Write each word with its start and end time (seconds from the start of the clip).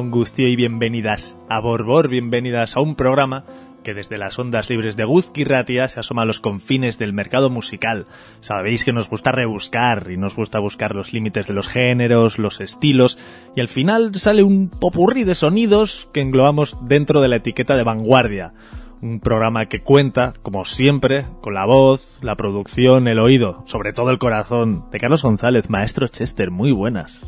Gustio 0.00 0.48
y 0.48 0.56
bienvenidas 0.56 1.36
a 1.50 1.60
Borbor, 1.60 2.08
bienvenidas 2.08 2.76
a 2.76 2.80
un 2.80 2.96
programa 2.96 3.44
que 3.84 3.92
desde 3.92 4.16
las 4.16 4.38
ondas 4.38 4.70
libres 4.70 4.96
de 4.96 5.04
Guzki 5.04 5.44
Ratia 5.44 5.86
se 5.86 6.00
asoma 6.00 6.22
a 6.22 6.24
los 6.24 6.40
confines 6.40 6.98
del 6.98 7.12
mercado 7.12 7.50
musical. 7.50 8.06
Sabéis 8.40 8.86
que 8.86 8.92
nos 8.92 9.10
gusta 9.10 9.32
rebuscar 9.32 10.10
y 10.10 10.16
nos 10.16 10.34
gusta 10.34 10.60
buscar 10.60 10.94
los 10.94 11.12
límites 11.12 11.46
de 11.46 11.52
los 11.52 11.68
géneros, 11.68 12.38
los 12.38 12.60
estilos, 12.62 13.18
y 13.54 13.60
al 13.60 13.68
final 13.68 14.14
sale 14.14 14.42
un 14.42 14.70
popurrí 14.70 15.24
de 15.24 15.34
sonidos 15.34 16.08
que 16.14 16.22
englobamos 16.22 16.78
dentro 16.88 17.20
de 17.20 17.28
la 17.28 17.36
etiqueta 17.36 17.76
de 17.76 17.84
vanguardia. 17.84 18.54
Un 19.02 19.20
programa 19.20 19.66
que 19.66 19.80
cuenta, 19.80 20.32
como 20.40 20.64
siempre, 20.64 21.26
con 21.42 21.52
la 21.52 21.66
voz, 21.66 22.18
la 22.22 22.36
producción, 22.36 23.08
el 23.08 23.18
oído, 23.18 23.62
sobre 23.66 23.92
todo 23.92 24.10
el 24.10 24.18
corazón, 24.18 24.90
de 24.90 24.98
Carlos 24.98 25.22
González, 25.22 25.68
maestro 25.68 26.08
Chester. 26.08 26.50
Muy 26.50 26.72
buenas. 26.72 27.22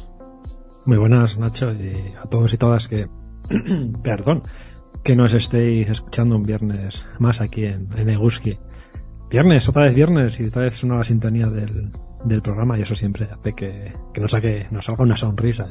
Muy 0.86 0.98
buenas, 0.98 1.38
Nacho, 1.38 1.72
y 1.72 2.12
a 2.22 2.28
todos 2.28 2.52
y 2.52 2.58
todas 2.58 2.88
que, 2.88 3.08
perdón, 4.02 4.42
que 5.02 5.16
nos 5.16 5.32
estéis 5.32 5.88
escuchando 5.88 6.36
un 6.36 6.42
viernes 6.42 7.02
más 7.18 7.40
aquí 7.40 7.64
en, 7.64 7.88
en 7.96 8.10
Eguski. 8.10 8.58
Viernes, 9.30 9.66
otra 9.66 9.84
vez 9.84 9.94
viernes, 9.94 10.38
y 10.40 10.44
otra 10.44 10.62
vez 10.62 10.84
la 10.84 11.02
sintonía 11.02 11.46
del, 11.46 11.90
del 12.26 12.42
programa, 12.42 12.78
y 12.78 12.82
eso 12.82 12.94
siempre 12.94 13.28
hace 13.32 13.54
que, 13.54 13.94
que 14.12 14.20
nos, 14.20 14.32
saque, 14.32 14.66
nos 14.70 14.84
salga 14.84 15.04
una 15.04 15.16
sonrisa. 15.16 15.66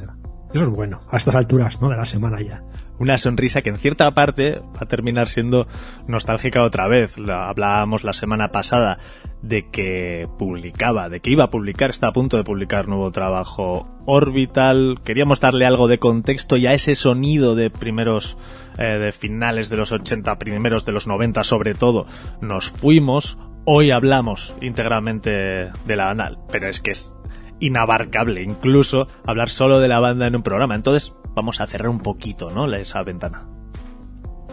Eso 0.54 0.62
es 0.62 0.70
bueno, 0.70 1.00
a 1.10 1.16
estas 1.16 1.34
alturas, 1.34 1.82
¿no? 1.82 1.88
De 1.88 1.96
la 1.96 2.04
semana 2.04 2.40
ya. 2.40 2.62
Una 3.00 3.18
sonrisa 3.18 3.62
que 3.62 3.70
en 3.70 3.76
cierta 3.76 4.08
parte 4.12 4.60
va 4.60 4.82
a 4.82 4.86
terminar 4.86 5.28
siendo 5.28 5.66
nostálgica 6.06 6.62
otra 6.62 6.86
vez. 6.86 7.16
Hablábamos 7.18 8.04
la 8.04 8.12
semana 8.12 8.52
pasada 8.52 8.98
de 9.42 9.68
que 9.68 10.28
publicaba, 10.38 11.08
de 11.08 11.18
que 11.18 11.32
iba 11.32 11.42
a 11.42 11.50
publicar, 11.50 11.90
está 11.90 12.06
a 12.06 12.12
punto 12.12 12.36
de 12.36 12.44
publicar 12.44 12.86
nuevo 12.86 13.10
trabajo 13.10 13.88
Orbital. 14.06 15.00
Queríamos 15.04 15.40
darle 15.40 15.66
algo 15.66 15.88
de 15.88 15.98
contexto 15.98 16.56
y 16.56 16.68
a 16.68 16.72
ese 16.72 16.94
sonido 16.94 17.56
de 17.56 17.70
primeros, 17.70 18.38
eh, 18.78 18.84
de 18.84 19.10
finales 19.10 19.70
de 19.70 19.76
los 19.76 19.90
80, 19.90 20.38
primeros 20.38 20.84
de 20.84 20.92
los 20.92 21.08
90 21.08 21.42
sobre 21.42 21.74
todo, 21.74 22.06
nos 22.40 22.70
fuimos. 22.70 23.38
Hoy 23.64 23.90
hablamos 23.90 24.54
íntegramente 24.60 25.30
de 25.30 25.96
la 25.96 26.04
banda, 26.04 26.38
pero 26.52 26.68
es 26.68 26.80
que 26.80 26.92
es 26.92 27.12
inabarcable 27.60 28.42
incluso 28.42 29.06
hablar 29.26 29.48
solo 29.50 29.78
de 29.80 29.88
la 29.88 30.00
banda 30.00 30.26
en 30.26 30.36
un 30.36 30.42
programa. 30.42 30.74
Entonces 30.74 31.14
vamos 31.34 31.60
a 31.60 31.66
cerrar 31.66 31.88
un 31.88 32.00
poquito, 32.00 32.50
¿no? 32.50 32.72
Esa 32.74 33.02
ventana. 33.02 33.42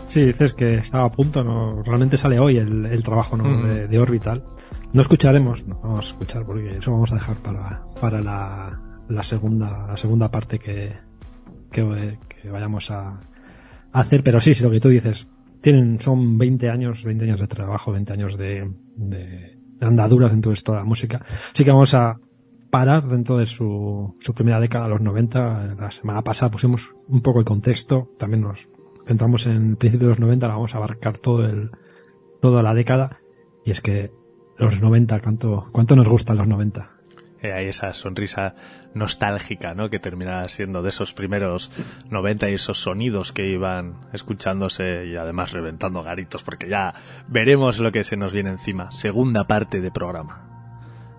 Sí, 0.08 0.26
dices 0.26 0.54
que 0.54 0.76
estaba 0.76 1.06
a 1.06 1.10
punto, 1.10 1.44
¿no? 1.44 1.82
Realmente 1.84 2.18
sale 2.18 2.38
hoy 2.38 2.58
el, 2.58 2.86
el 2.86 3.04
trabajo 3.04 3.38
¿no? 3.38 3.46
Mm. 3.46 3.68
de, 3.68 3.88
de, 3.88 4.00
Orbital. 4.00 4.44
No 4.92 5.02
escucharemos, 5.02 5.66
no 5.66 5.80
vamos 5.82 6.06
a 6.06 6.10
escuchar 6.10 6.46
porque 6.46 6.78
eso 6.78 6.92
vamos 6.92 7.12
a 7.14 7.16
dejar 7.16 7.38
para, 7.38 7.82
para 8.02 8.22
la, 8.22 8.78
la 9.08 9.24
segunda, 9.24 9.88
la 9.88 9.96
segunda 9.96 10.30
parte 10.30 10.60
que, 10.60 10.92
que, 11.72 12.18
que 12.28 12.50
vayamos 12.50 12.92
a, 12.92 13.08
a, 13.10 13.20
hacer. 13.94 14.22
Pero 14.22 14.42
sí, 14.42 14.54
sí, 14.54 14.64
lo 14.64 14.70
que 14.70 14.82
tú 14.82 14.90
dices, 14.90 15.30
tienen, 15.62 16.02
son 16.02 16.38
20 16.38 16.70
años, 16.70 17.06
20 17.06 17.24
años 17.24 17.40
de 17.40 17.48
trabajo, 17.48 17.94
20 17.94 18.12
años 18.12 18.38
de, 18.38 18.70
de 18.98 19.58
andaduras 19.80 20.32
dentro 20.32 20.52
de 20.52 20.62
toda 20.62 20.80
la 20.80 20.86
música. 20.86 21.22
Así 21.54 21.64
que 21.64 21.72
vamos 21.72 21.94
a, 21.94 22.18
parar 22.72 23.08
dentro 23.08 23.38
de 23.38 23.46
su, 23.46 24.16
su 24.20 24.34
primera 24.34 24.60
década, 24.60 24.88
los 24.88 25.02
90. 25.02 25.76
La 25.80 25.92
semana 25.92 26.24
pasada 26.24 26.50
pusimos 26.50 26.96
un 27.08 27.22
poco 27.22 27.40
el 27.40 27.46
contexto, 27.46 28.10
también 28.18 28.42
nos 28.42 28.68
centramos 29.06 29.46
en 29.46 29.72
el 29.72 29.78
principio 29.78 30.08
de 30.08 30.14
los 30.14 30.20
90, 30.20 30.48
vamos 30.48 30.74
a 30.74 30.78
abarcar 30.78 31.18
todo 31.18 31.46
el, 31.46 31.72
toda 32.42 32.64
la 32.64 32.74
década. 32.74 33.20
Y 33.66 33.72
es 33.72 33.82
que 33.82 34.12
los 34.58 34.82
90, 34.82 35.20
¿cuánto, 35.20 35.70
cuánto 35.72 35.96
nos 35.96 36.08
gustan 36.08 36.38
los 36.38 36.48
90? 36.48 36.90
Eh, 37.42 37.52
hay 37.52 37.68
esa 37.68 37.94
sonrisa 37.94 38.56
nostálgica, 38.94 39.74
¿no? 39.74 39.90
Que 39.90 40.00
termina 40.00 40.48
siendo 40.48 40.82
de 40.84 40.90
esos 40.90 41.14
primeros 41.14 41.72
90 42.10 42.50
y 42.50 42.54
esos 42.54 42.80
sonidos 42.80 43.32
que 43.32 43.48
iban 43.48 44.08
escuchándose 44.14 45.08
y 45.08 45.16
además 45.16 45.52
reventando 45.52 46.04
garitos, 46.04 46.44
porque 46.44 46.70
ya 46.70 46.94
veremos 47.28 47.80
lo 47.80 47.92
que 47.92 48.04
se 48.04 48.16
nos 48.16 48.32
viene 48.32 48.52
encima. 48.52 48.92
Segunda 48.92 49.46
parte 49.46 49.82
de 49.82 49.92
programa 49.92 50.51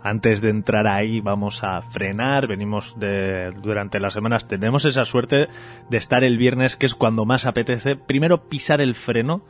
antes 0.02 0.40
de 0.40 0.50
entrar 0.50 0.86
ahí 0.86 1.20
vamos 1.20 1.62
a 1.62 1.80
frenar, 1.80 2.46
venimos 2.46 2.94
de 2.98 3.50
durante 3.62 4.00
las 4.00 4.14
semanas, 4.14 4.48
tenemos 4.48 4.84
esa 4.84 5.04
suerte 5.04 5.48
de 5.90 5.96
estar 5.96 6.24
el 6.24 6.38
viernes 6.38 6.76
que 6.76 6.86
es 6.86 6.94
cuando 6.94 7.24
más 7.24 7.46
apetece, 7.46 7.96
primero 7.96 8.48
pisar 8.48 8.80
el 8.80 8.94
freno 8.94 9.44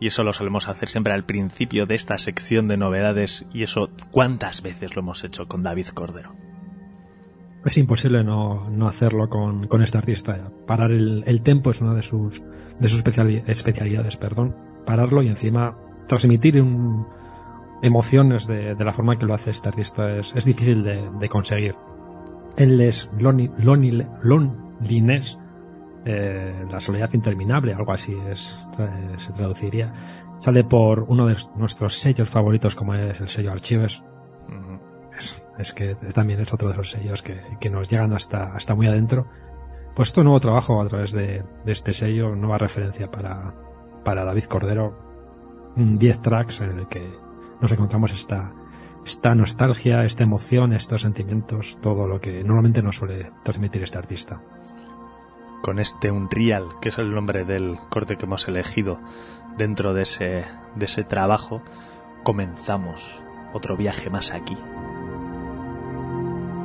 y 0.00 0.08
eso 0.08 0.22
lo 0.22 0.32
solemos 0.32 0.68
hacer 0.68 0.88
siempre 0.88 1.12
al 1.12 1.24
principio 1.24 1.86
de 1.86 1.94
esta 1.94 2.18
sección 2.18 2.68
de 2.68 2.76
novedades 2.76 3.46
y 3.52 3.62
eso 3.62 3.90
cuántas 4.10 4.62
veces 4.62 4.94
lo 4.94 5.02
hemos 5.02 5.24
hecho 5.24 5.46
con 5.46 5.62
David 5.62 5.88
Cordero. 5.88 6.34
Es 7.64 7.78
imposible 7.78 8.22
no, 8.22 8.70
no 8.70 8.86
hacerlo 8.86 9.28
con, 9.28 9.66
con, 9.66 9.82
este 9.82 9.98
artista. 9.98 10.52
Parar 10.68 10.92
el, 10.92 11.24
el 11.26 11.42
tempo 11.42 11.70
es 11.70 11.80
una 11.80 11.94
de 11.94 12.02
sus, 12.02 12.40
de 12.78 12.88
sus 12.88 13.02
especialidades, 13.04 14.16
perdón. 14.16 14.54
Pararlo 14.84 15.20
y 15.22 15.28
encima 15.28 15.76
transmitir 16.06 16.62
un, 16.62 17.08
emociones 17.82 18.46
de, 18.46 18.74
de, 18.74 18.84
la 18.84 18.92
forma 18.92 19.18
que 19.18 19.26
lo 19.26 19.34
hace 19.34 19.50
este 19.50 19.68
artista 19.68 20.16
es, 20.16 20.32
es 20.34 20.44
difícil 20.44 20.82
de, 20.82 21.08
de, 21.18 21.28
conseguir. 21.28 21.74
Lonely, 22.58 23.50
lonely, 23.58 24.06
Loneliness, 24.22 25.38
eh, 26.04 26.64
la 26.70 26.80
soledad 26.80 27.10
interminable, 27.12 27.74
algo 27.74 27.92
así 27.92 28.16
es, 28.30 28.56
se 29.18 29.32
traduciría, 29.32 29.92
sale 30.38 30.64
por 30.64 31.04
uno 31.08 31.26
de 31.26 31.36
nuestros 31.56 31.98
sellos 31.98 32.28
favoritos 32.28 32.74
como 32.74 32.94
es 32.94 33.20
el 33.20 33.28
sello 33.28 33.52
Archives. 33.52 34.02
-huh. 34.48 34.80
es, 35.18 35.42
es, 35.58 35.72
que 35.72 35.94
también 36.14 36.40
es 36.40 36.52
otro 36.52 36.68
de 36.68 36.74
esos 36.74 36.90
sellos 36.90 37.22
que, 37.22 37.40
que 37.60 37.70
nos 37.70 37.88
llegan 37.88 38.12
hasta, 38.12 38.54
hasta 38.54 38.74
muy 38.74 38.86
adentro. 38.86 39.26
Pues 39.94 40.08
esto 40.08 40.22
nuevo 40.22 40.40
trabajo 40.40 40.80
a 40.80 40.88
través 40.88 41.12
de, 41.12 41.42
de 41.64 41.72
este 41.72 41.92
sello, 41.92 42.36
nueva 42.36 42.58
referencia 42.58 43.10
para, 43.10 43.54
para 44.04 44.24
David 44.24 44.44
Cordero, 44.44 44.94
10 45.76 46.22
tracks 46.22 46.60
en 46.60 46.78
el 46.78 46.88
que 46.88 47.25
nos 47.60 47.72
encontramos 47.72 48.12
esta, 48.12 48.52
esta 49.04 49.34
nostalgia, 49.34 50.04
esta 50.04 50.24
emoción, 50.24 50.72
estos 50.72 51.02
sentimientos, 51.02 51.78
todo 51.80 52.06
lo 52.06 52.20
que 52.20 52.42
normalmente 52.42 52.82
nos 52.82 52.96
suele 52.96 53.32
transmitir 53.44 53.82
este 53.82 53.98
artista. 53.98 54.40
Con 55.62 55.78
este 55.78 56.10
Unreal, 56.10 56.78
que 56.80 56.90
es 56.90 56.98
el 56.98 57.14
nombre 57.14 57.44
del 57.44 57.78
corte 57.88 58.16
que 58.16 58.26
hemos 58.26 58.46
elegido 58.48 58.98
dentro 59.56 59.94
de 59.94 60.02
ese, 60.02 60.44
de 60.74 60.84
ese 60.84 61.02
trabajo, 61.02 61.62
comenzamos 62.22 63.18
otro 63.52 63.76
viaje 63.76 64.10
más 64.10 64.32
aquí, 64.32 64.56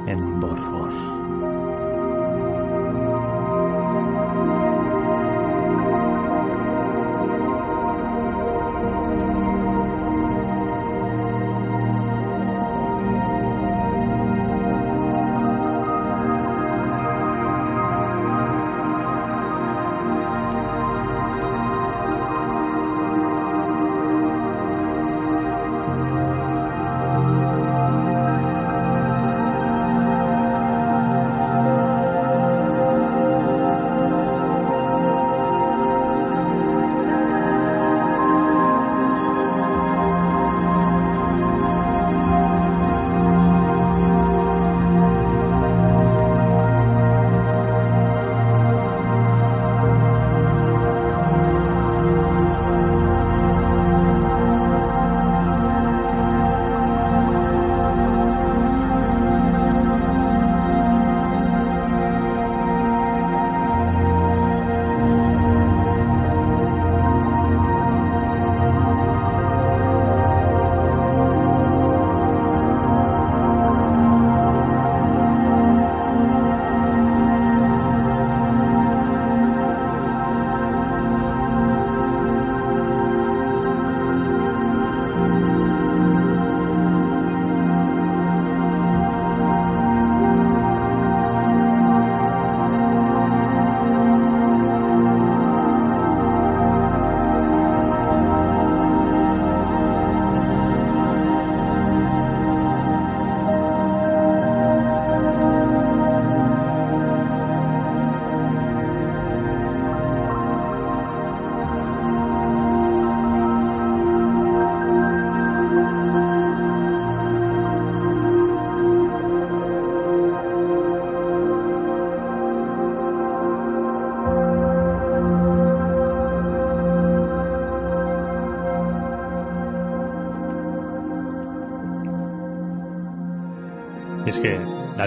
en 0.07 0.39
Borbor. 0.39 1.10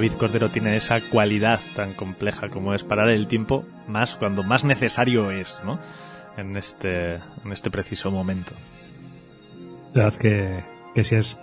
David 0.04 0.18
Cordero 0.18 0.50
tiene 0.50 0.76
esa 0.76 1.00
cualidad 1.00 1.61
tan 1.75 1.94
compleja 1.94 2.50
como 2.50 2.75
es 2.75 2.84
parar 2.84 3.08
el 3.08 3.26
tiempo 3.26 3.64
más 3.88 4.16
cuando 4.16 4.42
más 4.42 4.62
necesario 4.62 5.30
es, 5.30 5.58
¿no? 5.64 5.80
En 6.37 6.58
este, 6.58 7.14
en 7.14 7.52
este 7.52 7.70
preciso 7.70 8.11
momento. 8.11 8.52
La 9.94 10.04
verdad 10.04 10.18
que, 10.18 10.62
que 10.94 11.04
sí 11.04 11.14
es, 11.14 11.38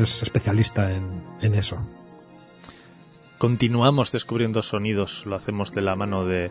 es 0.00 0.22
especialista 0.22 0.90
en, 0.90 1.22
en 1.42 1.54
eso. 1.54 1.86
Continuamos 3.36 4.10
descubriendo 4.10 4.62
sonidos, 4.62 5.26
lo 5.26 5.36
hacemos 5.36 5.74
de 5.74 5.82
la 5.82 5.94
mano 5.94 6.24
de 6.24 6.50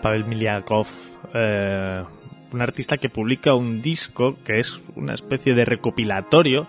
Pavel 0.00 0.26
Miliakov, 0.26 0.86
eh, 1.34 2.04
un 2.52 2.60
artista 2.62 2.98
que 2.98 3.08
publica 3.08 3.54
un 3.54 3.82
disco 3.82 4.36
que 4.44 4.60
es 4.60 4.78
una 4.94 5.14
especie 5.14 5.54
de 5.54 5.64
recopilatorio 5.64 6.68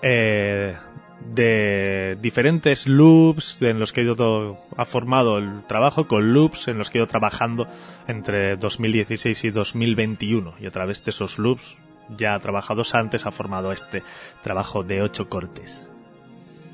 eh, 0.00 0.76
de 1.20 2.16
diferentes 2.20 2.86
loops 2.86 3.60
en 3.62 3.78
los 3.78 3.92
que 3.92 4.00
ha, 4.00 4.04
ido, 4.04 4.58
ha 4.76 4.84
formado 4.84 5.38
el 5.38 5.62
trabajo 5.66 6.08
con 6.08 6.32
loops 6.32 6.68
en 6.68 6.78
los 6.78 6.90
que 6.90 6.98
ha 6.98 7.00
ido 7.00 7.08
trabajando 7.08 7.68
entre 8.08 8.56
2016 8.56 9.44
y 9.44 9.50
2021 9.50 10.54
y 10.60 10.66
a 10.66 10.70
través 10.70 11.04
de 11.04 11.10
esos 11.10 11.38
loops 11.38 11.76
ya 12.16 12.38
trabajados 12.38 12.94
antes 12.94 13.26
ha 13.26 13.30
formado 13.30 13.72
este 13.72 14.02
trabajo 14.42 14.82
de 14.82 15.02
ocho 15.02 15.28
cortes. 15.28 15.88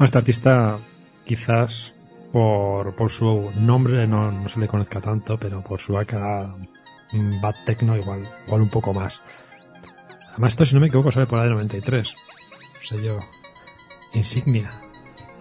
Este 0.00 0.18
artista 0.18 0.78
quizás 1.24 1.92
por, 2.32 3.10
su 3.10 3.50
nombre 3.56 4.06
no, 4.06 4.30
no, 4.30 4.48
se 4.48 4.60
le 4.60 4.68
conozca 4.68 5.00
tanto, 5.00 5.38
pero 5.38 5.62
por 5.62 5.80
su 5.80 5.96
acá 5.98 6.50
Bad 7.42 7.54
Techno 7.64 7.96
igual, 7.96 8.26
un 8.48 8.68
poco 8.68 8.92
más. 8.92 9.20
Además 10.32 10.52
esto 10.52 10.66
si 10.66 10.74
no 10.74 10.80
me 10.80 10.88
equivoco 10.88 11.12
sale 11.12 11.26
por 11.26 11.38
la 11.38 11.44
de 11.44 11.50
93. 11.50 12.14
yo 13.02 13.20
insignia. 14.18 14.70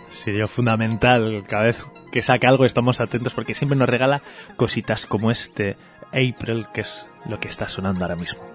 Sería 0.10 0.48
fundamental. 0.48 1.44
Cada 1.48 1.64
vez 1.64 1.86
que 2.12 2.22
saque 2.22 2.48
algo 2.48 2.66
estamos 2.66 3.02
atentos 3.02 3.34
porque 3.34 3.54
siempre 3.54 3.78
nos 3.78 3.90
regala 3.90 4.22
cositas 4.56 5.06
como 5.06 5.32
este 5.32 5.76
April, 6.08 6.66
que 6.74 6.82
es 6.82 7.06
lo 7.28 7.40
que 7.40 7.48
está 7.48 7.68
sonando 7.68 8.04
ahora 8.04 8.16
mismo. 8.16 8.55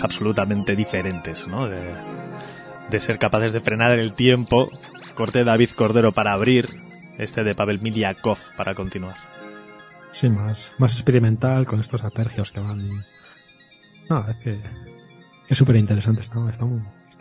Absolutamente 0.00 0.74
diferentes, 0.74 1.46
¿no? 1.46 1.68
De, 1.68 3.00
ser 3.00 3.18
capaces 3.18 3.52
de 3.52 3.60
frenar 3.60 3.92
el 3.92 4.12
tiempo. 4.14 4.70
Corte 5.14 5.44
David 5.44 5.70
Cordero 5.76 6.12
para 6.12 6.32
abrir, 6.32 6.68
este 7.18 7.44
de 7.44 7.54
Pavel 7.54 7.80
Miliakov 7.80 8.38
para 8.56 8.74
continuar. 8.74 9.16
Sí, 10.12 10.28
más, 10.28 10.72
más 10.78 10.94
experimental 10.94 11.66
con 11.66 11.80
estos 11.80 12.02
apergios 12.04 12.50
que 12.50 12.60
van. 12.60 13.04
No, 14.08 14.28
es 14.28 14.36
que 14.36 14.58
es 15.48 15.58
súper 15.58 15.76
interesante, 15.76 16.22
está, 16.22 16.38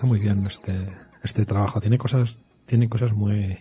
muy, 0.04 0.20
bien 0.20 0.46
este, 0.46 0.88
este 1.24 1.46
trabajo. 1.46 1.80
Tiene 1.80 1.98
cosas, 1.98 2.40
tiene 2.66 2.90
cosas 2.90 3.12
muy, 3.13 3.60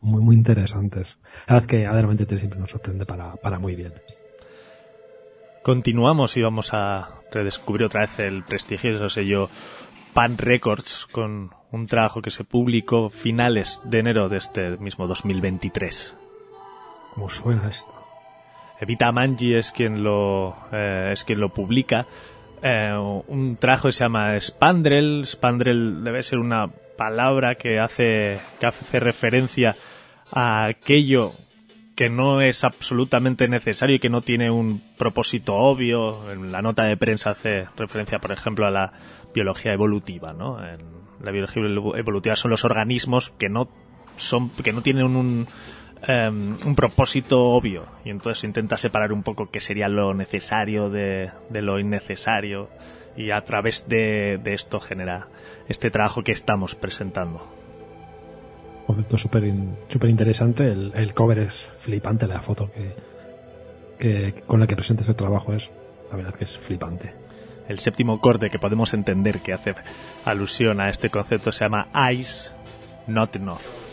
muy, 0.00 0.22
muy 0.22 0.36
interesantes. 0.36 1.16
La 1.46 1.54
verdad 1.54 1.68
que 1.68 1.86
Adelante 1.86 2.38
siempre 2.38 2.58
nos 2.58 2.70
sorprende 2.70 3.06
para, 3.06 3.34
para 3.36 3.58
muy 3.58 3.74
bien. 3.74 3.92
Continuamos 5.66 6.36
y 6.36 6.42
vamos 6.42 6.72
a 6.74 7.08
redescubrir 7.32 7.86
otra 7.86 8.02
vez 8.02 8.20
el 8.20 8.44
prestigioso 8.44 9.10
sello 9.10 9.50
Pan 10.14 10.38
Records 10.38 11.08
con 11.10 11.50
un 11.72 11.88
trabajo 11.88 12.22
que 12.22 12.30
se 12.30 12.44
publicó 12.44 13.10
finales 13.10 13.80
de 13.82 13.98
enero 13.98 14.28
de 14.28 14.36
este 14.36 14.76
mismo 14.76 15.08
2023. 15.08 16.14
¿Cómo 17.12 17.28
suena 17.28 17.68
esto? 17.68 17.92
Evita 18.78 19.10
Manji 19.10 19.56
es 19.56 19.72
quien 19.72 20.04
lo, 20.04 20.54
eh, 20.70 21.10
es 21.12 21.24
quien 21.24 21.40
lo 21.40 21.48
publica. 21.48 22.06
Eh, 22.62 22.94
un 23.26 23.56
trabajo 23.56 23.88
que 23.88 23.92
se 23.92 24.04
llama 24.04 24.40
Spandrel. 24.40 25.26
Spandrel 25.26 26.04
debe 26.04 26.22
ser 26.22 26.38
una 26.38 26.68
palabra 26.68 27.56
que 27.56 27.80
hace, 27.80 28.38
que 28.60 28.66
hace 28.66 29.00
referencia 29.00 29.74
a 30.30 30.66
aquello 30.66 31.32
que 31.96 32.10
no 32.10 32.42
es 32.42 32.62
absolutamente 32.62 33.48
necesario 33.48 33.96
y 33.96 33.98
que 33.98 34.10
no 34.10 34.20
tiene 34.20 34.50
un 34.50 34.82
propósito 34.98 35.56
obvio. 35.56 36.30
En 36.30 36.52
la 36.52 36.60
nota 36.60 36.84
de 36.84 36.96
prensa 36.98 37.30
hace 37.30 37.66
referencia, 37.76 38.18
por 38.18 38.32
ejemplo, 38.32 38.66
a 38.66 38.70
la 38.70 38.92
biología 39.34 39.72
evolutiva, 39.72 40.34
¿no? 40.34 40.62
En 40.62 40.78
la 41.22 41.30
biología 41.30 41.62
evolutiva 41.64 42.36
son 42.36 42.50
los 42.50 42.64
organismos 42.66 43.32
que 43.38 43.48
no 43.48 43.68
son 44.16 44.50
que 44.50 44.72
no 44.72 44.82
tienen 44.82 45.04
un, 45.04 45.46
em, 46.06 46.56
un 46.64 46.74
propósito 46.74 47.42
obvio 47.44 47.86
y 48.04 48.10
entonces 48.10 48.44
intenta 48.44 48.76
separar 48.76 49.12
un 49.12 49.22
poco 49.22 49.50
qué 49.50 49.60
sería 49.60 49.88
lo 49.88 50.14
necesario 50.14 50.90
de, 50.90 51.30
de 51.48 51.62
lo 51.62 51.78
innecesario 51.78 52.68
y 53.16 53.30
a 53.30 53.42
través 53.42 53.88
de, 53.88 54.38
de 54.42 54.54
esto 54.54 54.80
genera 54.80 55.28
este 55.68 55.90
trabajo 55.90 56.22
que 56.22 56.32
estamos 56.32 56.74
presentando 56.74 57.55
concepto 58.86 59.18
súper 59.18 59.52
super 59.88 60.10
interesante. 60.10 60.70
El, 60.70 61.14
cover 61.14 61.40
es 61.40 61.68
flipante, 61.78 62.26
la 62.26 62.40
foto 62.40 62.70
que, 62.72 62.94
que 63.98 64.42
con 64.46 64.60
la 64.60 64.66
que 64.66 64.76
presenta 64.76 65.02
este 65.02 65.14
trabajo 65.14 65.52
es, 65.52 65.70
la 66.10 66.16
verdad 66.16 66.34
que 66.34 66.44
es 66.44 66.56
flipante. 66.56 67.12
El 67.68 67.78
séptimo 67.80 68.20
corte 68.20 68.48
que 68.48 68.58
podemos 68.58 68.94
entender 68.94 69.40
que 69.40 69.52
hace 69.52 69.74
alusión 70.24 70.80
a 70.80 70.88
este 70.88 71.10
concepto 71.10 71.50
se 71.50 71.64
llama 71.64 71.88
Ice 72.12 72.50
Not 73.08 73.34
Enough. 73.36 73.85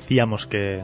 Decíamos 0.00 0.46
que, 0.46 0.82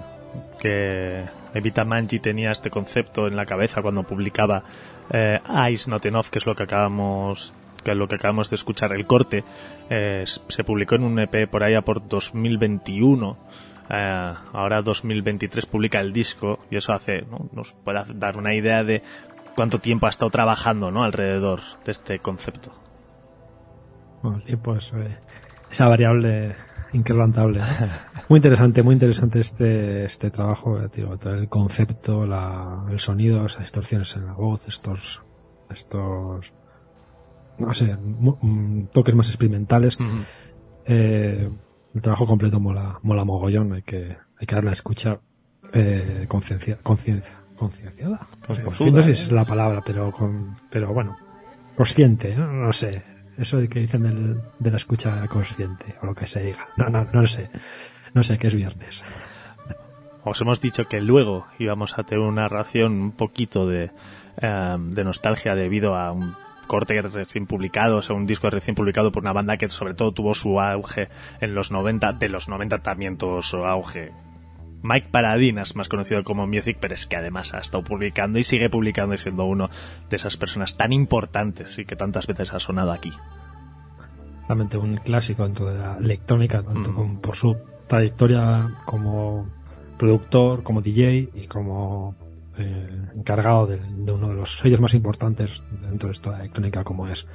que 0.60 1.24
Evita 1.54 1.84
Manji 1.84 2.18
tenía 2.18 2.50
este 2.50 2.70
concepto 2.70 3.26
en 3.26 3.36
la 3.36 3.46
cabeza 3.46 3.82
cuando 3.82 4.02
publicaba 4.02 4.62
eh, 5.10 5.40
Ice 5.70 5.88
Not 5.88 6.04
Enough, 6.06 6.26
que 6.26 6.38
es 6.38 6.46
lo 6.46 6.54
que 6.54 6.64
acabamos 6.64 7.54
que 7.82 7.90
es 7.90 7.96
lo 7.98 8.08
que 8.08 8.14
acabamos 8.14 8.48
de 8.48 8.56
escuchar. 8.56 8.94
El 8.94 9.06
corte 9.06 9.44
eh, 9.90 10.24
se 10.26 10.64
publicó 10.64 10.94
en 10.94 11.02
un 11.02 11.18
EP 11.18 11.46
por 11.50 11.62
allá 11.62 11.82
por 11.82 12.08
2021 12.08 13.36
eh, 13.90 14.34
ahora 14.52 14.80
2023 14.80 15.66
publica 15.66 16.00
el 16.00 16.12
disco 16.12 16.60
y 16.70 16.76
eso 16.76 16.92
hace 16.92 17.26
nos 17.52 17.72
puede 17.72 18.02
dar 18.14 18.38
una 18.38 18.54
idea 18.54 18.82
de 18.82 19.02
cuánto 19.54 19.78
tiempo 19.78 20.06
ha 20.06 20.10
estado 20.10 20.30
trabajando 20.30 20.90
¿no? 20.90 21.04
alrededor 21.04 21.60
de 21.84 21.92
este 21.92 22.18
concepto. 22.18 22.72
Bueno, 24.22 24.38
el 24.38 24.44
tiempo 24.44 24.74
es 24.74 24.90
esa 25.70 25.86
variable 25.86 26.56
inquebrantable. 26.94 27.60
Muy 28.28 28.38
interesante, 28.38 28.82
muy 28.82 28.94
interesante 28.94 29.38
este, 29.40 30.06
este 30.06 30.30
trabajo, 30.30 30.80
eh, 30.80 30.88
tío, 30.88 31.12
el 31.26 31.48
concepto, 31.50 32.24
la, 32.24 32.86
el 32.90 32.98
sonido, 32.98 33.44
esas 33.44 33.60
distorsiones 33.60 34.16
en 34.16 34.24
la 34.24 34.32
voz, 34.32 34.66
estos, 34.66 35.22
estos, 35.68 36.54
no 37.58 37.74
sé, 37.74 37.94
mm, 37.94 38.86
toques 38.86 39.14
más 39.14 39.28
experimentales. 39.28 39.98
eh, 40.86 41.50
el 41.94 42.00
trabajo 42.00 42.24
completo 42.24 42.58
mola, 42.60 42.98
mola 43.02 43.24
mogollón, 43.24 43.74
hay 43.74 43.82
que, 43.82 44.16
hay 44.38 44.46
que 44.46 44.54
darle 44.54 44.70
a 44.70 44.72
escucha, 44.72 45.20
eh, 45.74 46.24
conciencia, 46.26 46.78
conciencia, 46.82 47.42
concienciada. 47.56 48.26
No 48.90 49.02
sé 49.02 49.14
si 49.14 49.24
es 49.24 49.32
la 49.32 49.44
palabra, 49.44 49.82
pero 49.84 50.10
con, 50.12 50.56
pero 50.70 50.94
bueno, 50.94 51.18
consciente, 51.76 52.34
¿no? 52.34 52.50
no 52.50 52.72
sé, 52.72 53.02
eso 53.38 53.58
de 53.58 53.68
que 53.68 53.80
dicen 53.80 54.42
de 54.58 54.70
la 54.70 54.76
escucha 54.76 55.26
consciente 55.28 55.96
o 56.02 56.06
lo 56.06 56.14
que 56.14 56.26
se 56.26 56.40
diga. 56.40 56.68
No, 56.76 56.88
no, 56.88 57.06
no 57.12 57.26
sé. 57.26 57.50
No 58.14 58.22
sé 58.22 58.38
que 58.38 58.46
es 58.46 58.54
viernes. 58.54 59.02
Os 60.24 60.40
hemos 60.40 60.60
dicho 60.60 60.84
que 60.84 61.00
luego 61.00 61.46
íbamos 61.58 61.98
a 61.98 62.04
tener 62.04 62.24
una 62.24 62.48
ración 62.48 62.92
un 62.92 63.12
poquito 63.12 63.66
de, 63.66 63.90
em, 64.38 64.94
de 64.94 65.04
nostalgia 65.04 65.54
debido 65.54 65.96
a 65.96 66.12
un 66.12 66.34
corte 66.66 67.00
recién 67.02 67.46
publicado, 67.46 67.98
o 67.98 68.02
sea, 68.02 68.16
un 68.16 68.24
disco 68.24 68.48
recién 68.48 68.74
publicado 68.74 69.12
por 69.12 69.22
una 69.22 69.34
banda 69.34 69.58
que 69.58 69.68
sobre 69.68 69.94
todo 69.94 70.12
tuvo 70.12 70.34
su 70.34 70.60
auge 70.60 71.08
en 71.40 71.54
los 71.54 71.70
90, 71.70 72.14
de 72.14 72.28
los 72.30 72.48
90 72.48 72.78
también 72.82 73.18
tuvo 73.18 73.42
su 73.42 73.58
auge 73.66 74.12
Mike 74.84 75.08
Paradinas, 75.10 75.76
más 75.76 75.88
conocido 75.88 76.22
como 76.24 76.46
Music, 76.46 76.76
pero 76.78 76.92
es 76.92 77.06
que 77.06 77.16
además 77.16 77.54
ha 77.54 77.58
estado 77.58 77.82
publicando 77.82 78.38
y 78.38 78.44
sigue 78.44 78.68
publicando 78.68 79.14
y 79.14 79.18
siendo 79.18 79.46
uno 79.46 79.70
de 80.10 80.16
esas 80.16 80.36
personas 80.36 80.76
tan 80.76 80.92
importantes 80.92 81.78
y 81.78 81.86
que 81.86 81.96
tantas 81.96 82.26
veces 82.26 82.52
ha 82.52 82.60
sonado 82.60 82.92
aquí. 82.92 83.10
Realmente 84.46 84.76
un 84.76 84.98
clásico 84.98 85.44
dentro 85.44 85.72
de 85.72 85.78
la 85.78 85.96
electrónica, 85.96 86.62
tanto 86.62 86.90
mm. 86.90 87.20
por 87.22 87.34
su 87.34 87.56
trayectoria 87.86 88.76
como 88.84 89.48
productor, 89.96 90.62
como 90.62 90.82
DJ 90.82 91.30
y 91.32 91.46
como 91.46 92.14
eh, 92.58 93.08
encargado 93.16 93.66
de, 93.66 93.80
uno 94.12 94.28
de 94.28 94.34
los 94.34 94.58
sellos 94.58 94.82
más 94.82 94.92
importantes 94.92 95.62
dentro 95.80 96.10
de 96.10 96.12
esta 96.12 96.38
electrónica 96.38 96.84
como 96.84 97.08
es 97.08 97.26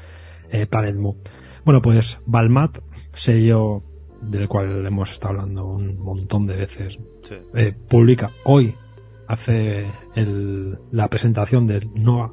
eh, 0.51 0.67
Planet 0.67 0.97
Mu. 0.97 1.15
Bueno, 1.65 1.81
pues 1.81 2.19
Balmat, 2.27 2.77
sello 3.11 3.81
del 4.21 4.47
cual 4.47 4.85
hemos 4.85 5.11
estado 5.11 5.35
hablando 5.35 5.65
un 5.65 5.97
montón 5.97 6.45
de 6.45 6.55
veces, 6.55 6.99
eh, 7.53 7.73
publica 7.87 8.31
hoy, 8.43 8.75
hace 9.27 9.91
el, 10.15 10.79
la 10.91 11.07
presentación 11.07 11.67
de, 11.67 11.87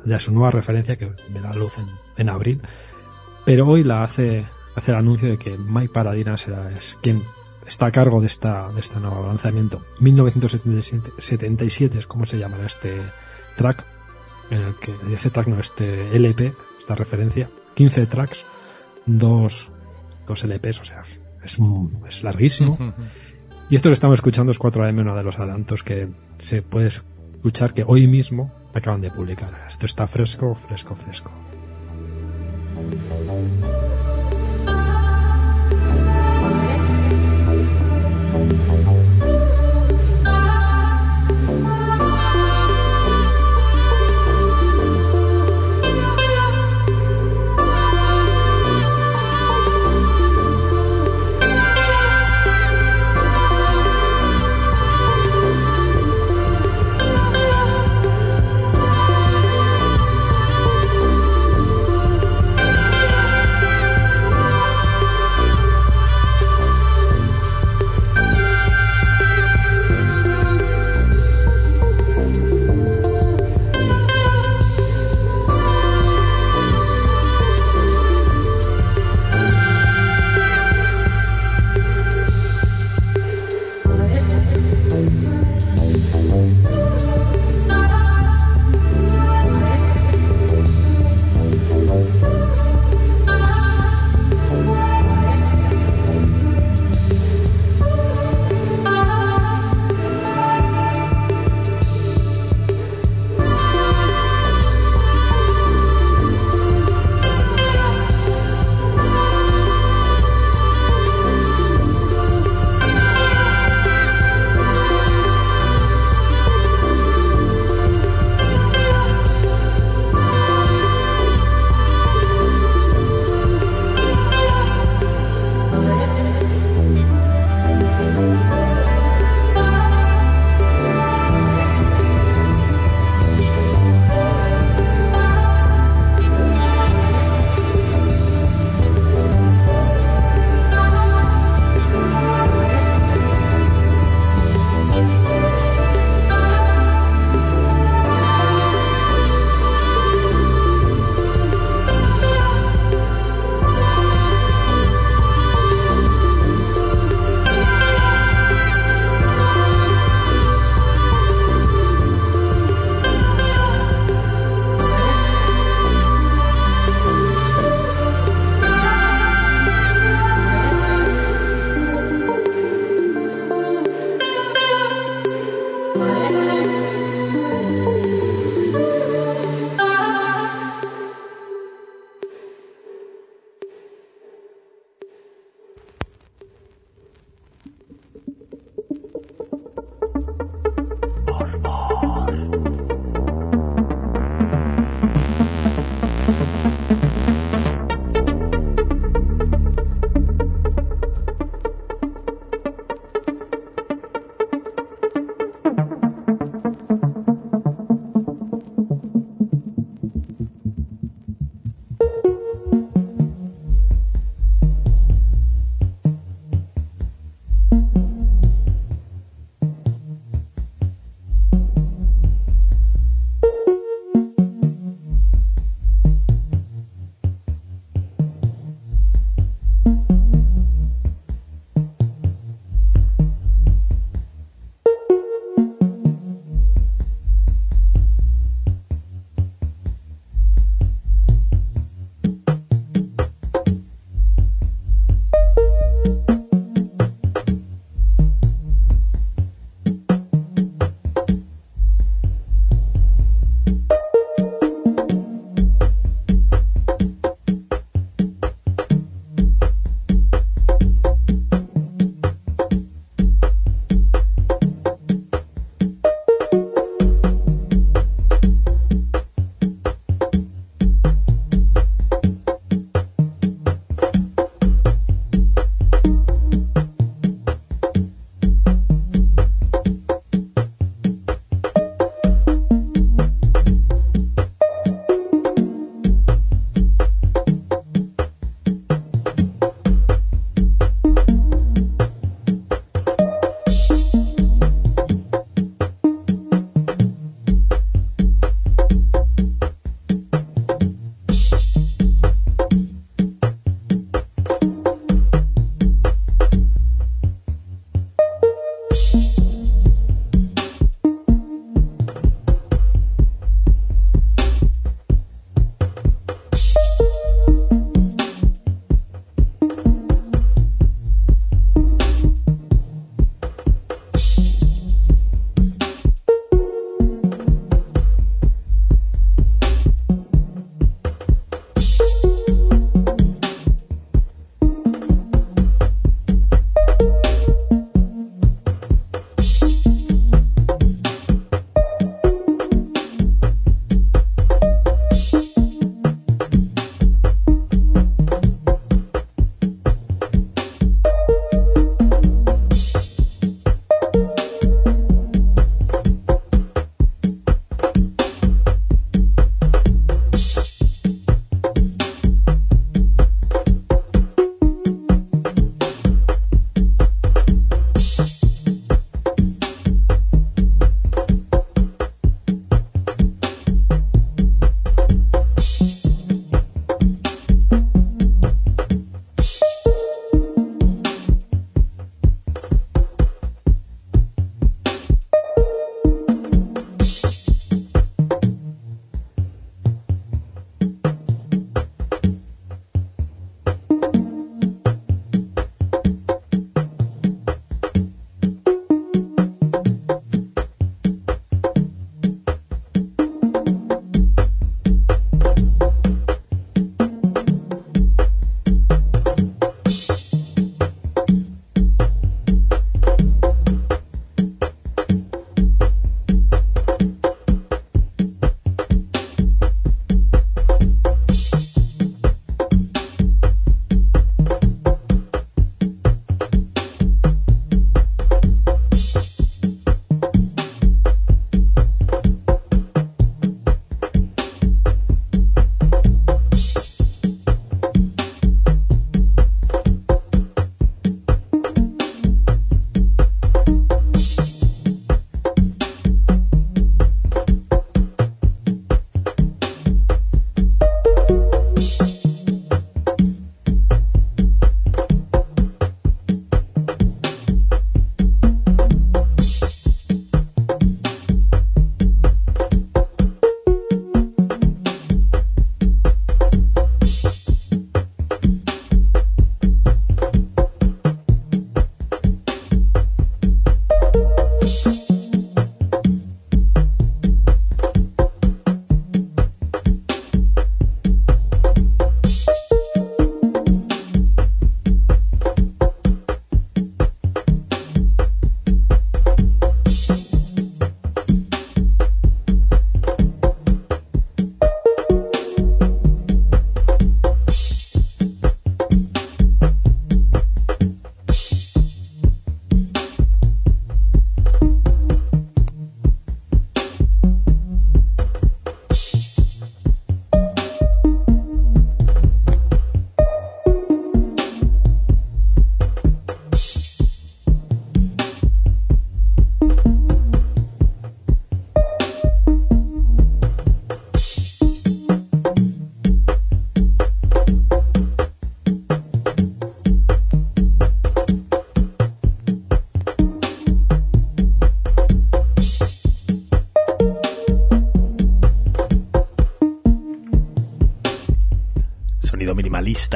de 0.04 0.18
su 0.18 0.32
nueva 0.32 0.50
referencia 0.50 0.96
que 0.96 1.10
verá 1.28 1.52
luz 1.52 1.74
en, 2.16 2.28
abril, 2.28 2.62
pero 3.44 3.66
hoy 3.66 3.84
la 3.84 4.02
hace, 4.02 4.46
hace 4.74 4.90
el 4.92 4.96
anuncio 4.96 5.28
de 5.28 5.38
que 5.38 5.56
Mike 5.58 5.92
Paradina 5.92 6.36
será 6.36 6.70
es 6.70 6.96
quien 7.02 7.22
está 7.66 7.86
a 7.86 7.92
cargo 7.92 8.20
de 8.20 8.26
esta, 8.28 8.70
de 8.72 8.80
este 8.80 8.98
nuevo 8.98 9.26
lanzamiento. 9.26 9.84
1977 10.00 11.98
es 11.98 12.06
como 12.06 12.24
se 12.24 12.38
llama 12.38 12.56
este 12.64 13.02
track, 13.56 13.84
en 14.50 14.62
el 14.62 14.74
que, 14.76 14.94
este 15.12 15.30
track 15.30 15.48
no, 15.48 15.58
este 15.60 16.16
LP, 16.16 16.54
esta 16.78 16.94
referencia, 16.94 17.50
15 17.74 18.06
tracks, 18.06 18.46
dos, 19.04 19.70
dos 20.26 20.44
LPs, 20.44 20.80
o 20.80 20.84
sea, 20.84 21.04
es, 21.46 21.58
es 22.06 22.22
larguísimo. 22.22 22.78
Y 23.68 23.76
esto 23.76 23.88
que 23.88 23.94
estamos 23.94 24.18
escuchando 24.18 24.52
es 24.52 24.60
4AM, 24.60 25.00
uno 25.00 25.16
de 25.16 25.22
los 25.22 25.38
adelantos 25.38 25.82
que 25.82 26.08
se 26.38 26.62
puede 26.62 26.88
escuchar 26.88 27.74
que 27.74 27.84
hoy 27.86 28.06
mismo 28.06 28.52
acaban 28.74 29.00
de 29.00 29.10
publicar. 29.10 29.66
Esto 29.68 29.86
está 29.86 30.06
fresco, 30.06 30.54
fresco, 30.54 30.94
fresco. 30.94 31.32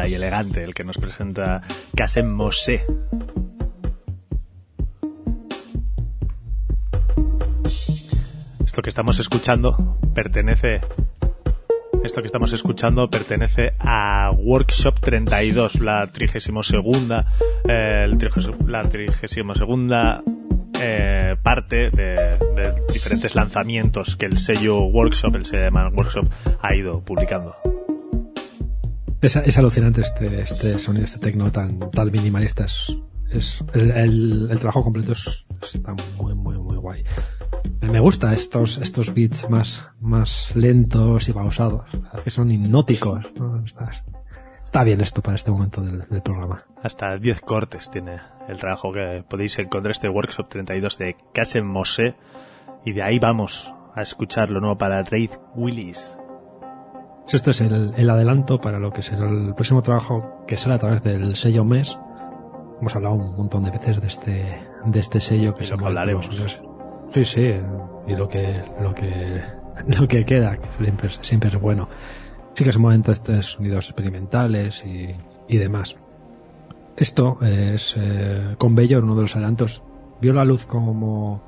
Y 0.07 0.15
elegante 0.15 0.65
el 0.65 0.75
que 0.75 0.85
nos 0.85 0.99
presenta 0.99 1.63
Casem 1.95 2.31
Mosé. 2.31 2.85
Esto 8.65 8.83
que 8.83 8.91
estamos 8.91 9.19
escuchando 9.19 9.99
pertenece 10.15 10.81
esto 12.05 12.23
que 12.23 12.27
estamos 12.27 12.53
escuchando 12.55 13.11
pertenece 13.11 13.75
a 13.79 14.31
Workshop 14.35 15.01
32, 15.01 15.81
la 15.81 16.07
32 16.07 16.67
segunda, 16.67 17.27
eh, 17.69 18.09
la 18.67 18.83
32 18.83 19.59
segunda 19.59 20.23
eh, 20.81 21.37
parte 21.43 21.91
de, 21.91 22.39
diferentes 22.91 23.35
lanzamientos 23.35 24.17
que 24.17 24.25
el 24.25 24.39
sello 24.39 24.79
Workshop, 24.87 25.37
el 25.37 25.45
sello 25.45 25.69
Workshop, 25.93 26.27
ha 26.63 26.75
ido 26.75 27.01
publicando. 27.01 27.55
Es, 29.21 29.59
alucinante 29.59 30.01
este, 30.01 30.41
este 30.41 30.79
sonido, 30.79 31.05
este 31.05 31.19
tecno 31.19 31.53
tan, 31.53 31.79
minimalista. 32.11 32.65
Es, 32.65 33.63
el, 33.75 34.49
trabajo 34.59 34.83
completo 34.83 35.13
está 35.13 35.95
muy, 36.19 36.35
muy, 36.35 36.59
muy 36.59 36.77
guay. 36.79 37.05
Me 37.83 38.01
gusta 38.01 38.33
estos, 38.33 38.79
estos 38.79 39.13
beats 39.13 39.49
más, 39.51 40.53
lentos 40.55 41.29
y 41.29 41.33
pausados, 41.33 41.85
que 42.25 42.31
son 42.31 42.51
hipnóticos. 42.51 43.27
Está, 44.65 44.85
bien 44.85 45.03
esto 45.03 45.21
para 45.21 45.37
este 45.37 45.51
momento 45.51 45.83
del, 45.83 46.23
programa. 46.23 46.65
Hasta 46.83 47.19
10 47.19 47.41
cortes 47.43 47.91
tiene 47.91 48.21
el 48.49 48.59
trabajo 48.59 48.91
que 48.91 49.23
podéis 49.29 49.59
encontrar 49.59 49.93
este 49.93 50.09
workshop 50.09 50.49
32 50.49 50.97
de 50.97 51.17
Casem 51.35 51.67
Mosé 51.67 52.15
y 52.87 52.93
de 52.93 53.03
ahí 53.03 53.19
vamos 53.19 53.71
a 53.95 54.01
escuchar 54.01 54.51
lo 54.51 54.61
nuevo 54.61 54.79
para 54.79 55.03
Raid 55.03 55.33
Willis. 55.55 56.17
Esto 57.33 57.53
es 57.53 57.61
el, 57.61 58.11
adelanto 58.11 58.61
para 58.61 58.81
lo 58.81 58.93
que 58.93 59.03
será 59.03 59.29
el 59.29 59.55
próximo 59.55 59.83
trabajo 59.83 60.43
que 60.49 60.57
será 60.57 60.75
a 60.75 60.79
través 60.79 61.03
del 61.03 61.37
sello 61.37 61.65
MES. 61.65 61.97
Hemos 62.81 62.97
hablado 62.97 63.15
un 63.15 63.37
montón 63.37 63.63
de 63.63 63.71
veces 63.71 64.01
de 64.01 64.07
este, 64.09 64.63
de 64.85 64.99
este 64.99 65.21
sello 65.21 65.55
que 65.55 65.65
que 65.65 65.73
hablaremos. 65.73 66.29
Sí, 67.13 67.25
sí, 67.25 67.53
y 68.09 68.17
lo 68.17 68.29
que, 68.29 68.61
lo 68.83 68.93
que, 68.93 69.43
lo 70.01 70.09
que 70.09 70.25
queda, 70.25 70.57
que 70.57 70.85
siempre, 70.85 71.09
siempre 71.21 71.51
es 71.51 71.61
bueno. 71.61 71.89
Sí 72.55 72.65
que 72.65 72.73
se 72.73 72.79
mueven 72.81 73.05
estos 73.07 73.53
sonidos 73.53 73.91
experimentales 73.91 74.85
y, 74.85 75.15
y 75.47 75.57
demás. 75.57 75.97
Esto 76.97 77.39
es 77.43 77.95
eh, 77.97 78.57
con 78.59 78.75
Bello, 78.75 78.99
uno 78.99 79.15
de 79.15 79.23
los 79.23 79.37
adelantos, 79.37 79.83
vio 80.21 80.33
la 80.33 80.45
luz 80.45 80.67
como 80.67 81.43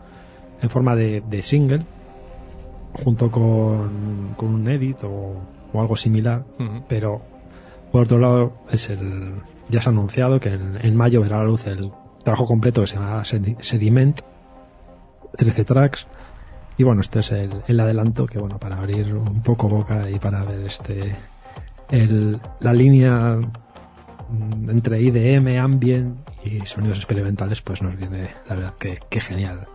en 0.63 0.71
forma 0.71 0.95
de, 0.95 1.23
de 1.29 1.43
single, 1.43 1.83
junto 3.03 3.33
con, 3.33 4.35
con, 4.37 4.55
un 4.55 4.69
edit 4.69 5.03
o, 5.05 5.35
o 5.73 5.81
algo 5.81 5.97
similar, 5.97 6.45
pero 6.89 7.23
por 7.91 8.03
otro 8.03 8.19
lado 8.19 8.53
es 8.71 8.89
el 8.91 9.35
ya 9.69 9.81
se 9.81 9.89
ha 9.89 9.93
anunciado 9.93 10.39
que 10.39 10.51
en, 10.51 10.79
en 10.83 10.97
mayo 10.97 11.23
verá 11.23 11.39
la 11.39 11.45
luz 11.45 11.67
el 11.67 11.91
trabajo 12.23 12.47
completo 12.47 12.83
que 12.83 12.87
se 12.87 12.97
llama 12.97 13.25
Sediment 13.25 14.21
13 15.37 15.65
tracks. 15.65 16.07
Y 16.79 16.85
bueno, 16.85 17.01
este 17.01 17.21
es 17.21 17.33
el, 17.33 17.81
adelanto 17.81 18.27
que 18.27 18.39
bueno, 18.39 18.59
para 18.59 18.77
abrir 18.77 19.15
un 19.15 19.43
poco 19.43 19.69
boca 19.69 20.09
y 20.11 20.19
para 20.19 20.43
ver 20.45 20.61
este 20.61 21.17
el, 21.91 22.41
la 22.61 22.73
línea 22.73 23.37
mm, 24.31 24.71
entre 24.71 25.03
IDM, 25.03 25.59
ambient 25.59 26.17
y 26.45 26.65
sonidos 26.67 26.97
experimentales, 26.99 27.61
pues 27.61 27.83
nos 27.83 27.97
viene 27.97 28.31
la 28.49 28.57
verdad 28.57 28.75
que, 28.79 28.99
que 29.11 29.21
genial. 29.21 29.67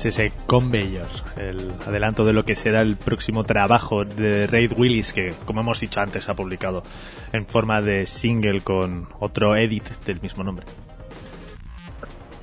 Es 0.00 0.18
ese 0.18 0.32
Conveyor, 0.46 1.08
el 1.36 1.72
adelanto 1.86 2.24
de 2.24 2.32
lo 2.32 2.44
que 2.44 2.56
será 2.56 2.80
el 2.80 2.96
próximo 2.96 3.44
trabajo 3.44 4.04
de 4.04 4.46
Raid 4.46 4.72
Willis, 4.78 5.12
que 5.12 5.34
como 5.44 5.60
hemos 5.60 5.80
dicho 5.80 6.00
antes 6.00 6.28
ha 6.28 6.34
publicado 6.34 6.82
en 7.32 7.46
forma 7.46 7.82
de 7.82 8.06
single 8.06 8.62
con 8.62 9.08
otro 9.18 9.56
edit 9.56 9.86
del 10.06 10.20
mismo 10.20 10.42
nombre. 10.42 10.64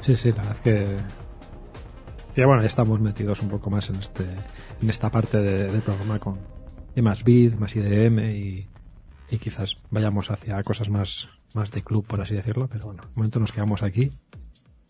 Sí, 0.01 0.15
sí, 0.15 0.29
la 0.29 0.43
verdad 0.43 0.57
que 0.57 0.97
ya 2.35 2.45
bueno, 2.45 2.61
ya 2.61 2.67
estamos 2.67 2.99
metidos 2.99 3.41
un 3.41 3.49
poco 3.49 3.71
más 3.71 3.89
en 3.89 3.95
este 3.95 4.23
en 4.79 4.89
esta 4.89 5.09
parte 5.09 5.39
del 5.39 5.81
programa 5.81 6.19
con 6.19 6.37
más 6.95 7.23
beat, 7.23 7.55
más 7.55 7.75
IDM 7.75 8.19
y, 8.19 8.67
y 9.31 9.37
quizás 9.39 9.77
vayamos 9.89 10.29
hacia 10.29 10.61
cosas 10.61 10.89
más 10.89 11.27
más 11.55 11.71
de 11.71 11.81
club, 11.81 12.05
por 12.05 12.21
así 12.21 12.35
decirlo, 12.35 12.67
pero 12.67 12.85
bueno, 12.85 13.01
de 13.01 13.15
momento 13.15 13.39
nos 13.39 13.51
quedamos 13.51 13.81
aquí 13.81 14.11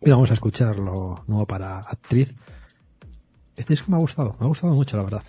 y 0.01 0.09
vamos 0.09 0.29
a 0.29 0.33
escuchar 0.33 0.77
lo 0.77 1.23
nuevo 1.27 1.45
para 1.45 1.79
Actriz. 1.79 2.35
Este 3.57 3.73
disco 3.73 3.91
me 3.91 3.97
ha 3.97 3.99
gustado, 3.99 4.35
me 4.39 4.45
ha 4.45 4.47
gustado 4.47 4.73
mucho, 4.73 4.97
la 4.97 5.03
verdad. 5.03 5.23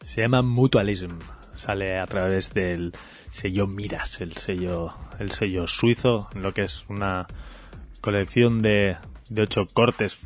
Se 0.00 0.22
llama 0.22 0.42
Mutualism. 0.42 1.18
Sale 1.54 2.00
a 2.00 2.06
través 2.06 2.54
del 2.54 2.92
sello 3.30 3.66
Miras, 3.66 4.20
el 4.20 4.32
sello, 4.32 4.88
el 5.18 5.30
sello 5.30 5.68
suizo, 5.68 6.28
en 6.34 6.42
lo 6.42 6.54
que 6.54 6.62
es 6.62 6.86
una 6.88 7.26
colección 8.00 8.62
de, 8.62 8.96
de 9.28 9.42
ocho 9.42 9.66
cortes, 9.72 10.18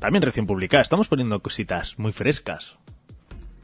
también 0.00 0.22
recién 0.22 0.46
publicada. 0.46 0.82
Estamos 0.82 1.08
poniendo 1.08 1.40
cositas 1.40 1.98
muy 1.98 2.12
frescas. 2.12 2.76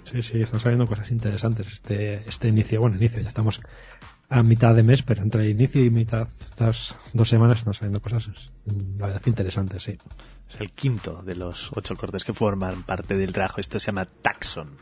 Sí, 0.04 0.22
sí, 0.22 0.40
están 0.40 0.60
saliendo 0.60 0.86
cosas 0.86 1.10
interesantes. 1.10 1.66
Este, 1.66 2.14
este 2.28 2.48
inicio, 2.48 2.80
bueno, 2.80 2.96
inicio, 2.96 3.20
ya 3.20 3.28
estamos 3.28 3.60
a 4.28 4.42
mitad 4.42 4.74
de 4.74 4.82
mes, 4.82 5.02
pero 5.02 5.22
entre 5.22 5.50
inicio 5.50 5.84
y 5.84 5.90
mitad, 5.90 6.28
estas 6.40 6.96
dos 7.12 7.28
semanas 7.28 7.58
están 7.58 7.74
saliendo 7.74 8.00
cosas, 8.00 8.28
la 8.98 9.06
verdad, 9.06 9.22
interesantes, 9.26 9.82
sí. 9.82 9.98
Es 10.48 10.60
el 10.60 10.72
quinto 10.72 11.22
de 11.22 11.34
los 11.34 11.70
ocho 11.74 11.96
cortes 11.96 12.24
que 12.24 12.32
forman 12.32 12.82
parte 12.82 13.16
del 13.16 13.32
trabajo. 13.32 13.60
Esto 13.60 13.80
se 13.80 13.86
llama 13.86 14.06
Taxon. 14.06 14.76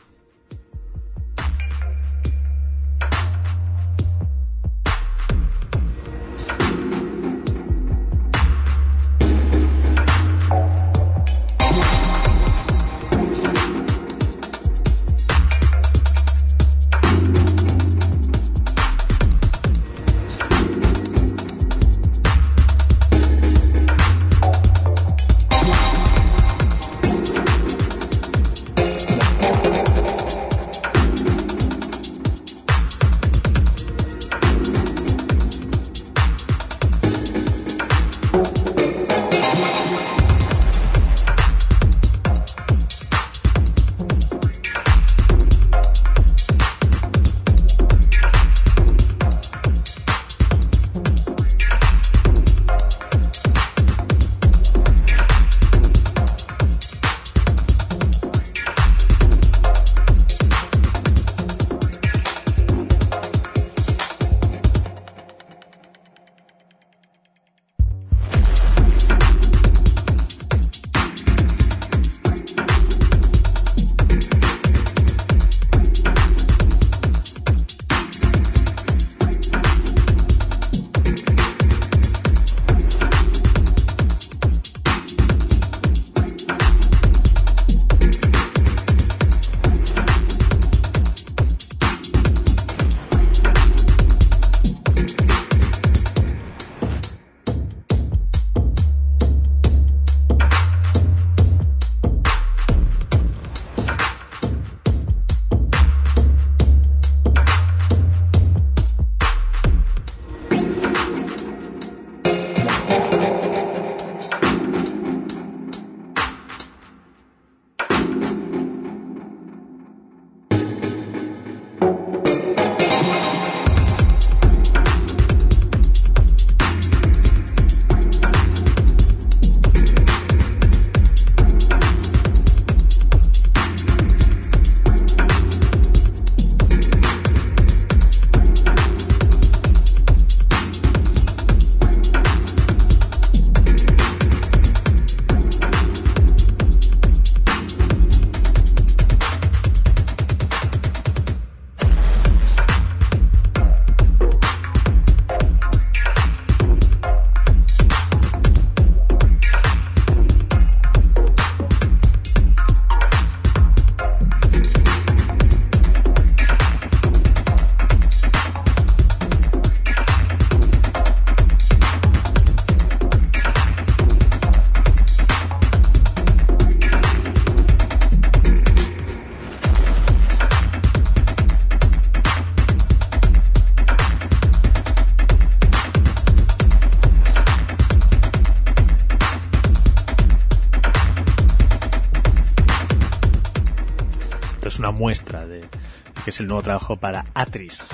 Es 196.33 196.39
el 196.39 196.47
nuevo 196.47 196.63
trabajo 196.63 196.95
para 196.95 197.25
Atris. 197.35 197.89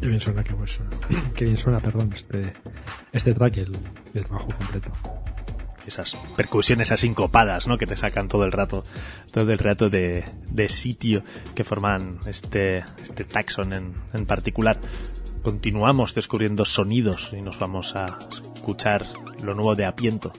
Qué 0.00 0.08
bien 0.08 0.20
suena, 0.20 0.42
qué, 0.42 0.54
qué 1.34 1.44
bien 1.44 1.56
suena, 1.58 1.80
perdón, 1.80 2.10
este, 2.14 2.54
este 3.12 3.34
track, 3.34 3.58
el, 3.58 3.76
el 4.14 4.24
trabajo 4.24 4.48
completo 4.56 4.90
esas 5.86 6.18
percusiones 6.36 6.92
asincopadas, 6.92 7.66
¿no? 7.66 7.78
Que 7.78 7.86
te 7.86 7.96
sacan 7.96 8.28
todo 8.28 8.44
el 8.44 8.52
rato, 8.52 8.84
todo 9.32 9.50
el 9.50 9.58
rato 9.58 9.88
de, 9.88 10.22
de 10.50 10.68
sitio 10.68 11.22
que 11.54 11.64
forman 11.64 12.20
este, 12.26 12.84
este 13.02 13.24
taxon 13.24 13.72
en, 13.72 13.94
en, 14.12 14.26
particular. 14.26 14.78
Continuamos 15.42 16.14
descubriendo 16.14 16.66
sonidos 16.66 17.32
y 17.32 17.40
nos 17.40 17.58
vamos 17.58 17.96
a 17.96 18.18
escuchar 18.30 19.06
lo 19.42 19.54
nuevo 19.54 19.74
de 19.74 19.86
Apiento. 19.86 20.30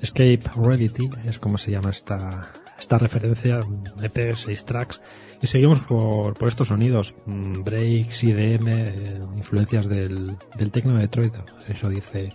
Escape 0.00 0.40
Reality 0.56 1.10
es 1.26 1.38
como 1.38 1.58
se 1.58 1.70
llama 1.70 1.90
esta, 1.90 2.50
esta 2.82 2.98
referencia, 2.98 3.60
EP, 4.02 4.34
6 4.34 4.64
tracks, 4.64 5.00
y 5.40 5.46
seguimos 5.46 5.80
por, 5.80 6.34
por 6.34 6.48
estos 6.48 6.68
sonidos, 6.68 7.14
mm, 7.26 7.62
breaks, 7.62 8.24
IDM, 8.24 8.68
eh, 8.68 9.20
influencias 9.36 9.88
del, 9.88 10.36
del 10.56 10.70
techno 10.70 10.94
de 10.94 11.02
Detroit, 11.02 11.34
eso 11.68 11.88
dice 11.88 12.30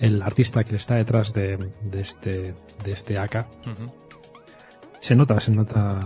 el 0.00 0.22
artista 0.22 0.64
que 0.64 0.76
está 0.76 0.96
detrás 0.96 1.32
de, 1.32 1.56
de 1.82 2.00
este 2.00 2.54
de 2.84 2.92
este 2.92 3.16
AK 3.16 3.46
se 5.00 5.14
nota 5.14 5.40
se 5.40 5.52
nota 5.52 6.00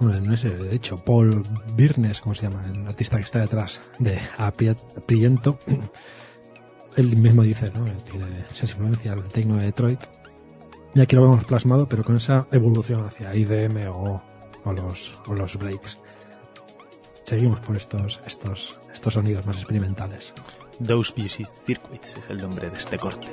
bueno, 0.00 0.20
no 0.20 0.36
sé, 0.36 0.50
de 0.50 0.74
hecho 0.74 0.96
Paul 0.96 1.42
Birnes 1.74 2.20
como 2.20 2.34
se 2.34 2.48
llama 2.48 2.64
el 2.72 2.86
artista 2.86 3.18
que 3.18 3.24
está 3.24 3.40
detrás 3.40 3.82
de 3.98 4.18
Apriento 4.38 5.58
él 6.96 7.16
mismo 7.16 7.42
dice 7.42 7.70
no 7.72 7.84
tiene 8.10 8.44
esa 8.50 8.64
influencia 8.64 9.12
al 9.12 9.24
tecno 9.24 9.56
de 9.56 9.66
Detroit 9.66 10.00
y 10.96 11.00
aquí 11.00 11.14
lo 11.14 11.22
vemos 11.22 11.44
plasmado 11.44 11.86
pero 11.86 12.02
con 12.02 12.16
esa 12.16 12.46
evolución 12.50 13.06
hacia 13.06 13.34
IDM 13.34 13.88
o, 13.90 14.22
o 14.64 14.72
los 14.72 15.12
o 15.28 15.34
los 15.34 15.56
breaks 15.56 15.98
seguimos 17.24 17.60
por 17.60 17.76
estos 17.76 18.20
estos 18.26 18.80
estos 18.92 19.14
sonidos 19.14 19.46
más 19.46 19.58
experimentales 19.58 20.32
Those 20.84 21.12
Music 21.16 21.46
Circuits 21.64 22.16
es 22.16 22.28
el 22.28 22.36
nombre 22.36 22.68
de 22.68 22.76
este 22.76 22.98
corte. 22.98 23.28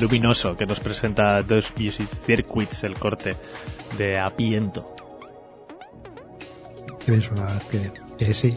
Luminoso 0.00 0.56
que 0.56 0.66
nos 0.66 0.80
presenta 0.80 1.42
Dos 1.42 1.72
Music 1.78 2.08
Circuits, 2.24 2.84
el 2.84 2.94
corte 2.98 3.36
de 3.98 4.18
Apiento. 4.18 4.94
Qué 7.04 7.12
bien 7.12 7.22
suena, 7.22 7.46
que, 8.18 8.32
sí. 8.32 8.56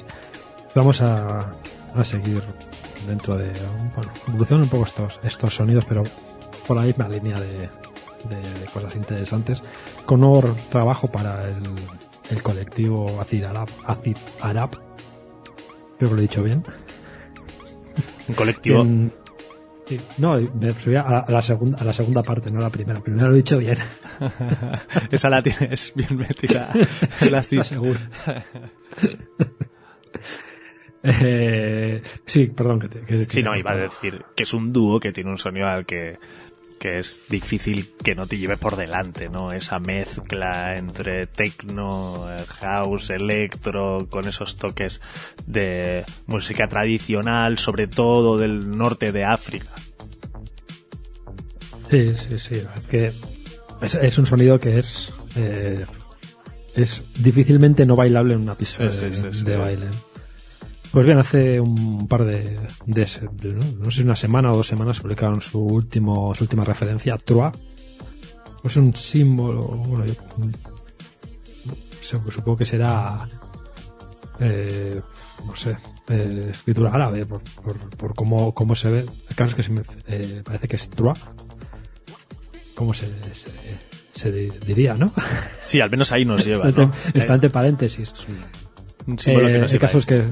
Vamos 0.75 1.01
a, 1.01 1.51
a 1.95 2.05
seguir 2.05 2.43
dentro 3.07 3.37
de. 3.37 3.51
Bueno, 3.95 4.11
evolucionan 4.27 4.63
un 4.63 4.69
poco 4.69 4.85
estos, 4.85 5.19
estos 5.23 5.55
sonidos, 5.55 5.85
pero 5.85 6.03
por 6.67 6.77
la 6.77 6.83
misma 6.83 7.07
línea 7.07 7.39
de, 7.39 7.59
de, 7.59 8.65
cosas 8.73 8.95
interesantes. 8.95 9.61
Con 10.05 10.21
nuevo 10.21 10.55
trabajo 10.69 11.07
para 11.11 11.47
el, 11.47 11.63
el 12.29 12.43
colectivo 12.43 13.19
Acid 13.19 13.43
Arab, 13.43 13.69
Acid 13.85 14.17
Arab. 14.41 14.71
Creo 15.97 16.09
que 16.09 16.15
lo 16.15 16.17
he 16.17 16.21
dicho 16.21 16.43
bien. 16.43 16.63
Un 18.27 18.35
colectivo. 18.35 18.85
No, 20.17 20.39
me 20.39 20.67
refería 20.67 21.01
a, 21.01 21.29
la 21.29 21.41
segunda, 21.41 21.81
a 21.81 21.85
la 21.85 21.93
segunda 21.93 22.23
parte, 22.23 22.51
no 22.51 22.59
a 22.59 22.63
la 22.63 22.69
primera. 22.69 23.01
Primero 23.01 23.27
lo 23.27 23.33
he 23.33 23.37
dicho 23.37 23.57
bien. 23.57 23.77
Esa 25.11 25.29
la 25.29 25.41
tienes 25.41 25.93
bien 25.95 26.17
metida. 26.17 26.71
la 27.29 27.43
segunda. 27.43 27.99
eh, 31.03 32.01
sí, 32.25 32.47
perdón. 32.47 32.79
Que, 32.79 33.25
sí, 33.29 33.43
no, 33.43 33.55
iba 33.55 33.71
a 33.71 33.77
decir 33.77 34.23
que 34.35 34.43
es 34.43 34.53
un 34.53 34.71
dúo 34.71 34.99
que 34.99 35.11
tiene 35.11 35.29
un 35.29 35.37
sonido 35.37 35.67
al 35.67 35.85
que, 35.85 36.17
que 36.83 36.99
es 36.99 37.21
difícil 37.29 37.93
que 38.03 38.13
no 38.13 38.27
te 38.27 38.37
lleve 38.37 38.57
por 38.57 38.75
delante, 38.75 39.29
¿no? 39.29 39.53
Esa 39.53 39.79
mezcla 39.79 40.75
entre 40.75 41.27
techno, 41.27 42.25
house, 42.59 43.09
electro, 43.09 44.07
con 44.09 44.27
esos 44.27 44.57
toques 44.57 44.99
de 45.47 46.03
música 46.27 46.67
tradicional, 46.67 47.57
sobre 47.57 47.87
todo 47.87 48.37
del 48.37 48.69
norte 48.77 49.13
de 49.13 49.23
África. 49.23 49.69
Sí, 51.93 52.15
sí, 52.15 52.39
sí. 52.39 52.55
Es 52.75 52.85
que 52.87 53.13
es, 54.01 54.17
un 54.17 54.25
sonido 54.25 54.59
que 54.59 54.79
es 54.79 55.13
eh, 55.35 55.85
es 56.73 57.03
difícilmente 57.19 57.85
no 57.85 57.95
bailable 57.95 58.33
en 58.33 58.41
una 58.41 58.55
pista 58.55 58.85
de, 58.85 59.57
baile. 59.57 59.85
Pues 60.91 61.05
bien, 61.05 61.19
hace 61.19 61.59
un 61.59 62.07
par 62.07 62.25
de, 62.25 62.59
¿no? 62.87 63.91
sé 63.91 63.97
si 63.97 64.01
una 64.01 64.15
semana 64.15 64.51
o 64.51 64.57
dos 64.57 64.65
semanas 64.65 65.01
publicaron 65.01 65.39
su 65.39 65.59
último 65.59 66.33
su 66.33 66.45
última 66.45 66.65
referencia, 66.65 67.15
Trois. 67.17 67.55
Es 68.63 68.75
un 68.75 68.95
símbolo, 68.95 69.61
bueno, 69.67 70.05
yo, 70.07 70.15
supongo 72.01 72.57
que 72.57 72.65
será, 72.65 73.27
eh, 74.39 74.99
no 75.45 75.55
sé, 75.55 75.77
eh, 76.09 76.47
escritura 76.49 76.89
árabe 76.91 77.23
por, 77.27 77.43
por, 77.97 78.15
cómo, 78.15 78.51
cómo, 78.51 78.73
se 78.73 78.89
ve. 78.89 79.05
El 79.29 79.35
caso 79.35 79.51
es 79.51 79.55
que 79.55 79.63
se 79.63 79.71
me, 79.71 79.81
eh, 80.07 80.41
parece 80.43 80.67
que 80.67 80.77
es 80.77 80.89
Trois. 80.89 81.19
¿Cómo 82.75 82.93
se, 82.93 83.11
se, 84.15 84.31
diría, 84.31 84.95
no? 84.95 85.11
Sí, 85.59 85.79
al 85.79 85.89
menos 85.89 86.11
ahí 86.11 86.25
nos 86.25 86.45
lleva. 86.45 86.67
Está, 87.13 87.33
entre 87.33 87.49
paréntesis. 87.49 88.13
el 89.25 89.79
caso 89.79 89.97
es 89.99 90.05
que 90.05 90.23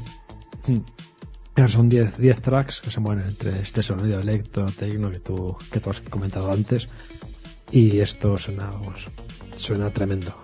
mm, 0.68 1.68
son 1.68 1.90
10 1.90 2.42
tracks 2.42 2.82
que 2.82 2.92
se 2.92 3.00
mueven 3.00 3.28
entre 3.28 3.62
este 3.62 3.84
sonido 3.84 4.20
electro, 4.20 4.66
tecno 4.66 5.12
que 5.12 5.20
tú, 5.20 5.58
que 5.72 5.80
tú 5.80 5.90
has 5.92 6.02
comentado 6.02 6.52
antes. 6.52 6.88
Y 7.72 8.00
esto 8.00 8.38
suena, 8.38 8.70
suena 9.56 9.90
tremendo. 9.92 10.36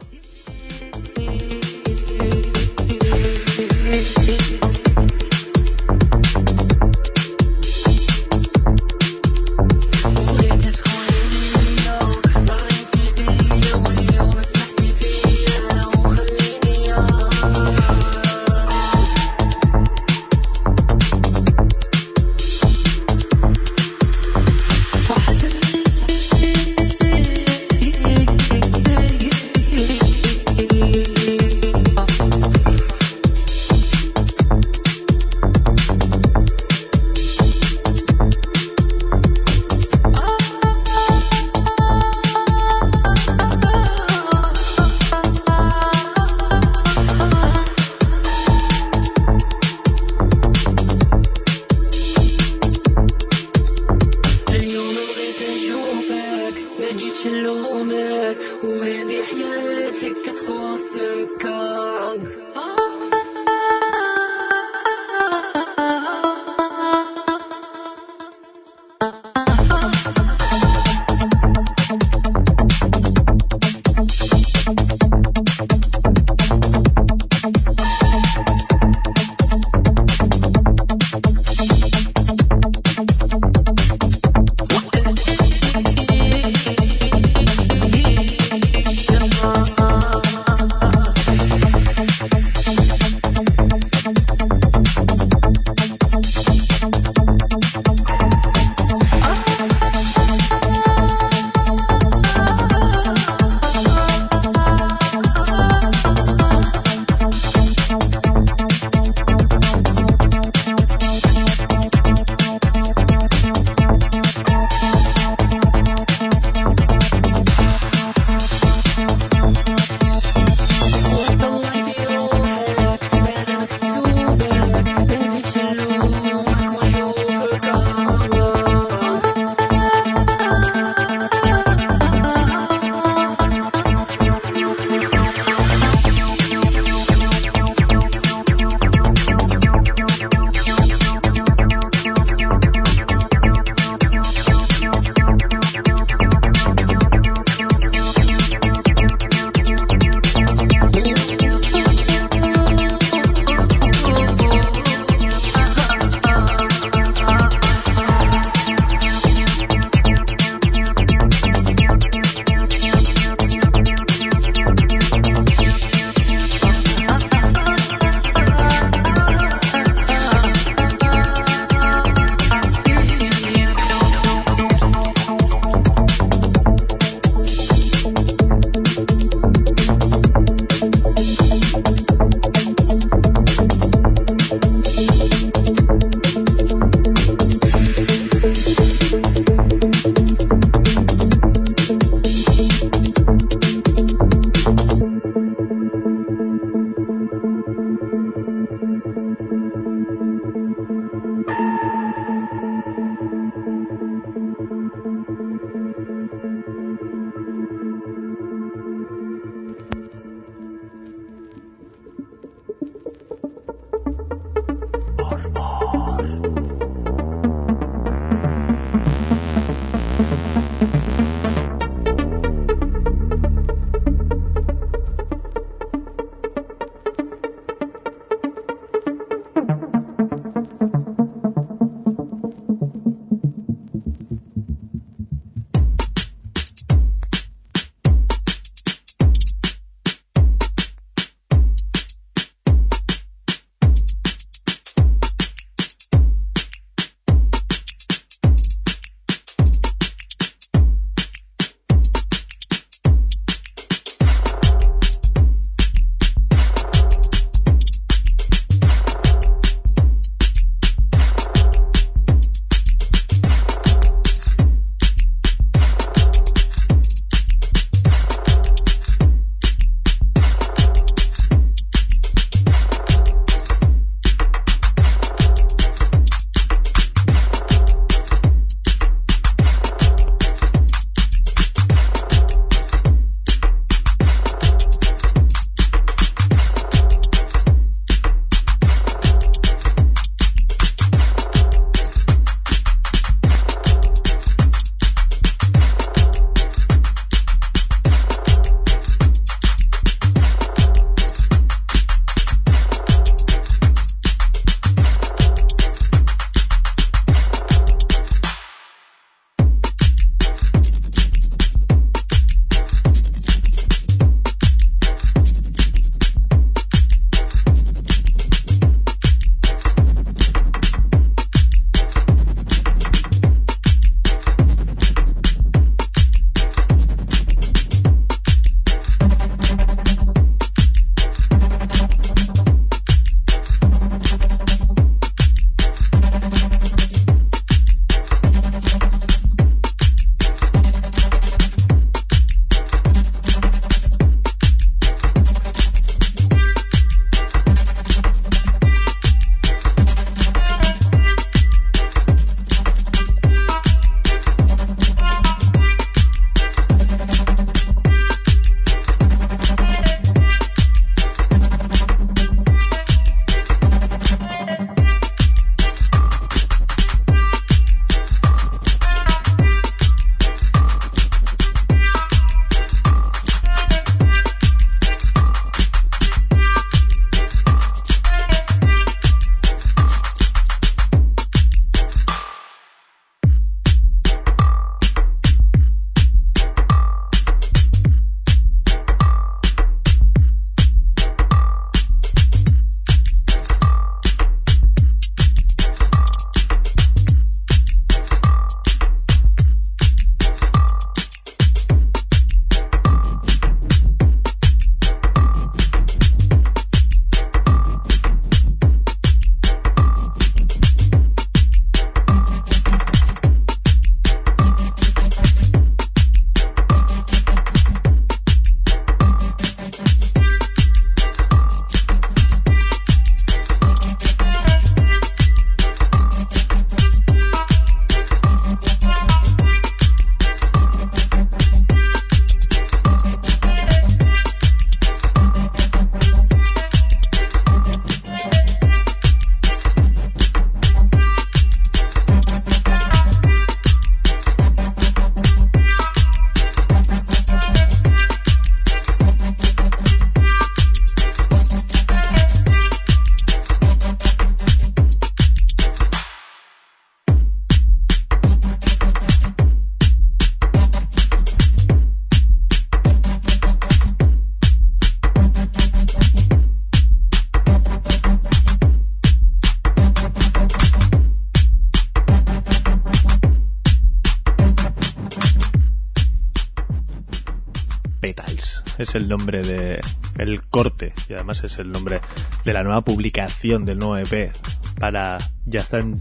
El 479.28 479.32
nombre 479.32 479.62
de 479.62 480.00
el 480.38 480.62
corte 480.68 481.14
y 481.28 481.34
además 481.34 481.62
es 481.66 481.80
el 481.80 481.92
nombre 481.92 482.22
de 482.64 482.72
la 482.72 482.82
nueva 482.82 483.02
publicación 483.02 483.84
del 483.84 484.00
nuevo 484.00 484.16
EP 484.16 484.54
para 484.98 485.38
Yastan 485.66 486.18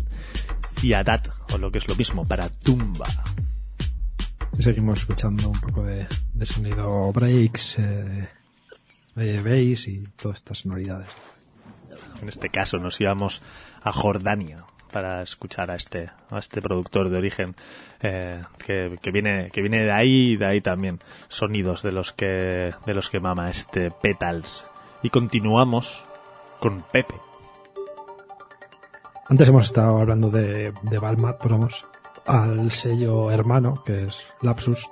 Ciadat 0.80 1.28
o 1.52 1.58
lo 1.58 1.70
que 1.70 1.78
es 1.78 1.86
lo 1.86 1.94
mismo 1.94 2.24
para 2.24 2.48
Tumba. 2.48 3.06
Seguimos 4.58 4.98
escuchando 4.98 5.50
un 5.50 5.60
poco 5.60 5.84
de, 5.84 6.08
sonido 6.42 7.12
breaks, 7.12 7.78
eh, 7.78 8.28
de 9.14 9.40
bass 9.40 9.86
y 9.86 10.08
todas 10.16 10.38
estas 10.38 10.58
sonoridades. 10.58 11.08
En 12.20 12.28
este 12.28 12.48
caso 12.48 12.78
nos 12.78 13.00
íbamos 13.00 13.40
a 13.84 13.92
Jordania 13.92 14.64
para 14.96 15.20
escuchar 15.20 15.70
a 15.70 15.74
este 15.74 16.08
a 16.30 16.38
este 16.38 16.62
productor 16.62 17.10
de 17.10 17.18
origen 17.18 17.54
eh, 18.00 18.40
que, 18.64 19.10
viene 19.12 19.50
que 19.50 19.60
viene 19.60 19.84
de 19.84 19.92
ahí 19.92 20.30
y 20.30 20.36
de 20.38 20.46
ahí 20.46 20.62
también. 20.62 21.00
Sonidos 21.28 21.82
de 21.82 21.92
los 21.92 22.14
que 22.14 22.72
de 22.86 22.94
los 22.94 23.10
que 23.10 23.20
mama 23.20 23.50
este 23.50 23.90
Petals. 23.90 24.64
Y 25.02 25.10
continuamos 25.10 26.02
con 26.60 26.80
Pepe. 26.80 27.14
Antes 29.28 29.46
hemos 29.48 29.66
estado 29.66 29.98
hablando 29.98 30.30
de, 30.30 30.72
de 30.80 30.98
Balmat 30.98 31.36
pero 31.42 31.58
vamos 31.58 31.84
al 32.24 32.70
sello 32.70 33.30
hermano 33.30 33.84
que 33.84 34.04
es 34.04 34.26
Lapsus 34.40 34.88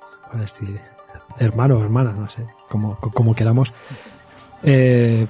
hermano 1.39 1.79
o 1.79 1.83
hermana 1.83 2.13
no 2.13 2.29
sé 2.29 2.47
como, 2.69 2.99
como 2.99 3.35
queramos. 3.35 3.73
Eh, 4.63 5.27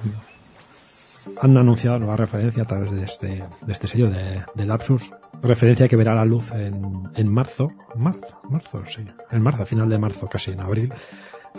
han 1.41 1.57
anunciado 1.57 1.99
nueva 1.99 2.15
referencia 2.15 2.63
a 2.63 2.67
través 2.67 2.91
de 2.91 3.03
este, 3.03 3.43
de 3.61 3.71
este 3.71 3.87
sello 3.87 4.09
de, 4.09 4.43
de, 4.53 4.65
Lapsus, 4.65 5.11
referencia 5.41 5.87
que 5.87 5.95
verá 5.95 6.13
la 6.15 6.25
luz 6.25 6.51
en, 6.51 7.03
en 7.15 7.27
marzo, 7.31 7.69
marzo, 7.95 8.39
marzo, 8.49 8.83
sí, 8.85 9.05
en 9.31 9.41
marzo, 9.41 9.63
a 9.63 9.65
final 9.65 9.89
de 9.89 9.97
marzo, 9.97 10.27
casi 10.27 10.51
en 10.51 10.61
abril, 10.61 10.93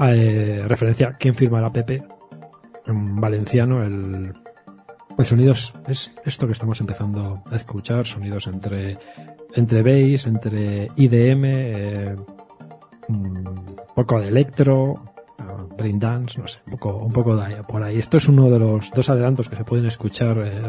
eh, 0.00 0.64
referencia 0.66 1.16
quién 1.18 1.34
firmará 1.34 1.70
Pepe, 1.70 2.02
en 2.86 3.16
valenciano, 3.16 3.82
el, 3.82 4.32
el 5.18 5.24
sonido 5.24 5.52
es, 5.52 6.14
esto 6.24 6.46
que 6.46 6.52
estamos 6.52 6.80
empezando 6.80 7.42
a 7.50 7.56
escuchar, 7.56 8.06
sonidos 8.06 8.46
entre, 8.46 8.98
entre 9.54 9.82
bass, 9.82 10.26
entre 10.26 10.90
IDM, 10.96 11.44
eh, 11.44 12.16
un 13.08 13.76
poco 13.94 14.20
de 14.20 14.28
electro, 14.28 15.15
Brain 15.76 15.98
Dance, 15.98 16.40
no 16.40 16.48
sé, 16.48 16.60
un 16.66 16.72
poco, 16.72 16.96
un 16.96 17.12
poco 17.12 17.38
por 17.68 17.82
ahí. 17.82 17.98
Esto 17.98 18.16
es 18.16 18.28
uno 18.28 18.50
de 18.50 18.58
los 18.58 18.90
dos 18.90 19.10
adelantos 19.10 19.48
que 19.48 19.56
se 19.56 19.64
pueden 19.64 19.86
escuchar 19.86 20.38
eh, 20.38 20.60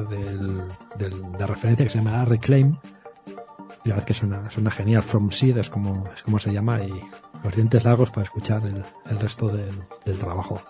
del, 0.97 1.31
de 1.37 1.47
referencia 1.47 1.85
que 1.85 1.89
se 1.89 1.99
llama 1.99 2.25
Reclaim. 2.25 2.77
Y 3.83 3.89
la 3.89 3.95
verdad 3.95 3.99
es 3.99 4.05
que 4.05 4.13
suena, 4.13 4.49
suena 4.49 4.71
genial. 4.71 5.01
From 5.01 5.31
Seed 5.31 5.57
es 5.57 5.69
como, 5.69 6.05
es 6.13 6.21
como 6.23 6.39
se 6.39 6.51
llama 6.51 6.83
y 6.83 6.91
los 7.43 7.55
dientes 7.55 7.85
largos 7.85 8.09
para 8.09 8.23
escuchar 8.23 8.63
el, 8.65 9.19
resto 9.19 9.47
del 9.47 10.17
trabajo. 10.17 10.61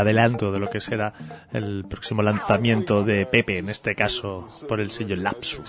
Adelanto 0.00 0.52
de 0.52 0.58
lo 0.58 0.68
que 0.68 0.80
será 0.80 1.12
el 1.52 1.84
próximo 1.88 2.22
lanzamiento 2.22 3.02
de 3.02 3.26
Pepe, 3.26 3.58
en 3.58 3.68
este 3.68 3.94
caso 3.94 4.46
por 4.68 4.80
el 4.80 4.90
sello 4.90 5.16
Lapsus. 5.16 5.60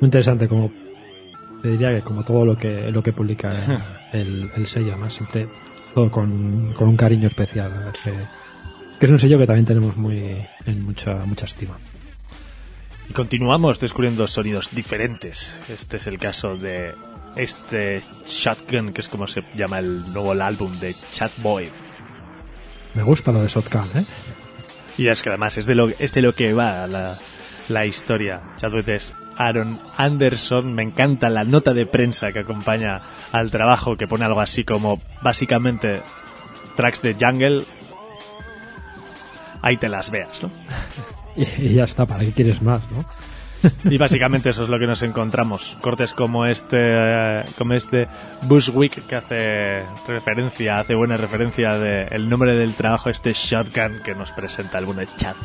Muy 0.00 0.06
interesante, 0.06 0.48
como 0.48 0.70
te 1.62 1.68
diría 1.68 1.90
que 1.90 2.02
como 2.02 2.24
todo 2.24 2.44
lo 2.44 2.56
que 2.56 2.90
lo 2.90 3.02
que 3.02 3.12
publica 3.12 3.50
el, 4.12 4.50
el 4.54 4.66
sello, 4.66 4.92
además 4.92 5.14
siempre 5.14 5.48
todo 5.94 6.10
con, 6.10 6.72
con 6.74 6.88
un 6.88 6.96
cariño 6.96 7.28
especial, 7.28 7.92
que, 8.04 8.12
que, 9.00 9.06
es 9.06 9.12
un 9.12 9.18
sello 9.18 9.38
que 9.38 9.46
también 9.46 9.66
tenemos 9.66 9.96
muy 9.96 10.36
en 10.66 10.82
mucha 10.82 11.14
mucha 11.26 11.46
estima. 11.46 11.76
Y 13.08 13.12
continuamos 13.12 13.80
descubriendo 13.80 14.26
sonidos 14.26 14.70
diferentes. 14.72 15.58
Este 15.68 15.96
es 15.96 16.06
el 16.06 16.18
caso 16.18 16.56
de 16.56 16.94
este 17.36 18.02
Shotgun, 18.26 18.92
que 18.92 19.00
es 19.00 19.08
como 19.08 19.26
se 19.26 19.42
llama 19.56 19.78
el 19.78 20.12
nuevo 20.12 20.32
álbum 20.32 20.78
de 20.78 20.94
Chatboy. 21.12 21.70
Me 22.98 23.04
gusta 23.04 23.30
lo 23.30 23.40
de 23.40 23.46
Shotgun, 23.46 23.88
¿eh? 23.94 24.04
Y 24.96 25.06
es 25.06 25.22
que 25.22 25.28
además 25.28 25.56
es 25.56 25.66
de 25.66 25.76
lo, 25.76 25.88
es 25.88 26.14
de 26.14 26.20
lo 26.20 26.34
que 26.34 26.52
va 26.52 26.84
la, 26.88 27.16
la 27.68 27.86
historia. 27.86 28.42
Chadwick 28.56 28.88
es 28.88 29.14
Aaron 29.36 29.78
Anderson. 29.96 30.74
Me 30.74 30.82
encanta 30.82 31.30
la 31.30 31.44
nota 31.44 31.74
de 31.74 31.86
prensa 31.86 32.32
que 32.32 32.40
acompaña 32.40 33.00
al 33.30 33.52
trabajo, 33.52 33.96
que 33.96 34.08
pone 34.08 34.24
algo 34.24 34.40
así 34.40 34.64
como 34.64 35.00
básicamente 35.22 36.02
tracks 36.74 37.00
de 37.02 37.14
Jungle. 37.14 37.62
Ahí 39.62 39.76
te 39.76 39.88
las 39.88 40.10
veas, 40.10 40.42
¿no? 40.42 40.50
Y, 41.36 41.66
y 41.66 41.74
ya 41.74 41.84
está, 41.84 42.04
¿para 42.04 42.24
qué 42.24 42.32
quieres 42.32 42.60
más, 42.62 42.82
no? 42.90 43.04
Y 43.84 43.98
básicamente 43.98 44.50
eso 44.50 44.64
es 44.64 44.68
lo 44.68 44.78
que 44.78 44.86
nos 44.86 45.02
encontramos. 45.02 45.76
Cortes 45.80 46.12
como 46.12 46.46
este, 46.46 46.76
eh, 46.78 47.44
como 47.56 47.74
este 47.74 48.08
Bushwick 48.42 49.06
que 49.06 49.16
hace 49.16 49.82
referencia, 50.06 50.80
hace 50.80 50.94
buena 50.94 51.16
referencia 51.16 51.78
de 51.78 52.04
el 52.10 52.28
nombre 52.28 52.54
del 52.54 52.74
trabajo, 52.74 53.10
este 53.10 53.32
Shotgun 53.32 54.00
que 54.04 54.14
nos 54.14 54.32
presenta 54.32 54.78
el 54.78 54.86
bueno 54.86 55.00
de 55.00 55.08
Chad. 55.16 55.36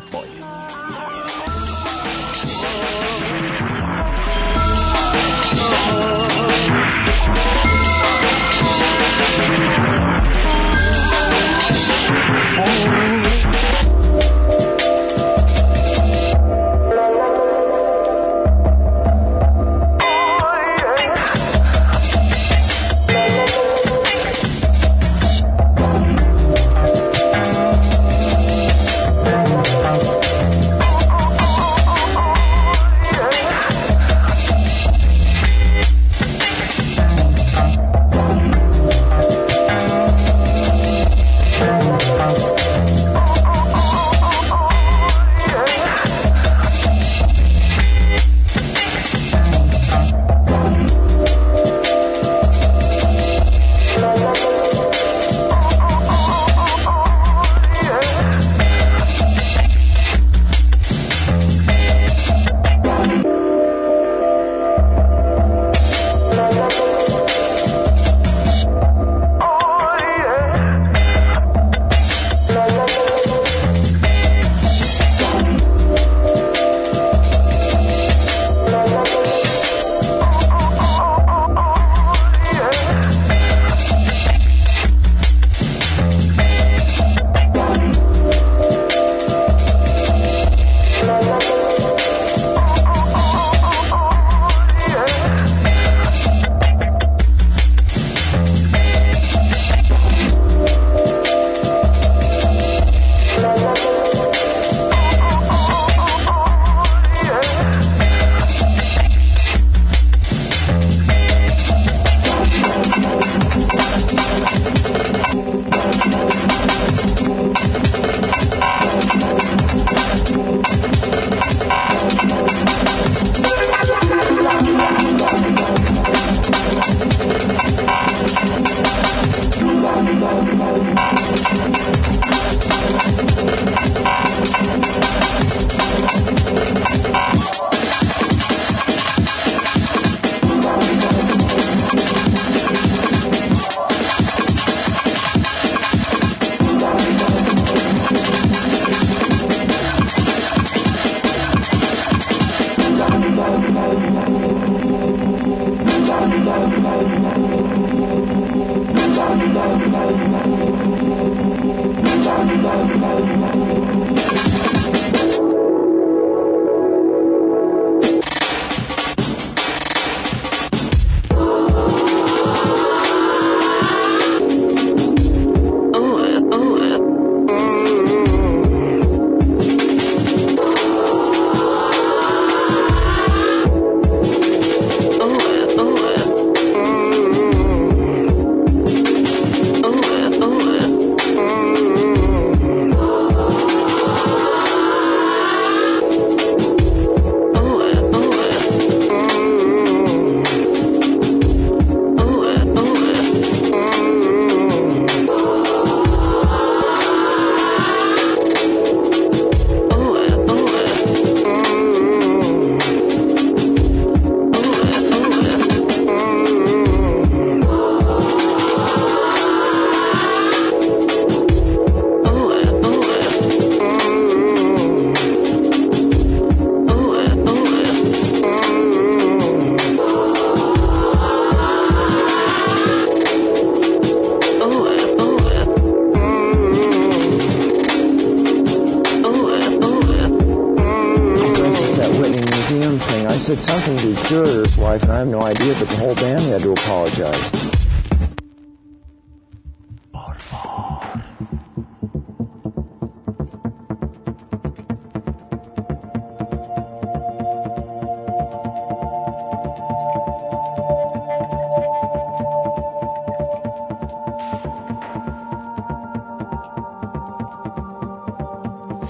And 245.01 245.11
I 245.11 245.17
have 245.19 245.27
no 245.27 245.41
idea, 245.41 245.73
but 245.79 245.87
the 245.87 245.95
whole 245.95 246.13
band 246.13 246.41
had 246.41 246.61
to 246.61 246.71
apologize. 246.73 247.49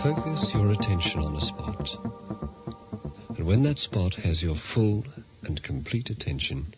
Focus 0.02 0.54
your 0.54 0.72
attention 0.72 1.22
on 1.22 1.36
a 1.36 1.42
spot. 1.42 1.98
And 3.38 3.46
when 3.46 3.64
that 3.64 3.80
spot 3.80 4.16
has 4.16 4.42
your 4.42 4.56
full 4.56 5.04
complete 5.94 6.10
attention, 6.10 6.74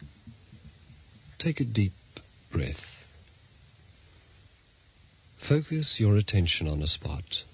take 1.39 1.61
a 1.61 1.63
deep 1.63 1.93
breath. 2.51 3.07
Focus 5.37 6.01
your 6.01 6.17
attention 6.17 6.67
on 6.67 6.81
a 6.81 6.87
spot. 6.87 7.45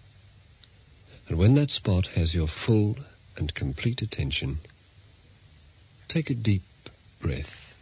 And 1.28 1.38
when 1.38 1.54
that 1.54 1.70
spot 1.70 2.08
has 2.16 2.34
your 2.34 2.48
full 2.48 2.98
and 3.38 3.54
complete 3.54 4.02
attention, 4.02 4.58
take 6.08 6.32
a 6.32 6.34
deep 6.34 6.64
breath. 7.20 7.76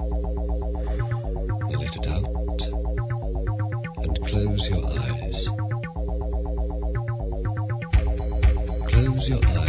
Let 0.00 1.96
it 1.96 2.06
out 2.06 2.62
and 3.98 4.26
close 4.26 4.70
your 4.70 4.86
eyes. 4.86 5.48
Close 8.88 9.28
your 9.28 9.44
eyes 9.44 9.65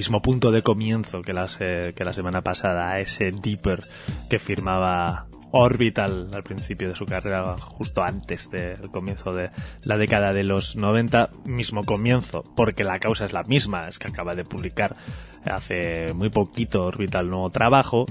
mismo 0.00 0.22
punto 0.22 0.50
de 0.50 0.62
comienzo 0.62 1.20
que 1.20 1.34
la, 1.34 1.46
se- 1.46 1.92
que 1.94 2.04
la 2.04 2.14
semana 2.14 2.40
pasada, 2.40 2.98
ese 3.00 3.32
Deeper 3.32 3.82
que 4.30 4.38
firmaba 4.38 5.26
Orbital 5.52 6.30
al 6.32 6.42
principio 6.42 6.88
de 6.88 6.96
su 6.96 7.04
carrera, 7.04 7.54
justo 7.58 8.02
antes 8.02 8.48
del 8.50 8.90
comienzo 8.90 9.32
de 9.32 9.50
la 9.82 9.98
década 9.98 10.32
de 10.32 10.42
los 10.42 10.74
90, 10.76 11.28
mismo 11.44 11.82
comienzo, 11.84 12.44
porque 12.56 12.82
la 12.82 12.98
causa 12.98 13.26
es 13.26 13.34
la 13.34 13.42
misma, 13.42 13.88
es 13.88 13.98
que 13.98 14.08
acaba 14.08 14.34
de 14.34 14.44
publicar 14.44 14.96
hace 15.44 16.14
muy 16.14 16.30
poquito 16.30 16.80
Orbital 16.80 17.28
nuevo 17.28 17.50
trabajo, 17.50 18.06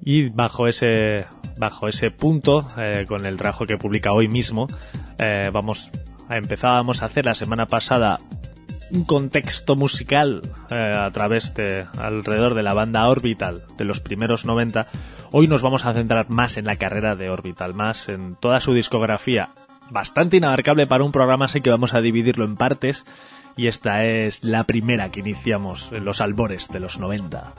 y 0.00 0.28
bajo 0.28 0.68
ese 0.68 1.26
bajo 1.58 1.88
ese 1.88 2.10
punto 2.12 2.68
eh, 2.78 3.06
con 3.08 3.26
el 3.26 3.36
trabajo 3.38 3.64
que 3.66 3.76
publica 3.78 4.12
hoy 4.12 4.28
mismo 4.28 4.66
eh, 5.18 5.50
vamos 5.52 5.90
empezábamos 6.28 7.02
a 7.02 7.06
hacer 7.06 7.24
la 7.24 7.34
semana 7.34 7.64
pasada 7.66 8.18
un 8.92 9.04
contexto 9.04 9.74
musical 9.76 10.42
eh, 10.70 10.94
a 10.96 11.10
través 11.10 11.54
de 11.54 11.84
alrededor 11.98 12.54
de 12.54 12.62
la 12.62 12.72
banda 12.74 13.08
Orbital 13.08 13.62
de 13.76 13.84
los 13.84 14.00
primeros 14.00 14.44
90 14.44 14.86
hoy 15.32 15.48
nos 15.48 15.62
vamos 15.62 15.84
a 15.84 15.92
centrar 15.94 16.30
más 16.30 16.56
en 16.56 16.66
la 16.66 16.76
carrera 16.76 17.16
de 17.16 17.28
Orbital 17.30 17.74
más 17.74 18.08
en 18.08 18.36
toda 18.36 18.60
su 18.60 18.72
discografía 18.72 19.50
bastante 19.90 20.36
inabarcable 20.36 20.86
para 20.86 21.04
un 21.04 21.12
programa 21.12 21.46
así 21.46 21.60
que 21.60 21.70
vamos 21.70 21.94
a 21.94 22.00
dividirlo 22.00 22.44
en 22.44 22.56
partes 22.56 23.04
y 23.56 23.66
esta 23.68 24.04
es 24.04 24.44
la 24.44 24.64
primera 24.64 25.10
que 25.10 25.20
iniciamos 25.20 25.90
en 25.92 26.04
los 26.04 26.20
albores 26.20 26.68
de 26.68 26.80
los 26.80 26.98
90 26.98 27.54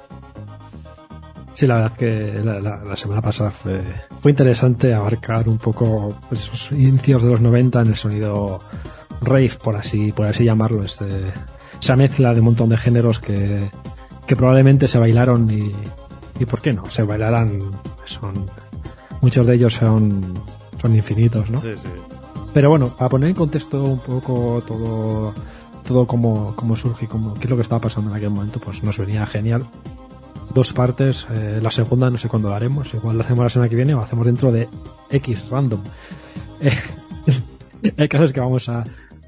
Sí, 1.54 1.66
la 1.66 1.76
verdad 1.78 1.98
que 1.98 2.40
la, 2.44 2.60
la- 2.60 2.96
semana 2.96 3.20
pasada 3.22 3.50
fue, 3.50 3.82
fue 4.20 4.30
interesante 4.30 4.94
abarcar 4.94 5.50
un 5.50 5.58
poco 5.58 6.16
pues, 6.30 6.42
esos 6.44 6.72
inicios 6.72 7.24
de 7.24 7.32
los 7.32 7.42
90 7.42 7.82
en 7.82 7.88
el 7.88 7.96
sonido 7.96 8.60
rave, 9.22 9.52
por 9.62 9.76
así, 9.76 10.12
por 10.12 10.28
así 10.28 10.44
llamarlo, 10.44 10.84
este, 10.84 11.34
esa 11.82 11.96
mezcla 11.96 12.34
de 12.34 12.40
un 12.40 12.46
montón 12.46 12.70
de 12.70 12.78
géneros 12.78 13.20
que, 13.20 13.70
que 14.26 14.36
probablemente 14.36 14.88
se 14.88 15.00
bailaron 15.00 15.50
y, 15.50 15.72
y 16.40 16.46
¿por 16.46 16.62
qué 16.62 16.74
no? 16.74 16.86
Se 16.92 17.04
bailarán, 17.04 17.60
son, 18.06 18.46
muchos 19.22 19.46
de 19.48 19.56
ellos 19.56 19.74
son, 19.74 20.34
son 20.82 20.96
infinitos, 20.96 21.50
¿no? 21.50 21.60
Sí, 21.60 21.72
sí. 21.76 21.88
Pero 22.54 22.70
bueno, 22.70 22.88
para 22.96 23.10
poner 23.10 23.30
en 23.30 23.36
contexto 23.36 23.84
un 23.84 24.00
poco 24.00 24.64
todo, 24.66 25.34
todo 25.86 26.08
cómo, 26.08 26.56
cómo 26.56 26.76
surge 26.76 27.06
y 27.06 27.08
cómo, 27.08 27.34
qué 27.36 27.44
es 27.44 27.50
lo 27.50 27.56
que 27.56 27.62
estaba 27.62 27.82
pasando 27.82 28.10
en 28.12 28.18
aquel 28.18 28.30
momento, 28.30 28.60
pues 28.60 28.84
nos 28.84 28.98
venía 28.98 29.26
genial. 29.26 29.66
Dos 30.54 30.74
partes, 30.74 31.28
eh, 31.30 31.60
la 31.62 31.72
segunda 31.72 32.10
no 32.10 32.18
sé 32.18 32.30
cuándo 32.30 32.50
la 32.50 32.56
haremos, 32.56 32.94
igual 32.94 33.18
la 33.18 33.24
hacemos 33.24 33.44
la 33.44 33.50
semana 33.50 33.70
que 33.70 33.76
viene 33.76 33.94
o 33.94 34.02
hacemos 34.02 34.26
dentro 34.26 34.52
de 34.52 34.68
X 35.12 35.50
random. 35.50 35.82
Eh, 36.62 36.72
el 37.98 38.10
caso 38.10 38.24
es 38.24 38.34
que 38.34 38.40
vamos 38.40 38.70
a, 38.70 38.84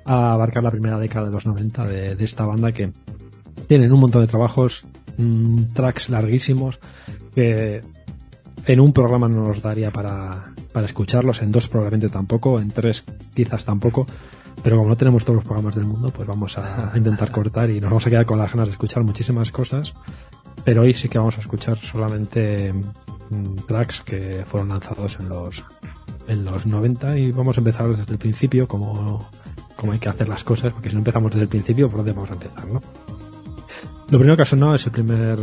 a 0.05 0.33
abarcar 0.33 0.63
la 0.63 0.71
primera 0.71 0.97
década 0.97 1.25
de 1.25 1.31
los 1.31 1.45
90 1.45 1.85
de, 1.85 2.15
de 2.15 2.23
esta 2.25 2.45
banda 2.45 2.71
que 2.71 2.91
tienen 3.67 3.91
un 3.91 3.99
montón 3.99 4.21
de 4.21 4.27
trabajos, 4.27 4.83
mm, 5.17 5.73
tracks 5.73 6.09
larguísimos, 6.09 6.79
que 7.33 7.81
en 8.65 8.79
un 8.79 8.93
programa 8.93 9.27
no 9.27 9.43
nos 9.47 9.61
daría 9.61 9.91
para, 9.91 10.53
para 10.71 10.85
escucharlos, 10.85 11.41
en 11.41 11.51
dos 11.51 11.67
probablemente 11.69 12.09
tampoco, 12.09 12.59
en 12.59 12.71
tres 12.71 13.03
quizás 13.33 13.65
tampoco, 13.65 14.05
pero 14.63 14.77
como 14.77 14.89
no 14.89 14.97
tenemos 14.97 15.23
todos 15.23 15.37
los 15.37 15.45
programas 15.45 15.75
del 15.75 15.85
mundo, 15.85 16.11
pues 16.11 16.27
vamos 16.27 16.57
a, 16.57 16.91
a 16.91 16.97
intentar 16.97 17.31
cortar 17.31 17.69
y 17.69 17.79
nos 17.79 17.89
vamos 17.89 18.07
a 18.07 18.09
quedar 18.09 18.25
con 18.25 18.39
las 18.39 18.51
ganas 18.51 18.67
de 18.67 18.71
escuchar 18.71 19.03
muchísimas 19.03 19.51
cosas, 19.51 19.93
pero 20.63 20.81
hoy 20.81 20.93
sí 20.93 21.09
que 21.09 21.17
vamos 21.17 21.37
a 21.37 21.41
escuchar 21.41 21.77
solamente 21.77 22.73
mm, 22.73 23.55
tracks 23.67 24.01
que 24.01 24.43
fueron 24.45 24.69
lanzados 24.69 25.17
en 25.19 25.29
los 25.29 25.63
en 26.27 26.45
los 26.45 26.65
90 26.67 27.17
y 27.17 27.31
vamos 27.31 27.57
a 27.57 27.61
empezar 27.61 27.89
desde 27.89 28.11
el 28.11 28.19
principio 28.19 28.67
como, 28.67 29.27
como 29.79 29.93
hay 29.93 29.99
que 29.99 30.09
hacer 30.09 30.27
las 30.27 30.43
cosas, 30.43 30.73
porque 30.73 30.89
si 30.89 30.95
no 30.95 30.99
empezamos 30.99 31.31
desde 31.31 31.43
el 31.43 31.47
principio, 31.47 31.87
¿por 31.87 31.99
dónde 31.99 32.11
vamos 32.11 32.29
a 32.29 32.33
empezar, 32.33 32.67
no? 32.67 32.81
Lo 34.09 34.17
primero 34.17 34.35
que 34.35 34.41
ha 34.41 34.45
sonado 34.45 34.75
es 34.75 34.85
el 34.85 34.91
primer, 34.91 35.39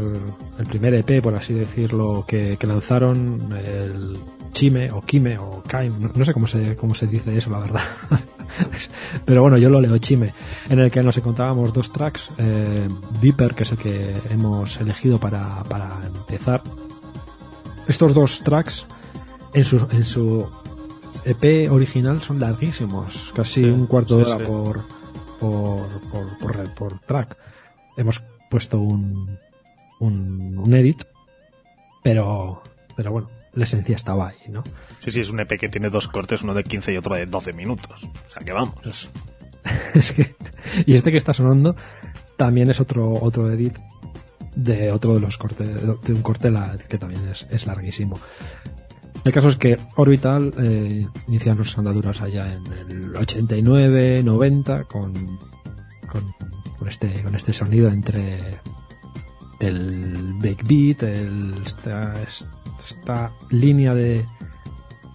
el 0.58 0.66
primer 0.66 0.94
EP, 0.94 1.22
por 1.22 1.34
así 1.34 1.54
decirlo, 1.54 2.22
que, 2.28 2.58
lanzaron, 2.66 3.50
el 3.56 4.18
Chime 4.52 4.90
o 4.92 5.00
Kime 5.00 5.38
o 5.38 5.62
Kaim, 5.66 5.98
no, 5.98 6.10
no 6.14 6.24
sé 6.24 6.34
cómo 6.34 6.46
se, 6.46 6.76
cómo 6.76 6.94
se 6.94 7.06
dice 7.06 7.34
eso, 7.34 7.48
la 7.48 7.60
verdad. 7.60 7.80
Pero 9.24 9.40
bueno, 9.40 9.56
yo 9.56 9.70
lo 9.70 9.80
leo 9.80 9.96
Chime, 9.96 10.34
en 10.68 10.80
el 10.80 10.90
que 10.90 11.02
nos 11.02 11.16
encontrábamos 11.16 11.72
dos 11.72 11.90
tracks, 11.90 12.30
eh, 12.36 12.88
Deeper, 13.22 13.54
que 13.54 13.62
es 13.62 13.72
el 13.72 13.78
que 13.78 14.14
hemos 14.28 14.78
elegido 14.78 15.18
para, 15.18 15.62
para 15.62 15.98
empezar. 16.04 16.62
Estos 17.88 18.12
dos 18.12 18.42
tracks, 18.42 18.86
en 19.54 19.64
su, 19.64 19.86
en 19.90 20.04
su 20.04 20.46
EP 21.24 21.70
original, 21.70 22.20
son 22.22 22.40
larguísimos, 22.40 23.32
casi 23.34 23.64
Sí, 23.64 23.70
un 23.70 23.86
cuarto 23.86 24.18
de 24.18 24.24
hora 24.24 24.38
sí. 24.38 24.44
por, 24.44 24.84
por, 25.40 25.88
por, 26.10 26.38
por, 26.38 26.74
por 26.74 27.00
track. 27.00 27.36
Hemos 27.96 28.22
puesto 28.50 28.78
un, 28.78 29.38
un, 30.00 30.58
un 30.58 30.74
edit, 30.74 31.02
pero, 32.02 32.62
pero 32.96 33.10
bueno, 33.12 33.30
la 33.54 33.64
esencia 33.64 33.96
estaba 33.96 34.28
ahí, 34.28 34.38
¿no? 34.48 34.62
Sí, 34.98 35.10
sí, 35.10 35.20
es 35.20 35.30
un 35.30 35.40
EP 35.40 35.58
que 35.58 35.68
tiene 35.68 35.88
dos 35.88 36.08
cortes, 36.08 36.42
uno 36.42 36.54
de 36.54 36.62
15 36.64 36.92
y 36.92 36.96
otro 36.96 37.14
de 37.14 37.26
12 37.26 37.52
minutos. 37.52 38.04
O 38.04 38.30
sea 38.32 38.42
que 38.44 38.52
vamos. 38.52 39.10
Es 39.94 40.12
que, 40.12 40.36
y 40.86 40.94
este 40.94 41.10
que 41.10 41.16
está 41.18 41.32
sonando 41.34 41.74
también 42.36 42.70
es 42.70 42.78
otro, 42.78 43.12
otro 43.20 43.50
edit 43.50 43.76
de 44.54 44.92
otro 44.92 45.14
de 45.14 45.20
los 45.20 45.36
cortes, 45.38 45.68
de 45.82 46.12
un 46.12 46.22
corte 46.22 46.50
la- 46.52 46.76
que 46.88 46.98
también 46.98 47.26
es, 47.28 47.48
es 47.50 47.66
larguísimo. 47.66 48.16
El 49.26 49.32
caso 49.32 49.48
es 49.48 49.56
que 49.56 49.76
Orbital 49.96 50.54
eh, 50.56 51.04
inicia 51.26 51.56
sus 51.56 51.76
andaduras 51.76 52.22
allá 52.22 52.52
en 52.52 52.64
el 52.72 53.16
89, 53.16 54.22
90 54.22 54.84
con, 54.84 55.12
con, 56.06 56.32
con 56.78 56.88
este, 56.88 57.24
con 57.24 57.34
este 57.34 57.52
sonido 57.52 57.88
entre 57.88 58.60
el 59.58 60.32
breakbeat, 60.34 61.02
el, 61.02 61.60
esta, 61.66 62.14
esta 62.78 63.32
línea 63.50 63.94
de, 63.94 64.24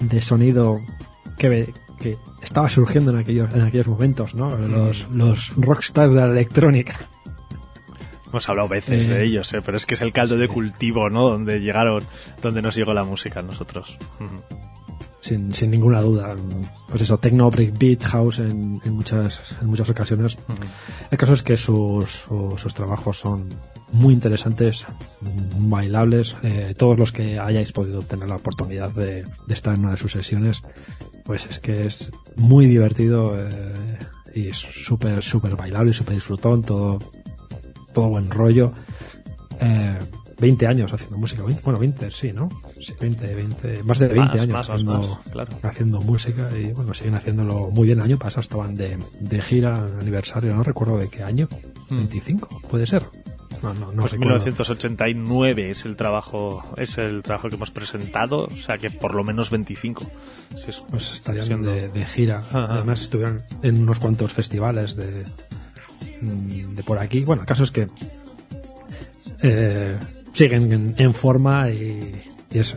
de 0.01 0.19
sonido 0.19 0.81
que, 1.37 1.73
que 1.97 2.17
estaba 2.41 2.69
surgiendo 2.69 3.11
en 3.11 3.19
aquellos, 3.19 3.53
en 3.53 3.61
aquellos 3.61 3.87
momentos, 3.87 4.35
¿no? 4.35 4.57
Los, 4.57 5.09
los 5.11 5.55
rockstars 5.55 6.13
de 6.13 6.19
la 6.19 6.27
electrónica. 6.27 6.99
Hemos 8.31 8.47
hablado 8.49 8.67
veces 8.69 9.05
Eh, 9.07 9.09
de 9.09 9.23
ellos, 9.25 9.53
¿eh? 9.53 9.61
pero 9.63 9.77
es 9.77 9.85
que 9.85 9.95
es 9.95 10.01
el 10.01 10.11
caldo 10.13 10.37
de 10.37 10.47
cultivo, 10.47 11.09
¿no? 11.09 11.29
Donde 11.29 11.59
llegaron, 11.59 12.03
donde 12.41 12.61
nos 12.61 12.75
llegó 12.75 12.93
la 12.93 13.03
música 13.03 13.41
a 13.41 13.43
nosotros. 13.43 13.97
Sin, 15.19 15.53
sin 15.53 15.69
ninguna 15.69 16.01
duda. 16.01 16.35
Pues 16.89 17.03
eso, 17.03 17.19
techno, 17.19 17.51
breakbeat, 17.51 18.01
house 18.05 18.39
en, 18.39 18.81
en 18.83 18.93
muchas, 18.95 19.55
en 19.61 19.67
muchas 19.67 19.87
ocasiones. 19.89 20.35
El 21.11 21.17
caso 21.17 21.33
es 21.33 21.43
que 21.43 21.57
sus, 21.57 22.09
su- 22.09 22.55
sus 22.57 22.73
trabajos 22.73 23.19
son 23.19 23.49
muy 23.91 24.13
interesantes, 24.15 24.87
bailables. 25.57 26.35
Eh, 26.41 26.73
todos 26.77 26.97
los 26.97 27.11
que 27.11 27.37
hayáis 27.39 27.71
podido 27.71 28.01
tener 28.01 28.27
la 28.29 28.37
oportunidad 28.37 28.89
de, 28.91 29.23
de 29.45 29.53
estar 29.53 29.75
en 29.75 29.81
una 29.81 29.91
de 29.91 29.97
sus 29.97 30.11
sesiones, 30.13 30.61
pues 31.23 31.45
es 31.45 31.59
que 31.59 31.85
es 31.85 32.11
muy 32.35 32.65
divertido 32.65 33.35
eh, 33.37 33.99
y 34.33 34.47
es 34.47 34.57
súper, 34.57 35.21
súper 35.21 35.55
bailable, 35.55 35.93
súper 35.93 36.15
disfrutón, 36.15 36.63
todo, 36.63 36.97
todo 37.93 38.09
buen 38.09 38.29
rollo. 38.29 38.71
Eh, 39.59 39.97
20 40.39 40.65
años 40.65 40.91
haciendo 40.91 41.19
música, 41.19 41.43
20, 41.43 41.61
bueno, 41.63 41.77
20, 41.79 42.09
sí, 42.09 42.33
¿no? 42.33 42.49
Sí, 42.79 42.93
20, 42.99 43.35
20, 43.35 43.83
más 43.83 43.99
de 43.99 44.07
20 44.07 44.25
Más, 44.25 44.41
años 44.41 44.53
más, 44.53 44.69
haciendo, 44.71 44.97
más, 44.97 45.19
claro. 45.31 45.57
haciendo 45.61 46.01
música 46.01 46.49
y 46.57 46.73
bueno, 46.73 46.95
siguen 46.95 47.13
haciéndolo 47.13 47.69
muy 47.69 47.85
bien. 47.85 47.99
El 47.99 48.05
año 48.05 48.17
pasado 48.17 48.41
estaban 48.41 48.73
de, 48.75 48.97
de 49.19 49.41
gira, 49.41 49.75
aniversario, 50.01 50.55
no 50.55 50.63
recuerdo 50.63 50.97
de 50.97 51.09
qué 51.09 51.21
año, 51.23 51.47
Mm. 51.91 51.97
25, 51.97 52.61
puede 52.69 52.87
ser. 52.87 53.03
No, 53.61 53.73
no, 53.75 53.91
no 53.91 54.01
Pues 54.01 54.13
recuerdo. 54.13 54.39
1989 54.39 55.69
es 55.71 55.85
el 55.85 55.95
trabajo, 55.95 56.63
es 56.77 56.97
el 56.97 57.21
trabajo 57.21 57.49
que 57.49 57.55
hemos 57.55 57.69
presentado, 57.69 58.45
o 58.45 58.55
sea 58.55 58.77
que 58.77 58.89
por 58.89 59.13
lo 59.13 59.23
menos 59.23 59.51
25. 59.51 60.05
Sí, 60.55 60.69
es- 60.71 60.83
Pues 60.89 61.11
estarían 61.13 61.45
siendo- 61.45 61.69
de, 61.71 61.89
de 61.89 62.05
gira. 62.05 62.37
Ajá. 62.37 62.65
Además 62.73 63.01
estuvieron 63.01 63.39
en 63.61 63.83
unos 63.83 63.99
cuantos 63.99 64.31
festivales 64.33 64.95
de, 64.95 65.23
de 66.21 66.83
por 66.83 66.99
aquí. 66.99 67.23
Bueno, 67.23 67.41
el 67.41 67.47
caso 67.47 67.63
es 67.63 67.71
que 67.71 67.87
eh, 69.41 69.97
siguen 70.33 70.71
en, 70.71 70.95
en 70.97 71.13
forma 71.13 71.69
y, 71.69 72.21
es, 72.51 72.75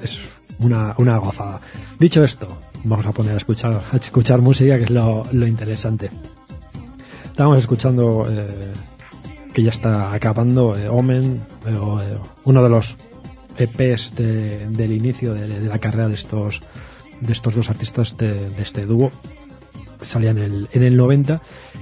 una, 0.58 0.94
una 0.98 1.18
gozada. 1.18 1.60
Dicho 1.98 2.22
esto, 2.24 2.48
vamos 2.84 3.06
a 3.06 3.12
poner 3.12 3.34
a 3.34 3.36
escuchar, 3.38 3.84
a 3.92 3.96
escuchar 3.96 4.40
música, 4.40 4.76
que 4.78 4.84
es 4.84 4.90
lo, 4.90 5.24
lo 5.32 5.46
interesante. 5.46 6.10
Estábamos 7.26 7.58
escuchando 7.58 8.26
eh, 8.30 8.72
que 9.52 9.62
ya 9.62 9.70
está 9.70 10.12
acabando 10.14 10.76
eh, 10.76 10.88
Omen, 10.88 11.42
uno 12.44 12.62
de 12.62 12.68
los 12.68 12.96
EPs 13.56 14.14
de- 14.16 14.66
del 14.70 14.92
inicio 14.92 15.34
de, 15.34 15.60
la 15.62 15.78
carrera 15.78 16.08
de 16.08 16.14
estos 16.14 16.62
de 17.20 17.32
estos 17.32 17.54
dos 17.54 17.70
artistas 17.70 18.16
de 18.16 18.48
este 18.58 18.84
dúo 18.86 19.12
salía 20.04 20.30
en 20.30 20.38
el, 20.38 20.68
en 20.72 20.82
el 20.82 20.96
90 20.96 21.40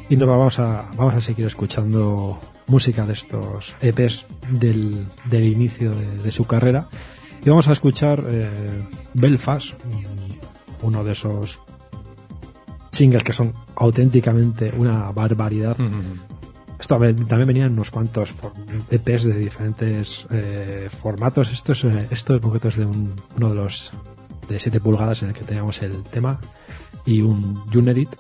y 0.09 0.17
nos 0.17 0.29
vamos 0.29 0.59
a 0.59 0.91
vamos 0.97 1.15
a 1.15 1.21
seguir 1.21 1.47
escuchando 1.47 2.39
música 2.67 3.05
de 3.07 3.13
estos 3.15 3.75
EPs 3.81 4.27
del, 4.51 5.07
del 5.27 5.45
inicio 5.45 5.91
de, 5.95 6.19
de 6.19 6.31
su 6.31 6.45
carrera 6.47 6.89
y 7.45 7.49
vamos 7.51 7.69
a 7.69 7.73
escuchar 7.73 8.23
eh, 8.27 8.83
Belfast 9.15 9.73
mm, 9.85 10.87
uno 10.87 11.03
de 11.05 11.13
esos 11.13 11.59
singles 12.91 13.23
que 13.25 13.33
son 13.33 13.53
auténticamente 13.77 14.73
una 14.77 15.11
barbaridad 15.13 15.79
Ujú. 15.81 15.91
esto 16.79 16.99
también 16.99 17.47
venían 17.47 17.73
unos 17.73 17.91
cuantos 17.91 18.33
EPs 18.91 19.25
de 19.25 19.35
diferentes 19.39 20.27
eh, 20.31 20.89
formatos. 21.01 21.51
Esto 21.53 21.73
es, 21.73 21.85
eh, 21.85 22.07
esto 22.11 22.35
es 22.37 22.77
de 22.77 22.85
un- 22.85 23.15
uno 23.37 23.49
de 23.51 23.55
los 23.55 23.93
de 24.49 24.59
7 24.59 24.81
pulgadas 24.81 25.23
en 25.23 25.29
el 25.29 25.35
que 25.35 25.45
teníamos 25.45 25.81
el 25.83 26.03
tema 26.03 26.41
y 27.05 27.23
un, 27.23 27.63
y 27.73 27.77
un 27.77 27.89
edit 27.89 28.11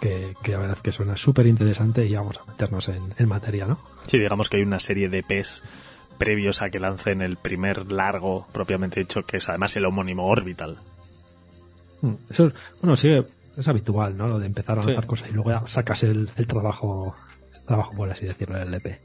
que, 0.00 0.34
que 0.42 0.52
la 0.52 0.58
verdad 0.58 0.78
que 0.78 0.92
suena 0.92 1.16
súper 1.16 1.46
interesante 1.46 2.04
y 2.06 2.14
vamos 2.14 2.38
a 2.38 2.50
meternos 2.50 2.88
en, 2.88 3.14
en 3.16 3.28
materia, 3.28 3.66
¿no? 3.66 3.78
Sí, 4.06 4.18
digamos 4.18 4.48
que 4.50 4.56
hay 4.58 4.62
una 4.64 4.80
serie 4.80 5.08
de 5.08 5.18
EPs 5.18 5.62
previos 6.18 6.62
a 6.62 6.70
que 6.70 6.78
lancen 6.78 7.22
el 7.22 7.36
primer 7.36 7.90
largo 7.92 8.46
propiamente 8.52 9.00
dicho, 9.00 9.22
que 9.22 9.36
es 9.38 9.48
además 9.48 9.76
el 9.76 9.84
homónimo 9.84 10.26
Orbital. 10.26 10.76
Mm, 12.00 12.14
Eso, 12.30 12.46
es- 12.46 12.54
bueno, 12.80 12.96
sí, 12.96 13.10
es 13.56 13.68
habitual, 13.68 14.16
¿no? 14.16 14.26
Lo 14.26 14.38
de 14.38 14.46
empezar 14.46 14.78
a 14.78 14.82
Sí. 14.82 14.88
lanzar 14.88 15.06
cosas 15.06 15.30
y 15.30 15.32
luego 15.34 15.50
ya 15.50 15.62
sacas 15.66 16.02
el, 16.02 16.28
el 16.36 16.46
trabajo, 16.46 17.14
el 17.54 17.64
trabajo, 17.66 17.92
por 17.94 18.10
así 18.10 18.26
decirlo, 18.26 18.58
del 18.58 18.74
EP. 18.74 19.00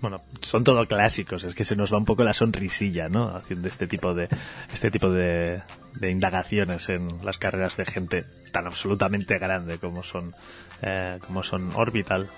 Bueno, 0.00 0.16
son 0.40 0.64
todo 0.64 0.86
clásicos, 0.86 1.44
es 1.44 1.54
que 1.54 1.64
se 1.64 1.76
nos 1.76 1.92
va 1.92 1.98
un 1.98 2.06
poco 2.06 2.24
la 2.24 2.32
sonrisilla, 2.32 3.08
¿no? 3.08 3.36
Haciendo 3.36 3.68
este 3.68 3.86
tipo 3.86 4.14
de 4.14 4.28
este 4.72 4.90
tipo 4.90 5.10
de, 5.10 5.60
de 5.94 6.10
indagaciones 6.10 6.88
en 6.88 7.18
las 7.22 7.36
carreras 7.36 7.76
de 7.76 7.84
gente 7.84 8.24
tan 8.50 8.66
absolutamente 8.66 9.38
grande 9.38 9.78
como 9.78 10.02
son 10.02 10.34
eh, 10.80 11.18
como 11.26 11.42
son 11.42 11.70
Orbital, 11.74 12.30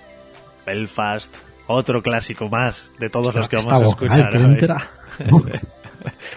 Belfast, 0.65 1.33
otro 1.67 2.01
clásico 2.01 2.49
más 2.49 2.91
de 2.99 3.09
todos 3.09 3.33
los 3.33 3.47
que 3.47 3.57
vamos 3.57 3.81
a 3.81 3.87
escuchar. 3.87 4.33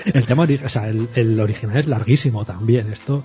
El 0.05 0.27
tema, 0.27 0.47
o 0.65 0.69
sea, 0.69 0.87
el, 0.87 1.09
el 1.15 1.41
original 1.41 1.79
es 1.79 1.87
larguísimo 1.87 2.45
también. 2.45 2.93
Esto 2.93 3.25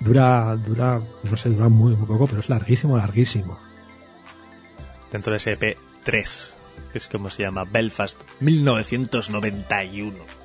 dura, 0.00 0.56
dura, 0.56 1.00
no 1.22 1.36
sé, 1.36 1.50
dura 1.50 1.68
muy, 1.68 1.94
muy 1.94 2.06
poco, 2.06 2.26
pero 2.26 2.40
es 2.40 2.48
larguísimo, 2.48 2.96
larguísimo. 2.96 3.58
Dentro 5.10 5.32
de 5.32 5.36
ese 5.36 5.52
EP 5.52 5.76
3, 6.04 6.51
es 6.98 7.08
como 7.08 7.30
se 7.30 7.44
llama 7.44 7.64
Belfast 7.64 8.20
1991. 8.40 10.41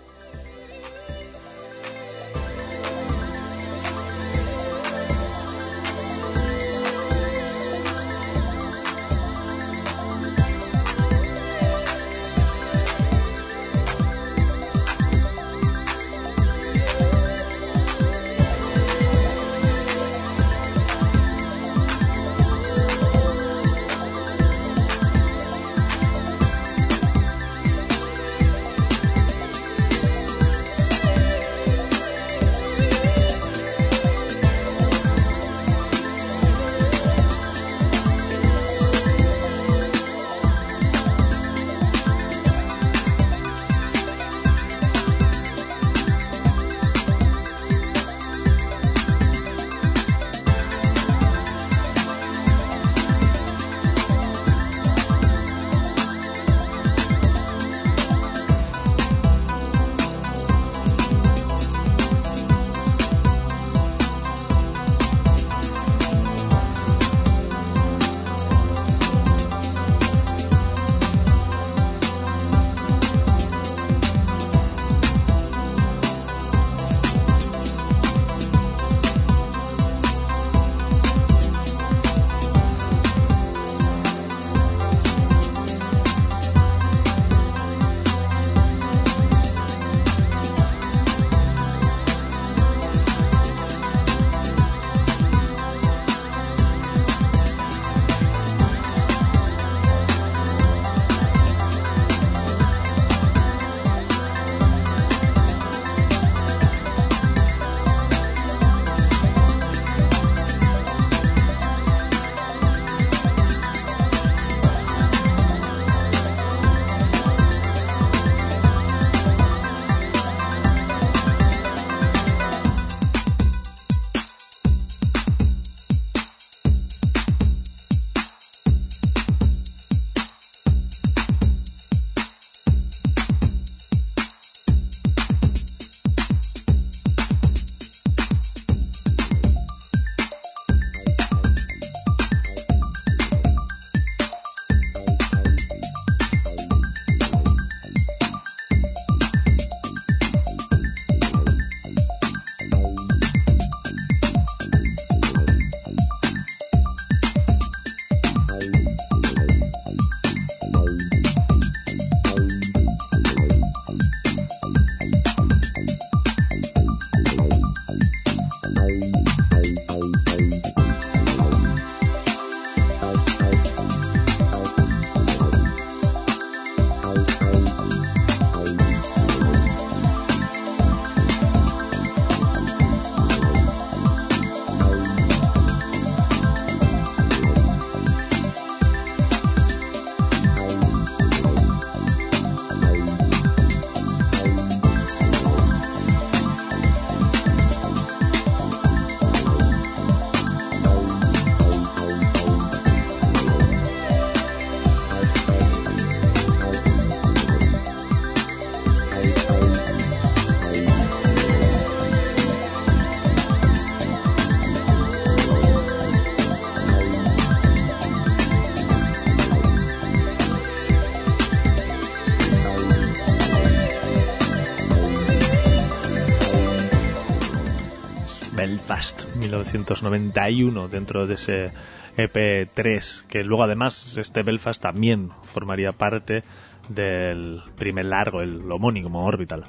1991 229.60 230.88
dentro 230.88 231.28
de 231.28 231.34
ese 231.36 231.72
EP3 232.18 233.26
que 233.28 233.44
luego 233.44 233.64
además 233.64 234.18
este 234.18 234.42
Belfast 234.42 234.82
también 234.82 235.32
formaría 235.44 235.92
parte 235.92 236.42
del 236.90 237.62
primer 237.76 238.06
largo, 238.06 238.42
el 238.42 238.72
homónimo 238.72 239.26
Orbital. 239.26 239.66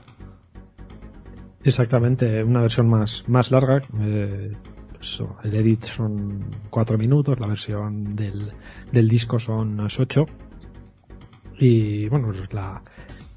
Exactamente, 1.65 2.43
una 2.43 2.63
versión 2.63 2.89
más, 2.89 3.25
más 3.29 3.51
larga. 3.51 3.81
eh, 4.01 4.53
el 5.45 5.55
edit 5.55 5.85
son 5.85 6.45
cuatro 6.71 6.99
minutos, 6.99 7.39
la 7.39 7.47
versión 7.47 8.17
del, 8.17 8.53
del 8.91 9.09
disco 9.09 9.39
son 9.39 9.79
ocho. 9.81 10.27
Y 11.59 12.09
bueno, 12.09 12.29
pues 12.29 12.53
la, 12.53 12.83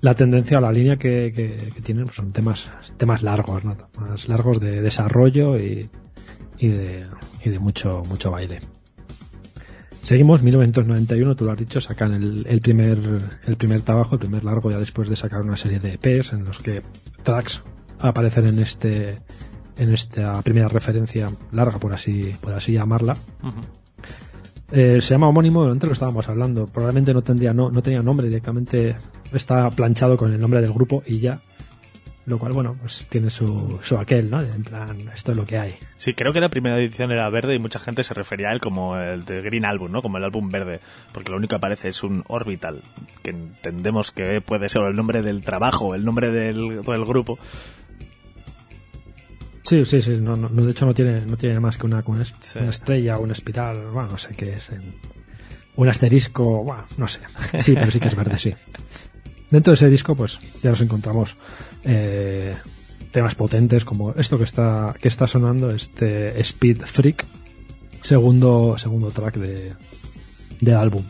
la 0.01 0.15
tendencia 0.15 0.57
o 0.57 0.61
la 0.61 0.71
línea 0.71 0.97
que, 0.97 1.31
que, 1.33 1.81
tienen 1.81 2.05
pues 2.05 2.15
son 2.15 2.31
temas, 2.31 2.69
temas 2.97 3.21
largos. 3.21 3.63
Más 3.65 4.27
largos 4.27 4.59
de 4.59 4.81
desarrollo 4.81 5.59
y, 5.59 5.89
y 6.61 6.69
de, 6.69 7.07
y 7.43 7.49
de 7.49 7.59
mucho, 7.59 8.03
mucho 8.07 8.29
baile. 8.29 8.61
Seguimos, 10.03 10.43
1991, 10.43 11.35
tú 11.35 11.45
lo 11.45 11.51
has 11.51 11.57
dicho, 11.57 11.81
sacan 11.81 12.13
el, 12.13 12.45
el 12.47 12.61
primer 12.61 12.97
el 13.45 13.57
primer 13.57 13.81
trabajo, 13.81 14.15
el 14.15 14.19
primer 14.19 14.43
largo, 14.43 14.69
ya 14.69 14.77
después 14.77 15.09
de 15.09 15.15
sacar 15.15 15.41
una 15.41 15.57
serie 15.57 15.79
de 15.79 15.93
EPs 15.93 16.33
en 16.33 16.45
los 16.45 16.59
que 16.59 16.83
tracks 17.23 17.63
aparecen 17.99 18.47
en 18.47 18.59
este 18.59 19.17
en 19.77 19.93
esta 19.93 20.39
primera 20.43 20.67
referencia 20.67 21.29
larga, 21.51 21.79
por 21.79 21.93
así 21.93 22.35
por 22.41 22.53
así 22.53 22.73
llamarla. 22.73 23.17
Eh, 24.71 25.01
se 25.01 25.15
llama 25.15 25.29
homónimo, 25.29 25.63
antes 25.63 25.87
lo 25.87 25.93
estábamos 25.93 26.29
hablando, 26.29 26.65
probablemente 26.67 27.13
no 27.13 27.23
tendría 27.23 27.53
no, 27.53 27.71
no 27.71 27.81
tenía 27.81 28.03
nombre, 28.03 28.27
directamente 28.27 28.95
está 29.33 29.69
planchado 29.71 30.15
con 30.15 30.31
el 30.31 30.39
nombre 30.39 30.61
del 30.61 30.73
grupo 30.73 31.01
y 31.05 31.19
ya 31.19 31.41
lo 32.31 32.39
cual, 32.39 32.53
bueno, 32.53 32.75
pues 32.79 33.05
tiene 33.09 33.29
su, 33.29 33.79
su 33.83 33.97
aquel, 33.97 34.29
¿no? 34.29 34.41
En 34.41 34.63
plan, 34.63 35.09
esto 35.13 35.31
es 35.31 35.37
lo 35.37 35.45
que 35.45 35.57
hay. 35.57 35.75
Sí, 35.95 36.13
creo 36.13 36.33
que 36.33 36.39
la 36.39 36.49
primera 36.49 36.77
edición 36.77 37.11
era 37.11 37.29
verde 37.29 37.55
y 37.55 37.59
mucha 37.59 37.79
gente 37.79 38.03
se 38.03 38.13
refería 38.13 38.49
a 38.49 38.53
él 38.53 38.59
como 38.59 38.97
el 38.97 39.23
de 39.25 39.41
Green 39.41 39.65
Album, 39.65 39.91
¿no? 39.91 40.01
Como 40.01 40.17
el 40.17 40.23
álbum 40.23 40.49
verde, 40.49 40.79
porque 41.13 41.31
lo 41.31 41.37
único 41.37 41.49
que 41.49 41.55
aparece 41.57 41.89
es 41.89 42.03
un 42.03 42.23
Orbital, 42.27 42.81
que 43.21 43.31
entendemos 43.31 44.11
que 44.11 44.41
puede 44.41 44.69
ser 44.69 44.83
el 44.83 44.95
nombre 44.95 45.21
del 45.21 45.41
trabajo, 45.41 45.93
el 45.93 46.03
nombre 46.03 46.31
del, 46.31 46.81
del 46.81 47.05
grupo. 47.05 47.37
Sí, 49.63 49.85
sí, 49.85 50.01
sí, 50.01 50.17
no, 50.17 50.35
no, 50.35 50.49
de 50.49 50.71
hecho 50.71 50.85
no 50.85 50.93
tiene, 50.93 51.25
no 51.25 51.37
tiene 51.37 51.59
más 51.59 51.77
que 51.77 51.85
una, 51.85 52.03
una, 52.05 52.23
estrella, 52.67 53.17
una 53.19 53.33
espiral, 53.33 53.85
bueno, 53.91 54.09
no 54.09 54.17
sé 54.17 54.33
qué 54.35 54.53
es. 54.53 54.69
un 55.75 55.87
asterisco, 55.87 56.63
bueno, 56.63 56.85
no 56.97 57.07
sé. 57.07 57.19
Sí, 57.61 57.73
pero 57.73 57.91
sí 57.91 57.99
que 57.99 58.07
es 58.07 58.15
verde, 58.15 58.37
sí. 58.39 58.53
Dentro 59.51 59.71
de 59.71 59.75
ese 59.75 59.89
disco, 59.89 60.15
pues 60.15 60.39
ya 60.63 60.69
nos 60.69 60.81
encontramos 60.81 61.35
eh, 61.83 62.55
temas 63.11 63.35
potentes 63.35 63.85
como 63.85 64.11
esto 64.11 64.37
que 64.37 64.45
está, 64.45 64.95
que 64.99 65.07
está 65.07 65.27
sonando, 65.27 65.69
este 65.69 66.39
Speed 66.41 66.83
Freak, 66.85 67.25
segundo, 68.01 68.77
segundo 68.77 69.11
track 69.11 69.37
de, 69.37 69.73
del 70.59 70.75
álbum. 70.75 71.03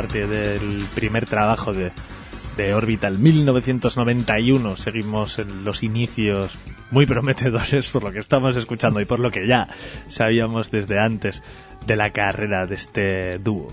Parte 0.00 0.26
del 0.26 0.86
primer 0.94 1.26
trabajo 1.26 1.74
de, 1.74 1.92
de 2.56 2.72
Orbital 2.72 3.18
1991. 3.18 4.76
Seguimos 4.76 5.38
en 5.38 5.62
los 5.62 5.82
inicios 5.82 6.56
muy 6.90 7.04
prometedores 7.04 7.90
por 7.90 8.04
lo 8.04 8.10
que 8.10 8.18
estamos 8.18 8.56
escuchando 8.56 9.02
y 9.02 9.04
por 9.04 9.20
lo 9.20 9.30
que 9.30 9.46
ya 9.46 9.68
sabíamos 10.06 10.70
desde 10.70 10.98
antes 10.98 11.42
de 11.86 11.96
la 11.96 12.12
carrera 12.12 12.64
de 12.64 12.74
este 12.76 13.38
dúo. 13.40 13.66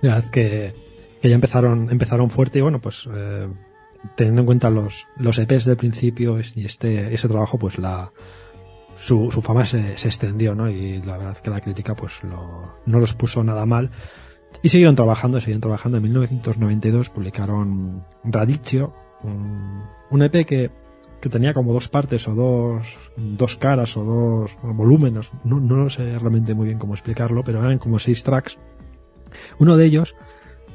La 0.00 0.14
verdad 0.14 0.30
que, 0.30 0.74
que 1.20 1.28
ya 1.28 1.34
empezaron, 1.34 1.90
empezaron 1.90 2.30
fuerte 2.30 2.60
y 2.60 2.62
bueno, 2.62 2.78
pues 2.80 3.08
eh, 3.12 3.48
teniendo 4.14 4.42
en 4.42 4.46
cuenta 4.46 4.70
los, 4.70 5.08
los 5.16 5.36
EPs 5.40 5.64
del 5.64 5.76
principio 5.76 6.38
y 6.54 6.66
este, 6.66 7.12
ese 7.12 7.26
trabajo, 7.26 7.58
pues 7.58 7.78
la 7.78 8.12
su, 8.96 9.28
su 9.32 9.42
fama 9.42 9.66
se, 9.66 9.96
se 9.96 10.06
extendió, 10.06 10.54
¿no? 10.54 10.70
Y 10.70 11.02
la 11.02 11.16
verdad 11.16 11.36
que 11.38 11.50
la 11.50 11.60
crítica 11.60 11.96
pues 11.96 12.22
lo, 12.22 12.76
no 12.86 13.00
los 13.00 13.12
puso 13.14 13.42
nada 13.42 13.66
mal. 13.66 13.90
Y 14.62 14.68
siguieron 14.68 14.96
trabajando, 14.96 15.40
siguieron 15.40 15.60
trabajando. 15.60 15.98
En 15.98 16.04
1992 16.04 17.10
publicaron 17.10 18.04
Radicchio, 18.24 18.94
un, 19.22 20.22
EP 20.22 20.46
que, 20.46 20.70
que 21.20 21.28
tenía 21.28 21.52
como 21.52 21.72
dos 21.72 21.88
partes 21.88 22.26
o 22.28 22.34
dos, 22.34 22.96
dos 23.16 23.56
caras 23.56 23.96
o 23.96 24.04
dos 24.04 24.58
volúmenes. 24.62 25.30
No, 25.44 25.60
no 25.60 25.88
sé 25.90 26.18
realmente 26.18 26.54
muy 26.54 26.66
bien 26.66 26.78
cómo 26.78 26.94
explicarlo, 26.94 27.42
pero 27.44 27.60
eran 27.60 27.78
como 27.78 27.98
seis 27.98 28.22
tracks. 28.22 28.58
Uno 29.58 29.76
de 29.76 29.84
ellos 29.84 30.16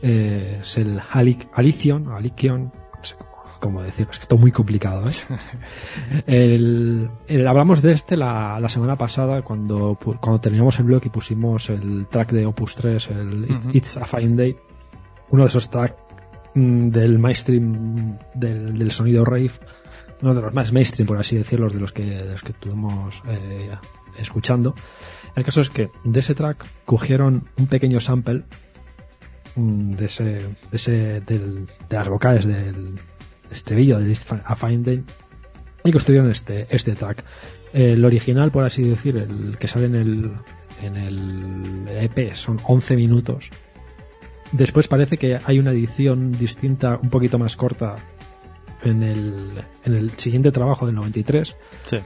eh, 0.02 0.60
es 0.62 0.78
el 0.78 1.00
Alic 1.12 1.48
Alicion, 1.54 2.10
Alicion, 2.10 2.72
cómo, 3.60 3.82
decirlo, 3.82 4.12
es 4.12 4.18
que 4.20 4.24
está 4.24 4.36
muy 4.36 4.52
complicado. 4.52 5.08
¿eh? 5.10 5.14
el, 6.28 7.10
el- 7.28 7.48
hablamos 7.48 7.82
de 7.82 7.92
este 7.94 8.18
la, 8.18 8.60
la 8.60 8.70
semana 8.70 8.96
pasada 8.96 9.42
cuando, 9.42 9.98
cuando 10.20 10.40
teníamos 10.42 10.80
el 10.80 10.86
blog 10.86 11.02
y 11.06 11.10
pusimos 11.10 11.70
el 11.70 12.08
track 12.08 12.32
de 12.32 12.46
Opus 12.46 12.76
3, 12.76 13.08
el 13.10 13.46
It's- 13.74 13.98
a 14.02 14.06
Fine 14.06 14.36
Day, 14.36 14.56
uno 15.30 15.44
de 15.44 15.50
esos 15.50 15.70
tracks 15.70 16.02
mm, 16.56 16.90
del 16.90 17.20
mainstream 17.20 18.18
del, 18.36 18.78
del 18.78 18.92
sonido 18.92 19.26
rave, 19.26 19.52
uno 20.22 20.34
de 20.36 20.42
los 20.42 20.54
más 20.54 20.72
mainstream, 20.72 21.08
por 21.08 21.20
así 21.20 21.38
decirlo, 21.38 21.70
de 21.70 21.80
los 21.80 21.92
que, 21.92 22.04
de 22.04 22.32
los 22.32 22.42
que 22.44 22.52
estuvimos 22.52 23.22
eh, 23.28 23.70
escuchando. 24.18 24.76
El 25.36 25.44
caso 25.44 25.62
es 25.62 25.70
que 25.70 25.90
de 26.04 26.20
ese 26.20 26.36
track 26.36 26.66
cogieron 26.86 27.46
un 27.58 27.68
pequeño 27.68 28.00
sample 28.00 28.42
mm, 29.56 29.92
de 29.92 30.06
ese, 30.06 30.24
de 30.24 30.48
ese 30.72 30.92
del- 31.22 31.68
de 31.90 31.96
las 31.96 32.10
vocales 32.10 32.46
del 32.46 32.96
estribillo 33.52 34.00
de 34.00 34.18
a 34.46 34.56
Fine 34.56 34.84
Day 34.84 35.04
y 35.84 35.92
construyeron 35.92 36.30
este, 36.32 36.68
este 36.70 36.96
track. 36.96 37.24
El 37.74 38.04
original, 38.04 38.52
por 38.52 38.66
así 38.66 38.84
decir, 38.84 39.18
el 39.18 39.58
que 39.58 39.68
sale 39.68 39.86
en 39.86 39.96
el, 39.96 40.32
en 40.82 40.96
el 40.98 41.88
EP 41.88 42.34
son 42.36 42.60
11 42.64 42.96
minutos. 42.96 43.50
Después 44.52 44.88
parece 44.88 45.18
que 45.18 45.40
hay 45.44 45.60
una 45.60 45.72
edición 45.72 46.32
distinta, 46.32 47.00
un 47.02 47.10
poquito 47.10 47.38
más 47.38 47.56
corta, 47.56 47.96
en 48.84 49.04
el, 49.04 49.52
en 49.86 49.96
el 49.96 50.12
siguiente 50.12 50.52
trabajo 50.52 50.86
del 50.86 50.96
93. 50.96 51.56
Sí. 51.86 51.98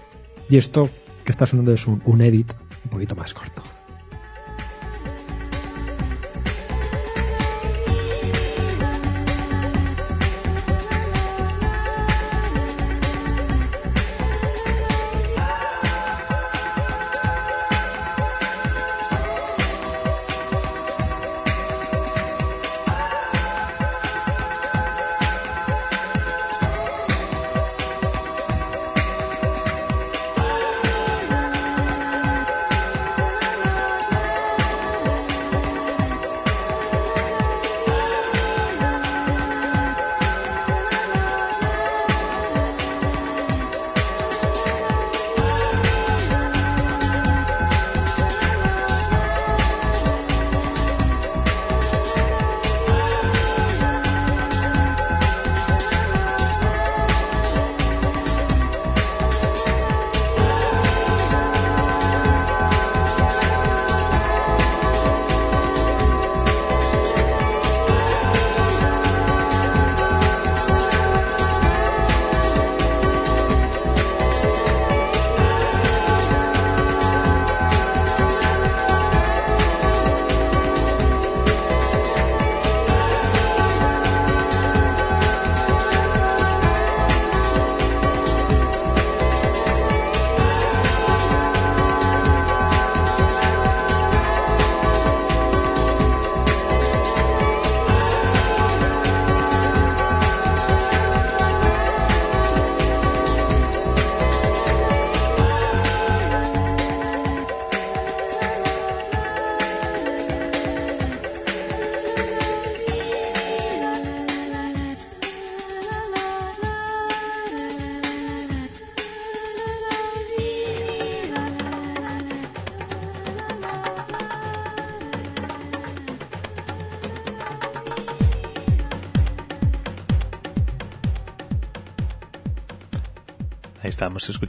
Y 0.49 0.57
esto 0.57 0.89
que 1.23 1.31
está 1.31 1.45
sonando 1.45 1.73
es 1.73 1.87
un, 1.87 2.01
un 2.05 2.21
edit 2.21 2.51
un 2.85 2.89
poquito 2.89 3.15
más 3.15 3.33
corto. 3.33 3.63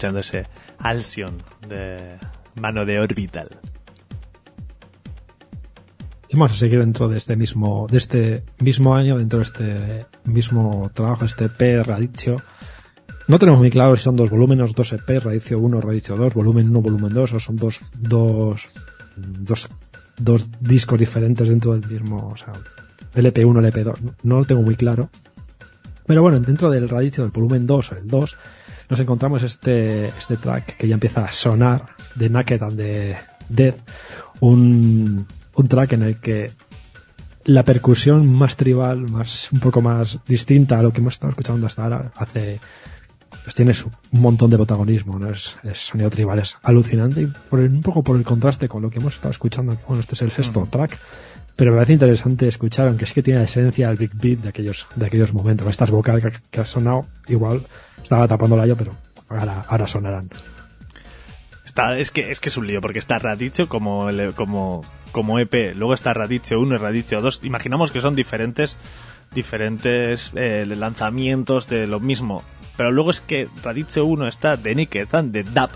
Escuchando 0.04 0.20
ese 0.20 0.46
Alcyon 0.78 1.38
de 1.68 2.18
mano 2.60 2.84
de 2.84 3.00
Orbital. 3.00 3.48
Y 6.28 6.36
vamos 6.36 6.52
a 6.52 6.54
seguir 6.54 6.80
dentro 6.80 7.08
de 7.08 7.16
este 7.16 7.36
mismo, 7.36 7.86
de 7.90 7.98
este 7.98 8.44
mismo 8.58 8.94
año, 8.94 9.16
dentro 9.16 9.38
de 9.38 9.44
este 9.44 10.06
mismo 10.24 10.90
trabajo, 10.92 11.24
este 11.24 11.48
P 11.48 11.82
Radicio. 11.82 12.36
No 13.28 13.38
tenemos 13.38 13.60
muy 13.60 13.70
claro 13.70 13.96
si 13.96 14.02
son 14.02 14.16
dos 14.16 14.28
volúmenes, 14.28 14.74
dos 14.74 14.92
EP, 14.92 15.08
Radicio 15.22 15.58
1, 15.58 15.80
Radicio 15.80 16.16
2, 16.16 16.34
volumen 16.34 16.68
1, 16.68 16.80
volumen 16.82 17.14
2, 17.14 17.32
o 17.32 17.40
son 17.40 17.56
dos, 17.56 17.80
dos, 17.94 18.68
dos, 19.16 19.70
dos 20.18 20.50
discos 20.60 20.98
diferentes 20.98 21.48
dentro 21.48 21.72
del 21.72 21.88
mismo, 21.90 22.28
o 22.28 22.36
sea, 22.36 22.52
LP1, 23.14 23.72
LP2. 23.72 24.00
No, 24.02 24.12
no 24.22 24.38
lo 24.40 24.44
tengo 24.44 24.60
muy 24.60 24.76
claro. 24.76 25.08
Pero 26.06 26.20
bueno, 26.20 26.38
dentro 26.40 26.70
del 26.70 26.88
Radicio 26.88 27.24
del 27.24 27.32
volumen 27.32 27.66
2, 27.66 27.92
el 27.92 28.08
2, 28.08 28.36
nos 28.90 29.00
encontramos 29.00 29.42
este, 29.42 30.08
este 30.08 30.36
track 30.36 30.76
que 30.76 30.88
ya 30.88 30.94
empieza 30.94 31.24
a 31.24 31.32
sonar 31.32 31.86
de 32.14 32.28
Naked 32.30 32.62
and 32.62 32.76
the 32.76 33.16
Death, 33.48 33.76
un, 34.40 35.26
un 35.54 35.68
track 35.68 35.92
en 35.92 36.02
el 36.02 36.16
que 36.18 36.50
la 37.44 37.62
percusión 37.62 38.26
más 38.26 38.56
tribal, 38.56 39.00
más, 39.10 39.50
un 39.52 39.60
poco 39.60 39.80
más 39.82 40.18
distinta 40.26 40.78
a 40.78 40.82
lo 40.82 40.92
que 40.92 41.00
hemos 41.00 41.14
estado 41.14 41.30
escuchando 41.30 41.66
hasta 41.66 41.82
ahora, 41.84 42.10
hace, 42.16 42.58
pues 43.42 43.54
tiene 43.54 43.74
su- 43.74 43.90
un 44.12 44.20
montón 44.20 44.48
de 44.50 44.56
protagonismo, 44.56 45.18
¿no? 45.18 45.28
Es, 45.30 45.56
es 45.62 45.78
sonido 45.78 46.08
tribal, 46.08 46.38
es 46.38 46.56
alucinante 46.62 47.22
y 47.22 47.26
por 47.26 47.60
el- 47.60 47.70
un 47.70 47.82
poco 47.82 48.02
por 48.02 48.16
el 48.16 48.24
contraste 48.24 48.66
con 48.68 48.80
lo 48.82 48.88
que 48.90 48.98
hemos 48.98 49.14
estado 49.16 49.30
escuchando. 49.30 49.76
Bueno, 49.86 50.00
este 50.00 50.14
es 50.14 50.22
el 50.22 50.30
sexto 50.30 50.66
track, 50.70 50.98
pero 51.56 51.70
me 51.70 51.76
parece 51.76 51.92
interesante 51.92 52.48
escuchar, 52.48 52.88
aunque 52.88 53.06
sí 53.06 53.14
que 53.14 53.22
tiene 53.22 53.40
la 53.40 53.44
esencia 53.44 53.88
del 53.88 53.96
big 53.96 54.10
beat 54.14 54.38
de 54.40 54.48
aquellos, 54.48 54.86
de 54.96 55.06
aquellos 55.06 55.32
momentos. 55.32 55.68
Estas 55.68 55.90
vocales 55.90 56.24
que, 56.24 56.32
que 56.50 56.60
ha 56.60 56.64
sonado, 56.64 57.06
igual, 57.28 57.62
estaba 58.02 58.26
tapándola 58.26 58.66
yo, 58.66 58.76
pero 58.76 58.92
ahora, 59.28 59.64
ahora 59.68 59.86
sonarán. 59.86 60.28
Está, 61.64 61.98
es 61.98 62.10
que 62.10 62.30
es 62.30 62.40
que 62.40 62.50
es 62.50 62.56
un 62.56 62.66
lío, 62.66 62.80
porque 62.80 62.98
está 62.98 63.18
Radicio 63.18 63.68
como, 63.68 64.08
como, 64.34 64.82
como 65.12 65.38
EP, 65.38 65.74
luego 65.74 65.94
está 65.94 66.12
Radicio 66.12 66.60
1 66.60 66.74
y 66.74 66.78
Radicio 66.78 67.20
2. 67.20 67.40
Imaginamos 67.44 67.90
que 67.90 68.00
son 68.00 68.14
diferentes, 68.14 68.76
diferentes 69.32 70.32
eh, 70.34 70.66
lanzamientos 70.66 71.68
de 71.68 71.86
lo 71.86 72.00
mismo. 72.00 72.42
Pero 72.76 72.90
luego 72.90 73.10
es 73.10 73.20
que 73.20 73.48
Radicio 73.62 74.04
1 74.04 74.26
está 74.26 74.56
de 74.56 74.88
and 75.12 75.32
the 75.32 75.44
Dab. 75.44 75.70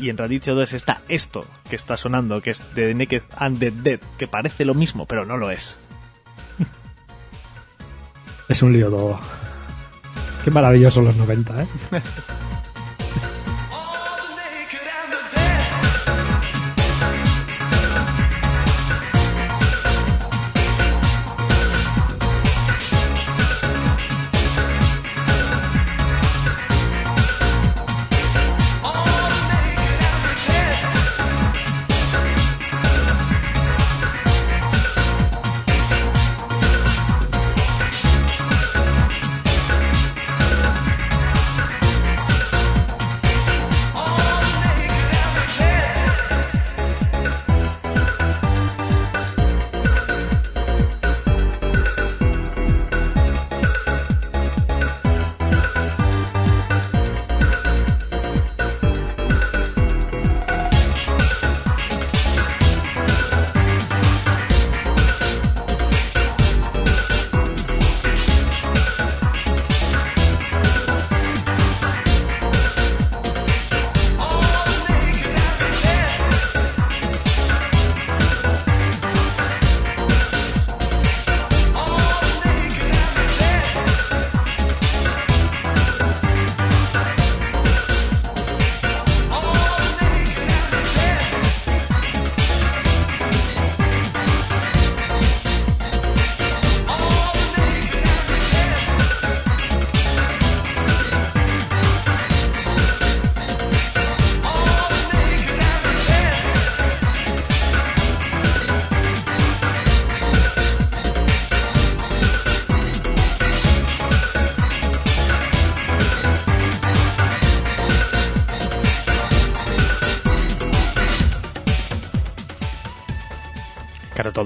Y 0.00 0.08
en 0.08 0.16
Radicio 0.16 0.54
2 0.54 0.72
está 0.72 1.02
esto 1.08 1.44
que 1.68 1.76
está 1.76 1.98
sonando, 1.98 2.40
que 2.40 2.50
es 2.50 2.74
de 2.74 2.94
Naked 2.94 3.22
and 3.36 3.58
the 3.58 3.70
Dead, 3.70 4.00
que 4.16 4.26
parece 4.26 4.64
lo 4.64 4.74
mismo, 4.74 5.04
pero 5.04 5.26
no 5.26 5.36
lo 5.36 5.50
es. 5.50 5.78
Es 8.48 8.62
un 8.62 8.72
lío 8.72 8.88
todo. 8.88 9.20
Qué 10.42 10.50
maravilloso 10.50 11.02
los 11.02 11.14
90, 11.14 11.62
¿eh? 11.62 11.66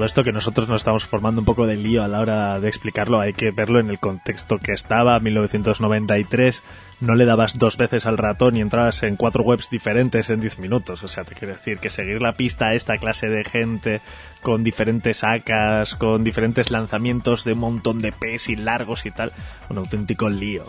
todo 0.04 0.08
esto 0.08 0.24
que 0.24 0.32
nosotros 0.32 0.68
nos 0.68 0.82
estamos 0.82 1.06
formando 1.06 1.40
un 1.40 1.46
poco 1.46 1.66
de 1.66 1.76
lío 1.76 2.04
a 2.04 2.08
la 2.08 2.20
hora 2.20 2.60
de 2.60 2.68
explicarlo, 2.68 3.20
hay 3.20 3.32
que 3.32 3.52
verlo 3.52 3.80
en 3.80 3.88
el 3.88 3.98
contexto 3.98 4.58
que 4.58 4.72
estaba, 4.72 5.18
1993, 5.18 6.62
no 7.00 7.14
le 7.14 7.24
dabas 7.24 7.58
dos 7.58 7.78
veces 7.78 8.04
al 8.04 8.18
ratón 8.18 8.54
y 8.54 8.60
entrabas 8.60 9.02
en 9.02 9.16
cuatro 9.16 9.44
webs 9.44 9.70
diferentes 9.70 10.28
en 10.28 10.40
10 10.40 10.58
minutos. 10.58 11.02
O 11.04 11.08
sea, 11.08 11.24
te 11.24 11.34
quiero 11.34 11.54
decir 11.54 11.78
que 11.78 11.88
seguir 11.88 12.20
la 12.20 12.34
pista 12.34 12.66
a 12.66 12.74
esta 12.74 12.98
clase 12.98 13.30
de 13.30 13.44
gente 13.44 14.02
con 14.42 14.62
diferentes 14.62 15.24
ACAs, 15.24 15.94
con 15.94 16.22
diferentes 16.22 16.70
lanzamientos 16.70 17.44
de 17.44 17.54
un 17.54 17.60
montón 17.60 18.00
de 18.00 18.12
Ps 18.12 18.50
y 18.50 18.56
largos 18.56 19.06
y 19.06 19.10
tal, 19.10 19.32
un 19.70 19.78
auténtico 19.78 20.28
lío. 20.28 20.66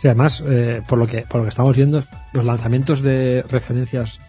Sí, 0.00 0.08
además, 0.08 0.42
eh, 0.48 0.80
por, 0.88 0.98
lo 0.98 1.06
que, 1.06 1.26
por 1.28 1.40
lo 1.40 1.42
que 1.42 1.50
estamos 1.50 1.76
viendo, 1.76 2.02
los 2.32 2.46
lanzamientos 2.46 3.02
de 3.02 3.44
referencias 3.50 4.20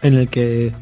en 0.00 0.14
el 0.14 0.28
que 0.28 0.72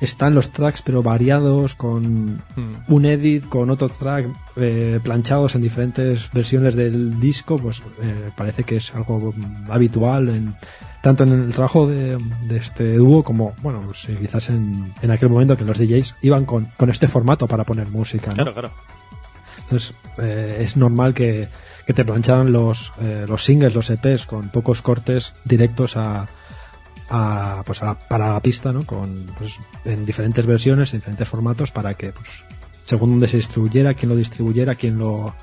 están 0.00 0.34
los 0.34 0.50
tracks 0.50 0.82
pero 0.82 1.02
variados 1.02 1.74
con 1.74 2.42
un 2.88 3.04
edit, 3.04 3.48
con 3.48 3.70
otro 3.70 3.88
track 3.88 4.26
eh, 4.56 5.00
planchados 5.02 5.54
en 5.54 5.62
diferentes 5.62 6.30
versiones 6.32 6.74
del 6.74 7.18
disco, 7.20 7.58
pues 7.58 7.82
eh, 8.00 8.30
parece 8.36 8.64
que 8.64 8.76
es 8.76 8.94
algo 8.94 9.34
habitual 9.68 10.28
en, 10.28 10.54
tanto 11.02 11.24
en 11.24 11.32
el 11.32 11.52
trabajo 11.52 11.86
de, 11.86 12.18
de 12.42 12.56
este 12.56 12.94
dúo 12.94 13.22
como, 13.22 13.54
bueno, 13.62 13.80
pues, 13.84 14.08
eh, 14.08 14.16
quizás 14.20 14.50
en, 14.50 14.92
en 15.00 15.10
aquel 15.10 15.28
momento 15.28 15.56
que 15.56 15.64
los 15.64 15.78
DJs 15.78 16.16
iban 16.22 16.44
con, 16.44 16.66
con 16.76 16.90
este 16.90 17.08
formato 17.08 17.46
para 17.46 17.64
poner 17.64 17.88
música. 17.88 18.28
¿no? 18.28 18.34
Claro, 18.34 18.52
claro. 18.52 18.70
Entonces 19.62 19.94
eh, 20.18 20.58
es 20.60 20.76
normal 20.76 21.14
que, 21.14 21.48
que 21.86 21.92
te 21.92 22.04
plancharan 22.04 22.52
los, 22.52 22.92
eh, 23.00 23.26
los 23.28 23.44
singles, 23.44 23.74
los 23.74 23.90
EPs 23.90 24.26
con 24.26 24.48
pocos 24.48 24.82
cortes 24.82 25.34
directos 25.44 25.96
a, 25.96 26.26
a, 27.10 27.62
pues 27.64 27.82
a 27.82 27.86
la- 27.86 27.98
para 27.98 28.32
la 28.32 28.40
pista, 28.40 28.72
¿no? 28.72 28.84
Con, 28.84 29.26
pues, 29.38 29.56
en 29.84 30.04
diferentes 30.06 30.44
versiones, 30.46 30.92
en 30.92 31.00
diferentes 31.00 31.28
formatos 31.28 31.70
para 31.70 31.94
que, 31.94 32.12
pues, 32.12 32.28
según 32.84 33.10
donde 33.10 33.28
se 33.28 33.36
distribuyera, 33.38 33.94
quién 33.94 34.08
lo 34.10 34.16
distribuyera, 34.16 34.74
quién 34.74 34.98
lo, 34.98 35.34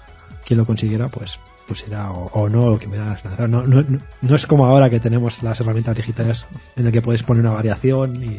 quién 0.45 0.57
lo 0.57 0.65
consiguiera, 0.65 1.07
pues 1.09 1.39
pusiera 1.67 2.11
o, 2.11 2.25
o 2.33 2.47
no 2.49 2.69
lo 2.69 2.77
que 2.79 2.87
me 2.87 2.97
das. 2.97 3.23
No, 3.39 3.47
no, 3.47 3.63
no, 3.63 3.83
no 4.21 4.35
es 4.35 4.45
como 4.45 4.65
ahora 4.67 4.89
que 4.89 4.99
tenemos 4.99 5.41
las 5.41 5.59
herramientas 5.59 5.95
digitales 5.95 6.45
en 6.75 6.83
las 6.83 6.93
que 6.93 7.01
puedes 7.01 7.23
poner 7.23 7.41
una 7.41 7.53
variación 7.53 8.23
y, 8.23 8.37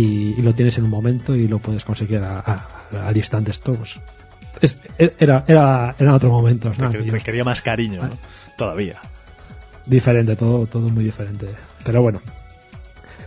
y, 0.00 0.34
y 0.38 0.42
lo 0.42 0.52
tienes 0.54 0.78
en 0.78 0.84
un 0.84 0.90
momento 0.90 1.34
y 1.34 1.48
lo 1.48 1.58
puedes 1.58 1.84
conseguir 1.84 2.18
a- 2.18 2.38
a- 2.40 3.06
al 3.08 3.16
instante 3.16 3.50
esto 3.50 3.72
pues, 3.72 3.98
es- 4.60 4.78
era, 5.18 5.42
era, 5.48 5.94
eran 5.98 6.14
otros 6.14 6.30
momentos, 6.30 6.76
requería 7.12 7.42
más 7.44 7.60
cariño, 7.62 8.02
¿no? 8.02 8.10
Todavía. 8.56 9.00
diferente, 9.86 10.36
todo, 10.36 10.66
todo 10.66 10.88
muy 10.88 11.02
diferente. 11.04 11.46
Pero 11.84 12.02
bueno, 12.02 12.20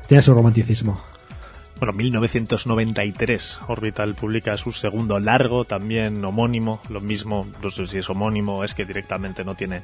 tiene 0.08 0.22
su 0.22 0.34
romanticismo. 0.34 1.02
Bueno, 1.78 1.94
1993, 1.94 3.60
Orbital 3.68 4.14
publica 4.14 4.56
su 4.56 4.72
segundo 4.72 5.20
largo, 5.20 5.66
también 5.66 6.24
homónimo, 6.24 6.80
lo 6.90 7.02
mismo, 7.02 7.48
no 7.62 7.72
sé 7.72 7.88
si 7.88 7.98
es 7.98 8.10
homónimo, 8.10 8.64
es 8.64 8.76
que 8.76 8.86
directamente 8.86 9.44
no 9.44 9.56
tiene, 9.56 9.82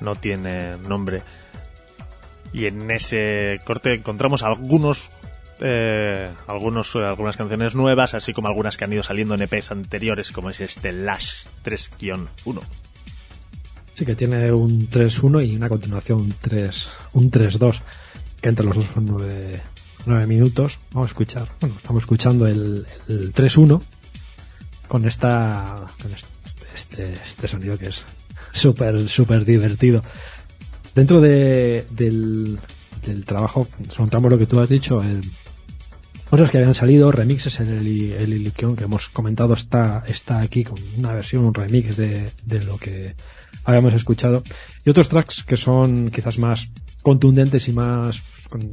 no 0.00 0.14
tiene 0.14 0.76
nombre. 0.88 1.22
Y 2.52 2.66
en 2.66 2.88
ese 2.90 3.58
corte 3.64 3.92
encontramos 3.94 4.44
algunos 4.44 5.10
eh, 5.64 6.28
algunos, 6.48 6.94
eh, 6.96 7.04
algunas 7.04 7.36
canciones 7.36 7.74
nuevas, 7.74 8.14
así 8.14 8.32
como 8.32 8.48
algunas 8.48 8.76
que 8.76 8.84
han 8.84 8.92
ido 8.92 9.02
saliendo 9.02 9.34
en 9.34 9.42
EPs 9.42 9.70
anteriores, 9.70 10.32
como 10.32 10.50
es 10.50 10.60
este 10.60 10.92
Lash 10.92 11.44
3-1. 11.64 12.62
Sí, 13.94 14.06
que 14.06 14.14
tiene 14.14 14.50
un 14.52 14.88
3-1 14.88 15.46
y 15.48 15.56
una 15.56 15.68
continuación 15.68 16.20
un 16.20 16.34
3 16.40 16.88
un 17.12 17.30
3-2, 17.30 17.80
que 18.40 18.48
entre 18.48 18.64
los 18.64 18.76
dos 18.76 18.86
son 18.86 19.06
9, 19.06 19.60
9 20.06 20.26
minutos. 20.26 20.78
Vamos 20.92 21.08
a 21.08 21.10
escuchar, 21.10 21.48
bueno, 21.60 21.76
estamos 21.76 22.02
escuchando 22.02 22.46
el, 22.46 22.86
el 23.08 23.32
3-1 23.34 23.82
con 24.88 25.06
esta 25.06 25.86
con 26.00 26.12
este, 26.12 26.28
este, 26.74 27.12
este 27.12 27.48
sonido 27.48 27.78
que 27.78 27.88
es 27.88 28.02
súper, 28.52 29.08
súper 29.08 29.44
divertido. 29.44 30.02
Dentro 30.94 31.20
de, 31.20 31.86
del, 31.90 32.58
del 33.06 33.24
trabajo, 33.24 33.68
encontramos 33.78 34.30
lo 34.30 34.38
que 34.38 34.46
tú 34.46 34.60
has 34.60 34.68
dicho, 34.68 35.02
el, 35.02 35.22
otros 36.30 36.50
que 36.50 36.58
habían 36.58 36.74
salido, 36.74 37.12
remixes, 37.12 37.60
el, 37.60 37.88
el, 38.12 38.32
el 38.32 38.52
que 38.52 38.66
hemos 38.84 39.08
comentado 39.10 39.52
está, 39.52 40.02
está 40.06 40.40
aquí 40.40 40.64
con 40.64 40.78
una 40.96 41.12
versión, 41.12 41.44
un 41.44 41.52
remix 41.52 41.94
de, 41.96 42.32
de 42.46 42.62
lo 42.62 42.78
que 42.78 43.14
habíamos 43.64 43.92
escuchado. 43.94 44.42
Y 44.84 44.90
otros 44.90 45.08
tracks 45.08 45.42
que 45.44 45.56
son 45.56 46.10
quizás 46.10 46.38
más 46.38 46.70
contundentes 47.02 47.68
y 47.68 47.72
más 47.72 48.20
con, 48.48 48.70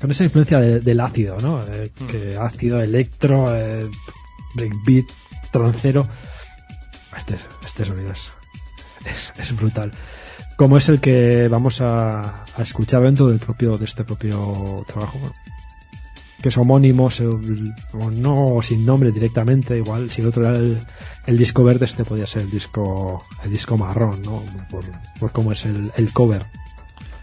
con 0.00 0.10
esa 0.10 0.24
influencia 0.24 0.58
de- 0.60 0.80
del 0.80 1.00
ácido, 1.00 1.36
¿no? 1.40 1.62
Eh, 1.62 1.90
que 2.08 2.36
ácido, 2.36 2.80
electro, 2.80 3.54
eh, 3.56 3.88
breakbeat, 4.54 5.06
trancero. 5.50 6.08
Este, 7.16 7.36
este 7.64 7.84
sonido 7.84 8.12
es, 8.12 8.30
es, 9.06 9.32
es 9.38 9.56
brutal. 9.56 9.90
Como 10.56 10.76
es 10.78 10.88
el 10.88 11.00
que 11.00 11.48
vamos 11.48 11.80
a, 11.80 12.44
a 12.56 12.62
escuchar 12.62 13.02
dentro 13.02 13.26
del 13.28 13.38
propio, 13.38 13.76
de 13.78 13.84
este 13.84 14.04
propio 14.04 14.84
trabajo. 14.86 15.18
bueno, 15.18 15.34
que 16.46 16.50
es 16.50 16.58
homónimo, 16.58 17.10
se- 17.10 17.26
o 17.26 18.10
no 18.12 18.60
sin 18.62 18.86
nombre 18.86 19.10
directamente, 19.10 19.76
igual 19.76 20.12
si 20.12 20.20
el 20.20 20.28
otro 20.28 20.46
era 20.46 20.56
el, 20.56 20.78
el 21.26 21.36
disco 21.36 21.64
verde, 21.64 21.86
este 21.86 22.04
podría 22.04 22.24
ser 22.24 22.42
el 22.42 22.50
disco, 22.50 23.26
el 23.42 23.50
disco 23.50 23.76
marrón, 23.76 24.22
¿no? 24.22 24.44
Por, 24.70 24.84
por 25.18 25.32
cómo 25.32 25.50
es 25.50 25.64
el, 25.64 25.90
el 25.96 26.12
cover. 26.12 26.46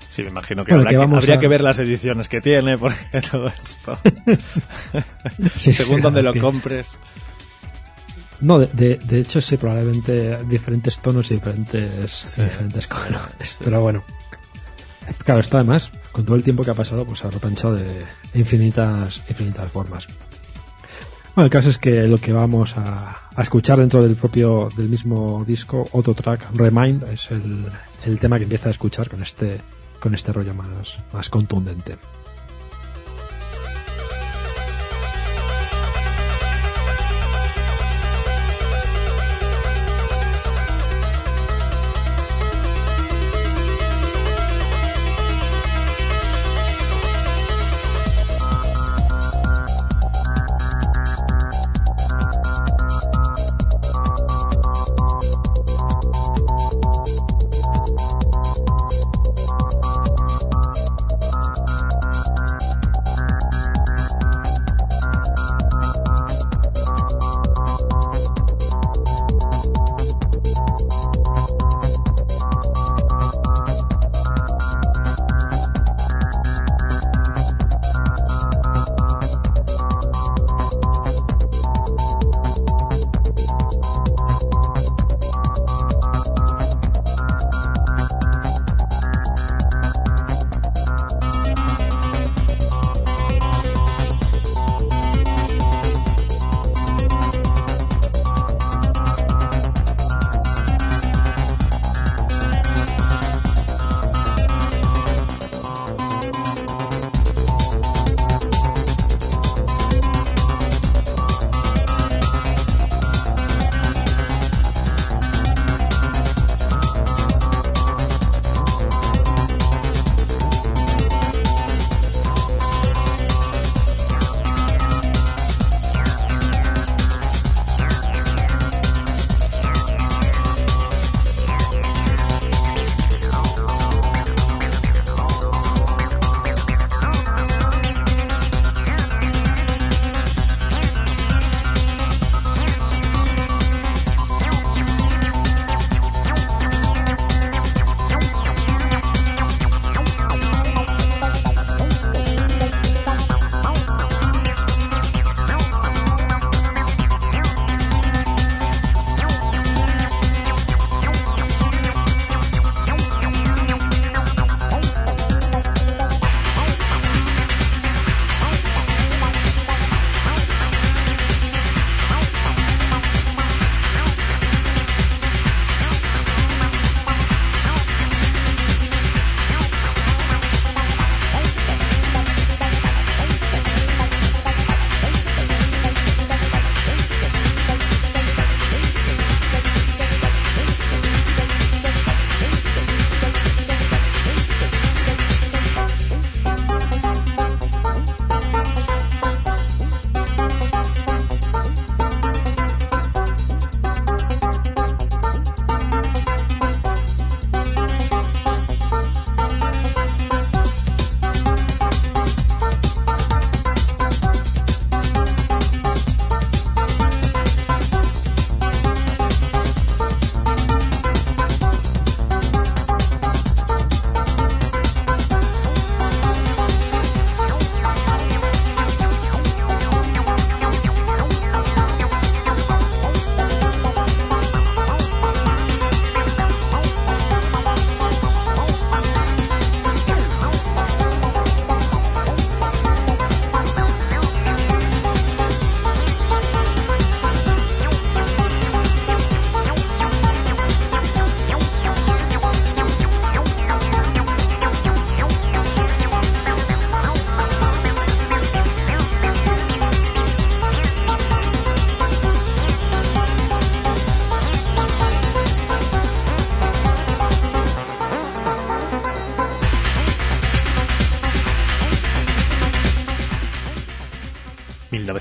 Sí, 0.10 0.24
me 0.24 0.28
imagino 0.28 0.66
que, 0.66 0.74
Bueno, 0.74 0.82
habrá 0.90 1.00
que 1.08 1.16
habría 1.16 1.36
a- 1.36 1.40
que 1.40 1.48
ver 1.48 1.62
las 1.64 1.80
ediciones 1.80 2.28
que 2.28 2.42
tiene, 2.42 2.78
porque 2.80 3.22
todo 3.32 3.48
esto, 3.48 3.98
Sí, 5.58 5.72
según 5.72 5.96
sí, 5.98 6.02
donde 6.02 6.22
lo 6.22 6.34
que- 6.34 6.42
compres. 6.42 6.90
No, 8.42 8.60
de, 8.60 8.68
de, 8.74 8.98
de 8.98 9.20
hecho 9.22 9.40
sí, 9.40 9.56
probablemente 9.56 10.38
diferentes 10.50 11.00
tonos 11.00 11.32
y 11.32 11.36
diferentes, 11.36 12.12
Sí, 12.12 12.42
diferentes 12.42 12.88
colores. 12.88 13.58
Pero 13.64 13.80
bueno. 13.82 14.04
Claro, 15.24 15.40
esto 15.40 15.58
además, 15.58 15.92
con 16.12 16.26
todo 16.26 16.36
el 16.36 16.44
tiempo 16.44 16.64
que 16.64 16.72
ha 16.72 16.76
pasado, 16.76 17.06
pues 17.06 17.24
ha 17.26 17.30
repensado 17.30 17.76
de 17.76 18.06
infinitas, 18.34 19.22
infinitas 19.30 19.72
formas. 19.72 20.08
Bueno, 21.36 21.46
el 21.46 21.52
caso 21.52 21.70
es 21.70 21.78
que 21.78 22.08
lo 22.08 22.18
que 22.18 22.32
vamos 22.32 22.78
a, 22.78 23.30
a 23.36 23.42
escuchar 23.42 23.80
dentro 23.80 24.04
del 24.04 24.16
propio, 24.16 24.70
del 24.76 24.88
mismo 24.88 25.44
disco, 25.46 25.88
otro 25.92 26.14
track, 26.14 26.48
Remind, 26.54 27.04
es 27.04 27.32
el, 27.32 27.66
el 28.06 28.20
tema 28.20 28.38
que 28.38 28.44
empieza 28.44 28.70
a 28.70 28.72
escuchar 28.72 29.10
con 29.10 29.22
este, 29.22 29.62
con 30.00 30.14
este 30.14 30.32
rollo 30.32 30.54
más, 30.54 30.98
más 31.12 31.30
contundente. 31.30 31.98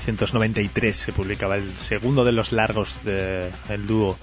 1993 0.03 0.95
se 0.95 1.13
publicaba 1.13 1.55
el 1.55 1.69
segundo 1.71 2.25
de 2.25 2.33
los 2.33 2.51
largos 2.51 2.97
del 3.05 3.87
dúo 3.87 4.17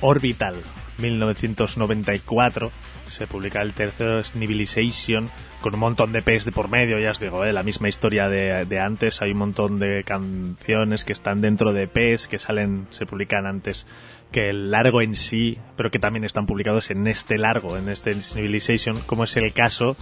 Orbital. 0.00 0.56
1994 0.98 2.72
se 3.06 3.26
publica 3.26 3.60
el 3.62 3.72
tercero 3.72 4.22
Civilization 4.24 5.30
con 5.60 5.74
un 5.74 5.80
montón 5.80 6.12
de 6.12 6.22
Ps 6.22 6.44
de 6.44 6.52
por 6.52 6.68
medio, 6.68 6.98
ya 6.98 7.10
os 7.10 7.20
digo, 7.20 7.44
¿eh? 7.44 7.52
la 7.52 7.62
misma 7.62 7.88
historia 7.88 8.28
de, 8.28 8.64
de 8.64 8.80
antes, 8.80 9.22
hay 9.22 9.32
un 9.32 9.38
montón 9.38 9.78
de 9.78 10.02
canciones 10.04 11.04
que 11.04 11.12
están 11.12 11.40
dentro 11.40 11.72
de 11.72 11.86
Ps 11.86 12.26
que 12.28 12.38
salen, 12.38 12.86
se 12.90 13.06
publican 13.06 13.46
antes 13.46 13.86
que 14.32 14.50
el 14.50 14.70
largo 14.70 15.00
en 15.00 15.14
sí, 15.14 15.58
pero 15.76 15.90
que 15.90 15.98
también 15.98 16.24
están 16.24 16.46
publicados 16.46 16.90
en 16.90 17.06
este 17.06 17.38
largo, 17.38 17.76
en 17.76 17.88
este 17.88 18.14
Civilization, 18.22 19.00
como 19.06 19.24
es 19.24 19.36
el 19.36 19.52
caso 19.52 19.96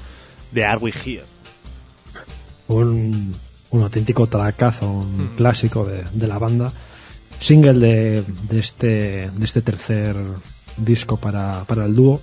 de 0.53 0.65
Are 0.65 0.79
We 0.79 0.93
Here. 0.93 1.25
Un, 2.69 3.35
un 3.71 3.83
auténtico 3.83 4.27
tracazo, 4.27 4.91
un 4.91 5.33
Mm. 5.33 5.37
clásico 5.37 5.85
de, 5.85 6.05
de 6.13 6.27
la 6.27 6.39
banda. 6.39 6.73
Single 7.39 7.75
de, 7.79 8.25
de 8.51 8.59
este, 8.59 9.31
de 9.31 9.45
este 9.45 9.63
tercer 9.63 10.17
disco 10.77 11.17
para, 11.17 11.65
para 11.65 11.85
el 11.85 11.95
dúo. 11.95 12.21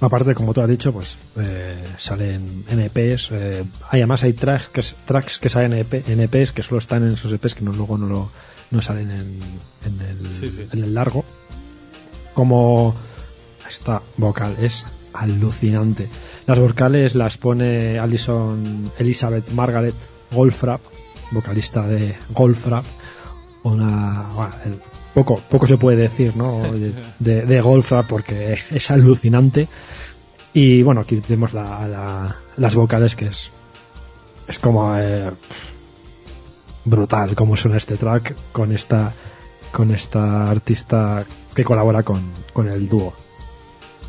Aparte, 0.00 0.34
como 0.34 0.52
tú 0.52 0.60
has 0.60 0.68
dicho, 0.68 0.92
pues 0.92 1.16
eh, 1.38 1.82
salen 1.98 2.64
NPs. 2.68 3.28
eh, 3.32 3.64
hay 3.88 4.00
además 4.00 4.22
hay 4.24 4.34
tracks 4.34 4.68
que, 4.68 4.82
tracks 5.06 5.38
que 5.38 5.48
salen 5.48 5.72
EP, 5.72 6.06
NPs 6.06 6.52
que 6.52 6.62
solo 6.62 6.78
están 6.80 7.02
en 7.06 7.14
esos 7.14 7.32
EPs 7.32 7.54
que 7.54 7.62
no, 7.64 7.72
luego 7.72 7.96
no, 7.96 8.06
lo, 8.06 8.30
no 8.72 8.82
salen 8.82 9.10
en, 9.10 9.40
en, 9.86 10.00
el, 10.26 10.32
Sí, 10.34 10.50
sí. 10.50 10.66
en 10.70 10.84
el 10.84 10.92
largo. 10.92 11.24
Como 12.34 12.94
esta 13.66 14.02
vocal 14.18 14.56
es 14.60 14.84
alucinante. 15.14 16.08
Las 16.46 16.58
vocales 16.58 17.14
las 17.14 17.38
pone 17.38 17.98
Alison 17.98 18.90
Elizabeth 18.98 19.48
Margaret 19.50 19.94
Goldfrapp, 20.36 20.80
vocalista 21.32 21.82
de 21.86 22.16
Goldfrapp. 22.30 22.84
Una, 23.64 24.28
bueno, 24.34 24.54
el- 24.64 24.80
poco, 25.14 25.40
poco 25.50 25.66
se 25.66 25.78
puede 25.78 25.96
decir, 25.96 26.36
¿no? 26.36 26.62
De, 26.72 26.94
de, 27.18 27.42
de 27.46 27.60
Goldfrapp 27.60 28.06
porque 28.06 28.52
es, 28.52 28.70
es 28.70 28.90
alucinante. 28.90 29.66
Y 30.52 30.82
bueno, 30.82 31.00
aquí 31.00 31.16
tenemos 31.16 31.52
la, 31.52 31.88
la- 31.88 32.36
las 32.56 32.74
vocales 32.74 33.16
que 33.16 33.26
es, 33.26 33.50
es 34.46 34.58
como 34.58 34.96
eh, 34.96 35.30
brutal 36.84 37.34
como 37.34 37.56
suena 37.56 37.76
este 37.78 37.96
track 37.96 38.34
con 38.52 38.72
esta, 38.72 39.12
con 39.72 39.90
esta 39.90 40.50
artista 40.50 41.24
que 41.54 41.64
colabora 41.64 42.02
con, 42.02 42.30
con 42.52 42.68
el 42.68 42.88
dúo. 42.88 43.12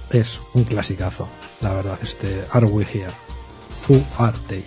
Es 0.10 0.40
un 0.54 0.64
clasicazo, 0.64 1.28
la 1.62 1.74
verdad, 1.74 1.99
este 2.02 2.44
Are 2.52 2.66
We 2.66 2.84
Here? 2.86 3.12
Who 3.90 4.02
Are 4.18 4.38
They? 4.48 4.64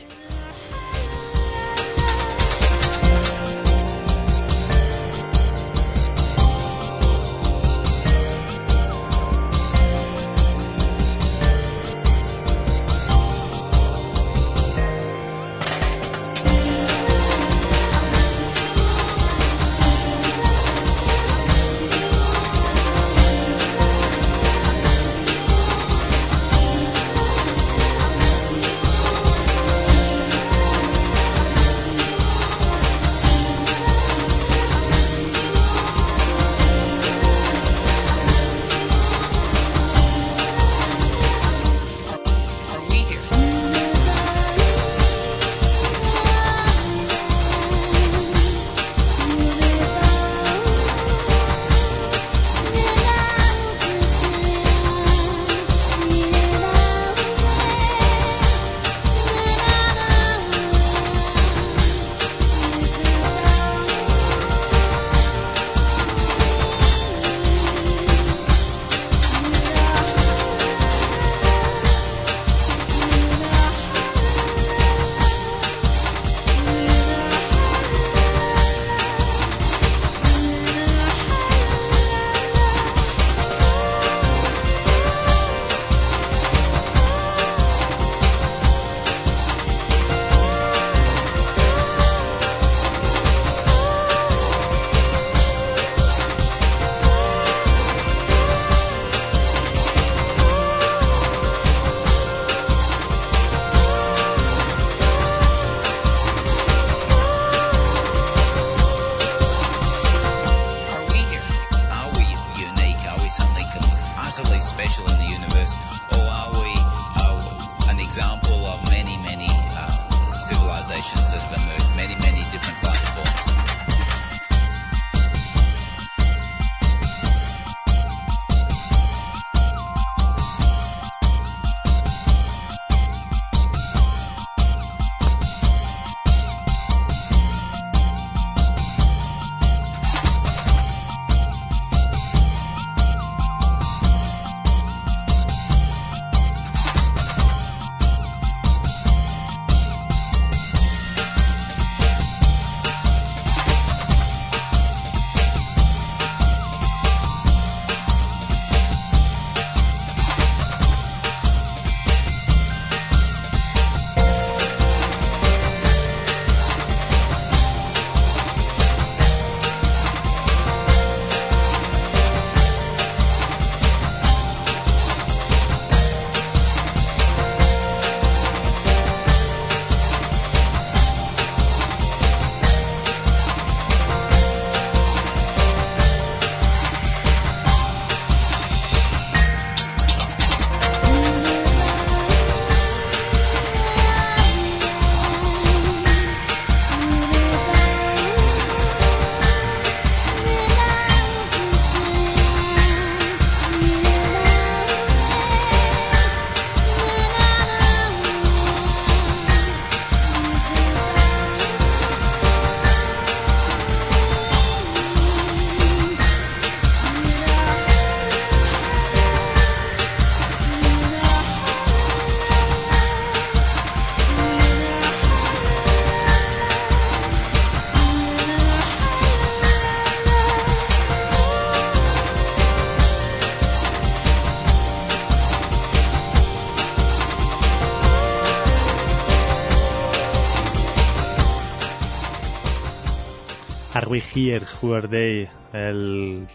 We 244.11 244.20
Here, 244.35 244.66
Are 244.82 245.07
They, 245.07 245.49
el 245.73 246.49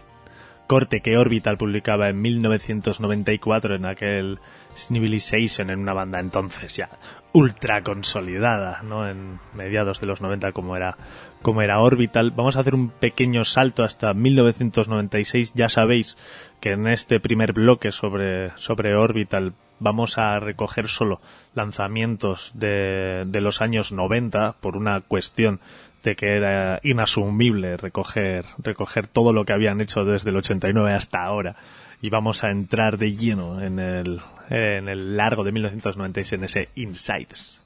corte 0.66 1.00
que 1.00 1.16
Orbital 1.16 1.56
publicaba 1.56 2.10
en 2.10 2.20
1994 2.20 3.76
en 3.76 3.86
aquel 3.86 4.40
Civilization 4.74 5.70
en 5.70 5.78
una 5.78 5.94
banda 5.94 6.20
entonces 6.20 6.76
ya 6.76 6.90
ultra 7.32 7.82
consolidada, 7.82 8.82
¿no? 8.82 9.08
En 9.08 9.40
mediados 9.54 10.00
de 10.00 10.06
los 10.06 10.20
90 10.20 10.52
como 10.52 10.76
era 10.76 10.98
como 11.40 11.62
era 11.62 11.80
Orbital. 11.80 12.30
Vamos 12.32 12.56
a 12.56 12.60
hacer 12.60 12.74
un 12.74 12.90
pequeño 12.90 13.46
salto 13.46 13.84
hasta 13.84 14.12
1996. 14.12 15.52
Ya 15.54 15.70
sabéis 15.70 16.18
que 16.60 16.72
en 16.72 16.86
este 16.86 17.20
primer 17.20 17.54
bloque 17.54 17.90
sobre 17.90 18.50
sobre 18.58 18.94
Orbital 18.94 19.54
vamos 19.78 20.18
a 20.18 20.40
recoger 20.40 20.88
solo 20.88 21.20
lanzamientos 21.54 22.52
de, 22.54 23.24
de 23.26 23.40
los 23.40 23.62
años 23.62 23.92
90 23.92 24.56
por 24.60 24.76
una 24.76 25.00
cuestión 25.00 25.60
de 26.02 26.14
que 26.14 26.36
era 26.36 26.78
inasumible 26.82 27.76
recoger, 27.76 28.44
recoger 28.58 29.06
todo 29.06 29.32
lo 29.32 29.44
que 29.44 29.52
habían 29.52 29.80
hecho 29.80 30.04
desde 30.04 30.30
el 30.30 30.36
89 30.36 30.92
hasta 30.92 31.22
ahora. 31.22 31.56
Y 32.02 32.10
vamos 32.10 32.44
a 32.44 32.50
entrar 32.50 32.98
de 32.98 33.12
lleno 33.12 33.60
en 33.60 33.78
el, 33.78 34.20
en 34.50 34.88
el 34.88 35.16
largo 35.16 35.44
de 35.44 35.52
1996, 35.52 36.32
en 36.32 36.44
ese 36.44 36.68
Insides. 36.76 37.58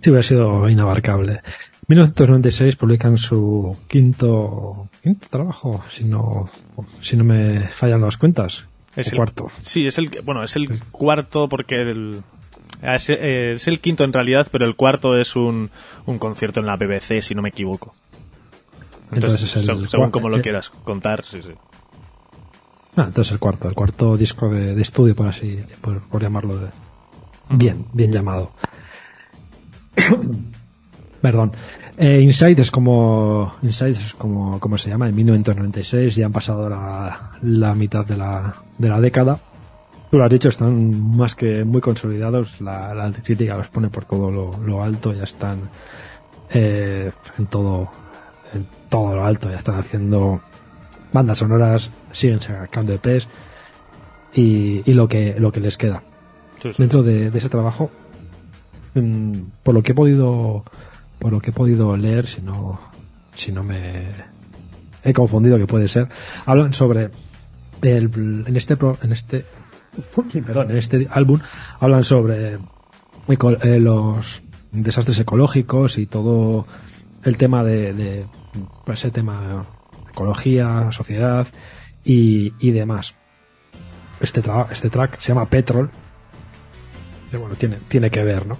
Sí, 0.00 0.10
hubiera 0.10 0.22
sido 0.22 0.68
inabarcable. 0.68 1.42
1996 1.88 2.76
publican 2.76 3.18
su 3.18 3.76
quinto, 3.88 4.88
quinto 5.02 5.26
trabajo, 5.28 5.84
si 5.90 6.04
no, 6.04 6.48
si 7.02 7.16
no 7.16 7.24
me 7.24 7.60
fallan 7.60 8.00
las 8.00 8.16
cuentas. 8.16 8.64
Es 8.96 9.08
el 9.08 9.16
cuarto. 9.16 9.48
Sí, 9.60 9.86
es 9.86 9.98
el, 9.98 10.08
bueno, 10.24 10.42
es 10.42 10.56
el 10.56 10.80
cuarto 10.90 11.48
porque 11.48 11.82
el, 11.82 12.22
es, 12.82 13.10
eh, 13.10 13.52
es 13.52 13.68
el 13.68 13.80
quinto 13.80 14.04
en 14.04 14.12
realidad, 14.12 14.48
pero 14.50 14.66
el 14.66 14.76
cuarto 14.76 15.16
es 15.18 15.36
un, 15.36 15.70
un 16.06 16.18
concierto 16.18 16.60
en 16.60 16.66
la 16.66 16.76
BBC, 16.76 17.20
si 17.22 17.34
no 17.34 17.42
me 17.42 17.50
equivoco. 17.50 17.94
Entonces, 19.12 19.42
Entonces 19.42 19.56
es 19.56 19.68
el 19.68 19.84
se- 19.84 19.90
según 19.90 20.10
como 20.10 20.28
lo 20.28 20.38
eh, 20.38 20.42
quieras 20.42 20.70
contar, 20.84 21.24
sí, 21.24 21.40
sí. 21.42 21.50
Ah, 22.96 23.04
entonces 23.06 23.32
el 23.32 23.38
cuarto, 23.38 23.68
el 23.68 23.74
cuarto 23.74 24.16
disco 24.16 24.48
de, 24.48 24.74
de 24.74 24.82
estudio, 24.82 25.14
por 25.14 25.28
así, 25.28 25.60
por, 25.80 26.00
por 26.02 26.22
llamarlo 26.22 26.58
de, 26.58 26.68
bien, 27.50 27.86
bien 27.92 28.12
llamado. 28.12 28.50
Perdón. 31.20 31.52
Eh, 31.98 32.20
Inside 32.22 32.62
es 32.62 32.70
como, 32.70 33.54
Inside 33.62 33.90
es 33.90 34.14
como, 34.14 34.58
como 34.58 34.78
se 34.78 34.88
llama, 34.88 35.08
en 35.08 35.14
1996, 35.14 36.16
ya 36.16 36.26
han 36.26 36.32
pasado 36.32 36.68
la, 36.68 37.32
la 37.42 37.74
mitad 37.74 38.06
de 38.06 38.16
la, 38.16 38.54
de 38.78 38.88
la 38.88 39.00
década. 39.00 39.38
Tú 40.10 40.18
lo 40.18 40.24
has 40.24 40.30
dicho, 40.30 40.48
están 40.48 41.16
más 41.16 41.34
que 41.36 41.64
muy 41.64 41.80
consolidados, 41.80 42.60
la, 42.60 42.92
la 42.94 43.12
crítica 43.12 43.56
los 43.56 43.68
pone 43.68 43.88
por 43.90 44.04
todo 44.04 44.30
lo, 44.30 44.56
lo 44.64 44.82
alto, 44.82 45.12
ya 45.12 45.22
están, 45.22 45.70
eh, 46.52 47.12
en 47.38 47.46
todo, 47.46 47.88
en 48.52 48.66
todo 48.88 49.14
lo 49.14 49.24
alto, 49.24 49.48
ya 49.50 49.56
están 49.58 49.76
haciendo 49.78 50.40
bandas 51.12 51.38
sonoras, 51.38 51.90
siguen 52.10 52.40
sacando 52.40 52.92
EPs 52.92 53.28
y, 54.34 54.82
y 54.90 54.94
lo 54.94 55.06
que, 55.08 55.36
lo 55.38 55.52
que 55.52 55.60
les 55.60 55.76
queda 55.76 56.02
Sí, 56.62 56.72
sí. 56.72 56.82
dentro 56.82 57.02
de, 57.02 57.30
de 57.30 57.38
ese 57.38 57.48
trabajo 57.48 57.90
mm, 58.94 59.32
por 59.62 59.74
lo 59.74 59.82
que 59.82 59.92
he 59.92 59.94
podido 59.94 60.64
por 61.18 61.32
lo 61.32 61.40
que 61.40 61.50
he 61.50 61.52
podido 61.54 61.96
leer 61.96 62.26
si 62.26 62.42
no 62.42 62.78
si 63.34 63.50
no 63.50 63.62
me 63.62 64.10
he 65.02 65.12
confundido 65.14 65.56
que 65.58 65.66
puede 65.66 65.88
ser 65.88 66.08
hablan 66.46 66.74
sobre 66.74 67.10
el, 67.82 68.44
en 68.46 68.56
este 68.56 68.76
pro- 68.76 68.98
en 69.02 69.12
este 69.12 69.46
perdón 70.46 70.70
en 70.70 70.76
este 70.76 71.08
álbum 71.10 71.40
hablan 71.78 72.04
sobre 72.04 72.58
eco- 73.28 73.58
eh, 73.62 73.80
los 73.80 74.42
desastres 74.72 75.18
ecológicos 75.18 75.98
y 75.98 76.06
todo 76.06 76.66
el 77.24 77.36
tema 77.36 77.64
de, 77.64 77.92
pues, 78.84 78.98
ese 79.00 79.10
tema 79.10 79.64
ecología 80.10 80.90
sociedad 80.92 81.46
y, 82.04 82.52
y 82.58 82.70
demás 82.70 83.14
este 84.20 84.42
tra- 84.42 84.68
este 84.70 84.90
track 84.90 85.18
se 85.18 85.28
llama 85.32 85.48
Petrol 85.48 85.90
bueno, 87.38 87.54
tiene, 87.56 87.78
tiene 87.88 88.10
que 88.10 88.24
ver, 88.24 88.46
¿no? 88.46 88.58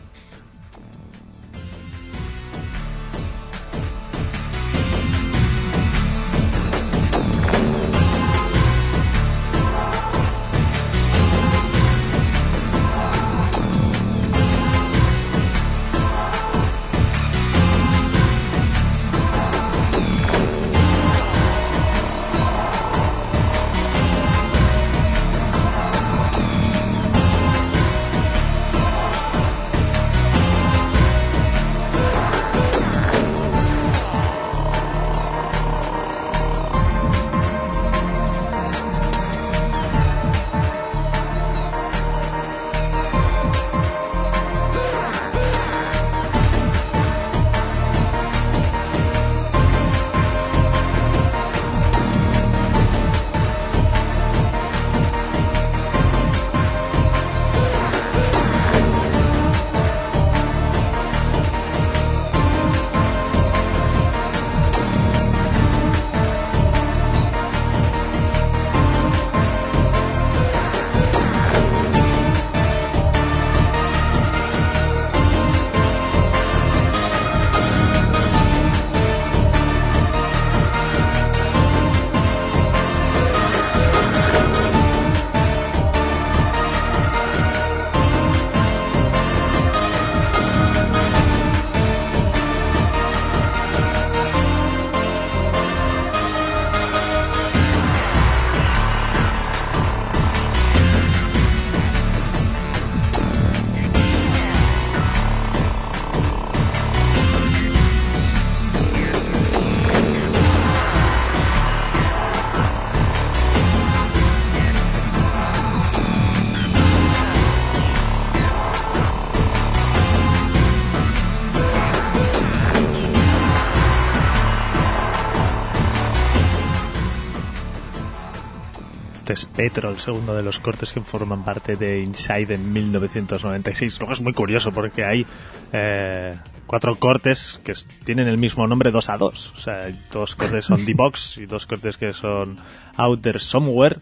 Es 129.40 129.46
Petro, 129.46 129.88
el 129.88 129.96
segundo 129.96 130.34
de 130.34 130.42
los 130.42 130.60
cortes 130.60 130.92
que 130.92 131.00
forman 131.00 131.44
parte 131.44 131.74
de 131.74 132.00
Inside 132.00 132.54
en 132.54 132.72
1996. 132.74 133.98
Luego 133.98 134.12
es 134.12 134.20
muy 134.20 134.34
curioso 134.34 134.70
porque 134.70 135.04
hay 135.04 135.26
eh, 135.72 136.36
cuatro 136.66 136.94
cortes 136.96 137.58
que 137.64 137.72
tienen 138.04 138.28
el 138.28 138.36
mismo 138.36 138.66
nombre 138.66 138.90
dos 138.90 139.08
a 139.08 139.16
dos. 139.16 139.52
O 139.56 139.56
sea, 139.56 139.88
dos 140.12 140.34
cortes 140.34 140.66
son 140.66 140.84
D-Box 140.86 141.38
y 141.38 141.46
dos 141.46 141.66
cortes 141.66 141.96
que 141.96 142.12
son 142.12 142.58
Out 142.96 143.22
There 143.22 143.40
Somewhere. 143.40 143.96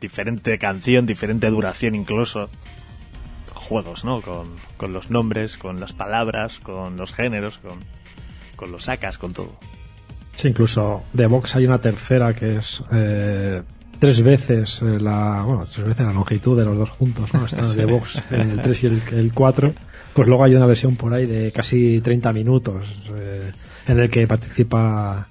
Diferente 0.00 0.58
canción, 0.58 1.04
diferente 1.04 1.50
duración 1.50 1.94
incluso. 1.94 2.48
Juegos, 3.52 4.04
¿no? 4.04 4.22
Con, 4.22 4.56
con 4.78 4.94
los 4.94 5.10
nombres, 5.10 5.58
con 5.58 5.80
las 5.80 5.92
palabras, 5.92 6.60
con 6.60 6.96
los 6.96 7.12
géneros, 7.12 7.58
con, 7.58 7.80
con 8.56 8.72
los 8.72 8.84
sacas, 8.84 9.18
con 9.18 9.32
todo. 9.32 9.58
Sí, 10.34 10.48
incluso 10.48 11.02
de 11.12 11.26
Vox 11.26 11.56
hay 11.56 11.66
una 11.66 11.78
tercera 11.78 12.34
que 12.34 12.56
es 12.56 12.82
eh, 12.92 13.62
tres 13.98 14.22
veces 14.22 14.80
eh, 14.82 14.98
la 15.00 15.42
bueno, 15.46 15.64
tres 15.72 15.86
veces 15.86 16.06
la 16.06 16.12
longitud 16.12 16.58
de 16.58 16.64
los 16.64 16.76
dos 16.76 16.90
juntos, 16.90 17.32
¿no? 17.34 17.44
Está 17.46 17.66
de 17.74 17.84
Vox 17.84 18.22
el 18.30 18.60
3 18.60 18.84
y 18.84 18.86
el, 18.86 19.02
el 19.12 19.32
4. 19.32 19.72
Pues 20.14 20.28
luego 20.28 20.44
hay 20.44 20.54
una 20.54 20.66
versión 20.66 20.96
por 20.96 21.12
ahí 21.12 21.26
de 21.26 21.52
casi 21.52 22.00
30 22.00 22.32
minutos. 22.32 22.86
eh, 23.14 23.50
en 23.88 23.98
el 24.00 24.10
que 24.10 24.26
participa 24.26 25.28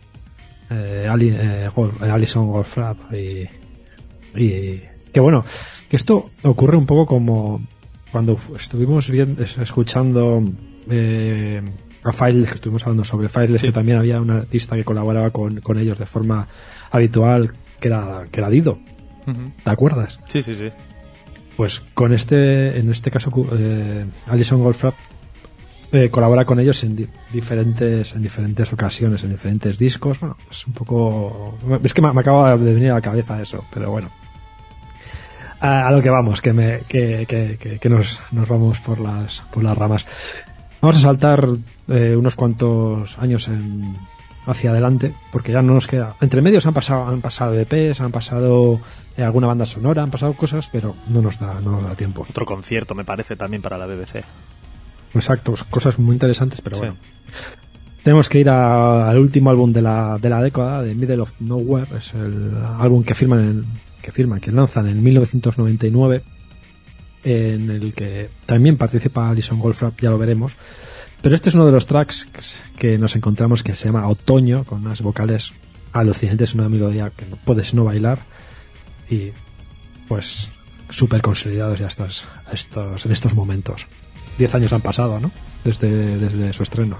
eh, 0.69 1.07
Ali- 1.09 1.35
eh, 1.37 1.69
Gol- 1.75 1.93
eh, 2.01 2.09
Alison 2.09 2.47
Goldfrapp 2.47 3.13
y, 3.13 3.47
y 4.39 4.81
que 5.11 5.19
bueno, 5.19 5.43
que 5.89 5.95
esto 5.97 6.29
ocurre 6.43 6.77
un 6.77 6.85
poco 6.85 7.05
como 7.05 7.61
cuando 8.11 8.37
estuvimos 8.57 9.09
bien, 9.09 9.37
es- 9.39 9.57
escuchando 9.57 10.41
eh, 10.89 11.61
a 12.03 12.13
Files, 12.13 12.47
que 12.47 12.55
estuvimos 12.55 12.83
hablando 12.83 13.03
sobre 13.03 13.27
Files, 13.29 13.61
que 13.61 13.71
también 13.71 13.97
había 13.97 14.21
un 14.21 14.29
artista 14.29 14.75
que 14.75 14.83
colaboraba 14.85 15.31
con, 15.31 15.59
con 15.61 15.77
ellos 15.77 15.97
de 15.99 16.05
forma 16.05 16.47
habitual, 16.91 17.49
que 17.85 17.89
era, 17.89 18.23
que 18.31 18.39
era 18.39 18.49
Dido. 18.49 18.79
¿te 19.63 19.69
acuerdas? 19.69 20.19
Sí, 20.27 20.41
sí, 20.41 20.55
sí. 20.55 20.69
Pues 21.55 21.81
con 21.93 22.13
este, 22.13 22.79
en 22.79 22.89
este 22.89 23.11
caso, 23.11 23.31
eh, 23.53 24.05
Alison 24.27 24.61
Goldfrapp 24.63 24.95
eh, 25.91 26.09
colabora 26.09 26.45
con 26.45 26.59
ellos 26.59 26.83
en 26.83 26.95
di- 26.95 27.07
diferentes, 27.31 28.13
en 28.13 28.21
diferentes 28.23 28.73
ocasiones, 28.73 29.23
en 29.23 29.29
diferentes 29.31 29.77
discos. 29.77 30.19
Bueno, 30.19 30.35
es 30.49 30.65
un 30.67 30.73
poco, 30.73 31.57
es 31.83 31.93
que 31.93 32.01
me, 32.01 32.11
me 32.11 32.21
acaba 32.21 32.57
de 32.57 32.73
venir 32.73 32.91
a 32.91 32.95
la 32.95 33.01
cabeza 33.01 33.39
eso, 33.41 33.63
pero 33.71 33.91
bueno. 33.91 34.09
A, 35.59 35.87
a 35.87 35.91
lo 35.91 36.01
que 36.01 36.09
vamos, 36.09 36.41
que 36.41 36.51
me, 36.53 36.79
que, 36.87 37.25
que, 37.27 37.57
que, 37.59 37.79
que 37.79 37.89
nos, 37.89 38.19
nos 38.31 38.47
vamos 38.47 38.79
por 38.79 38.99
las, 38.99 39.41
por 39.51 39.63
las 39.63 39.77
ramas. 39.77 40.05
Vamos 40.81 40.97
a 40.97 41.01
saltar 41.01 41.47
eh, 41.87 42.15
unos 42.15 42.35
cuantos 42.35 43.17
años 43.19 43.47
en, 43.47 43.95
hacia 44.47 44.72
adelante, 44.72 45.13
porque 45.31 45.51
ya 45.51 45.61
no 45.61 45.73
nos 45.73 45.88
queda. 45.88 46.15
Entre 46.22 46.41
medios 46.41 46.65
han 46.65 46.73
pasado, 46.73 47.07
han 47.07 47.22
pasado 47.22 47.53
EPs, 47.59 48.01
han 48.01 48.11
pasado 48.11 48.80
eh, 49.17 49.23
alguna 49.23 49.47
banda 49.47 49.65
sonora, 49.65 50.03
han 50.03 50.11
pasado 50.11 50.34
cosas, 50.34 50.69
pero 50.72 50.95
no 51.09 51.22
nos 51.22 51.39
da, 51.39 51.59
no 51.61 51.72
nos 51.72 51.84
da 51.84 51.95
tiempo. 51.95 52.26
Otro 52.30 52.45
concierto, 52.45 52.93
me 52.95 53.03
parece, 53.05 53.35
también 53.35 53.61
para 53.61 53.77
la 53.77 53.85
BBC. 53.85 54.23
Exacto, 55.13 55.53
cosas 55.69 55.97
muy 55.99 56.13
interesantes, 56.13 56.61
pero 56.61 56.76
Sí. 56.76 56.81
bueno. 56.81 56.95
Tenemos 58.03 58.30
que 58.30 58.39
ir 58.39 58.49
a- 58.49 59.09
al 59.09 59.17
último 59.17 59.49
álbum 59.49 59.73
de 59.73 59.81
la, 59.81 60.19
de 60.22 60.30
la 60.30 60.41
década, 60.43 60.84
de 60.84 60.93
Middle 60.93 61.22
of 61.22 61.34
Nowhere, 61.39 61.88
es 61.97 62.13
el 62.13 62.53
álbum 62.80 63.03
que 63.03 63.15
firman, 63.15 63.39
en- 63.39 63.65
que 64.01 64.11
firman, 64.11 64.39
que 64.39 64.51
lanzan 64.51 64.88
en 64.88 65.01
1999, 65.01 66.22
en 67.23 67.72
el 67.72 67.93
que 67.95 68.30
también 68.45 68.77
participa 68.77 69.27
Alison 69.30 69.57
Goldfrapp, 69.59 69.99
ya 69.99 70.11
lo 70.11 70.19
veremos. 70.19 70.55
Pero 71.26 71.34
este 71.34 71.49
es 71.49 71.56
uno 71.56 71.65
de 71.65 71.72
los 71.72 71.88
tracks 71.88 72.27
que 72.77 72.99
nos 72.99 73.15
encontramos 73.15 73.64
que 73.64 73.73
se 73.73 73.85
llama 73.85 74.07
Otoño, 74.07 74.64
con 74.64 74.85
unas 74.85 75.02
vocales 75.02 75.53
alucinantes, 75.91 76.53
una 76.53 76.69
melodía 76.69 77.10
que 77.18 77.26
no 77.26 77.35
puedes 77.38 77.73
no 77.73 77.84
bailar 77.84 78.19
y 79.10 79.31
pues 80.07 80.52
súper 80.91 81.23
consolidados 81.23 81.80
ya 81.80 81.88
estos, 81.88 82.26
estos, 82.53 83.07
en 83.07 83.11
estos 83.11 83.34
momentos. 83.34 83.88
Diez 84.38 84.53
años 84.53 84.72
han 84.72 84.81
pasado, 84.81 85.19
¿no? 85.19 85.31
Desde, 85.64 86.19
desde 86.19 86.53
su 86.53 86.61
estreno. 86.61 86.97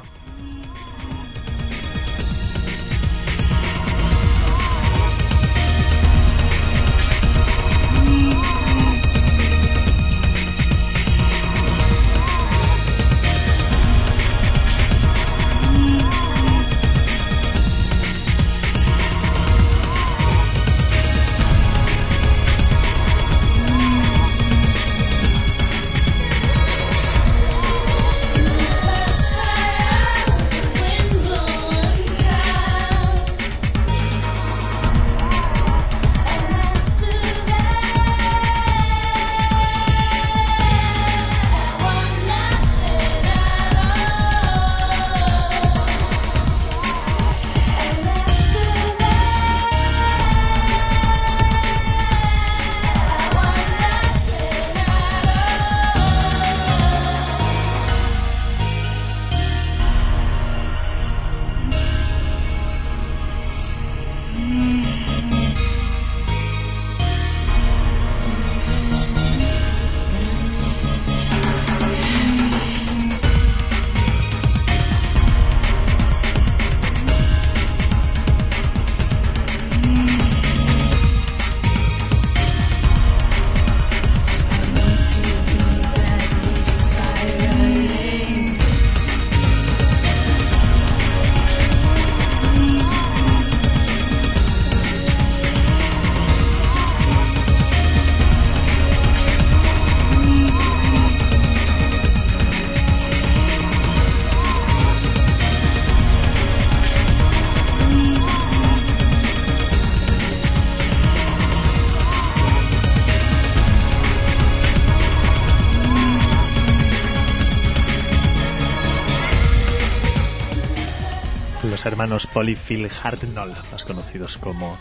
Hermanos 121.86 122.28
Polyphil 122.28 122.90
Hartnell, 123.04 123.54
más 123.72 123.86
conocidos 123.86 124.38
como 124.38 124.78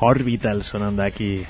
Orbital, 0.00 0.62
sonando 0.62 1.02
aquí 1.02 1.44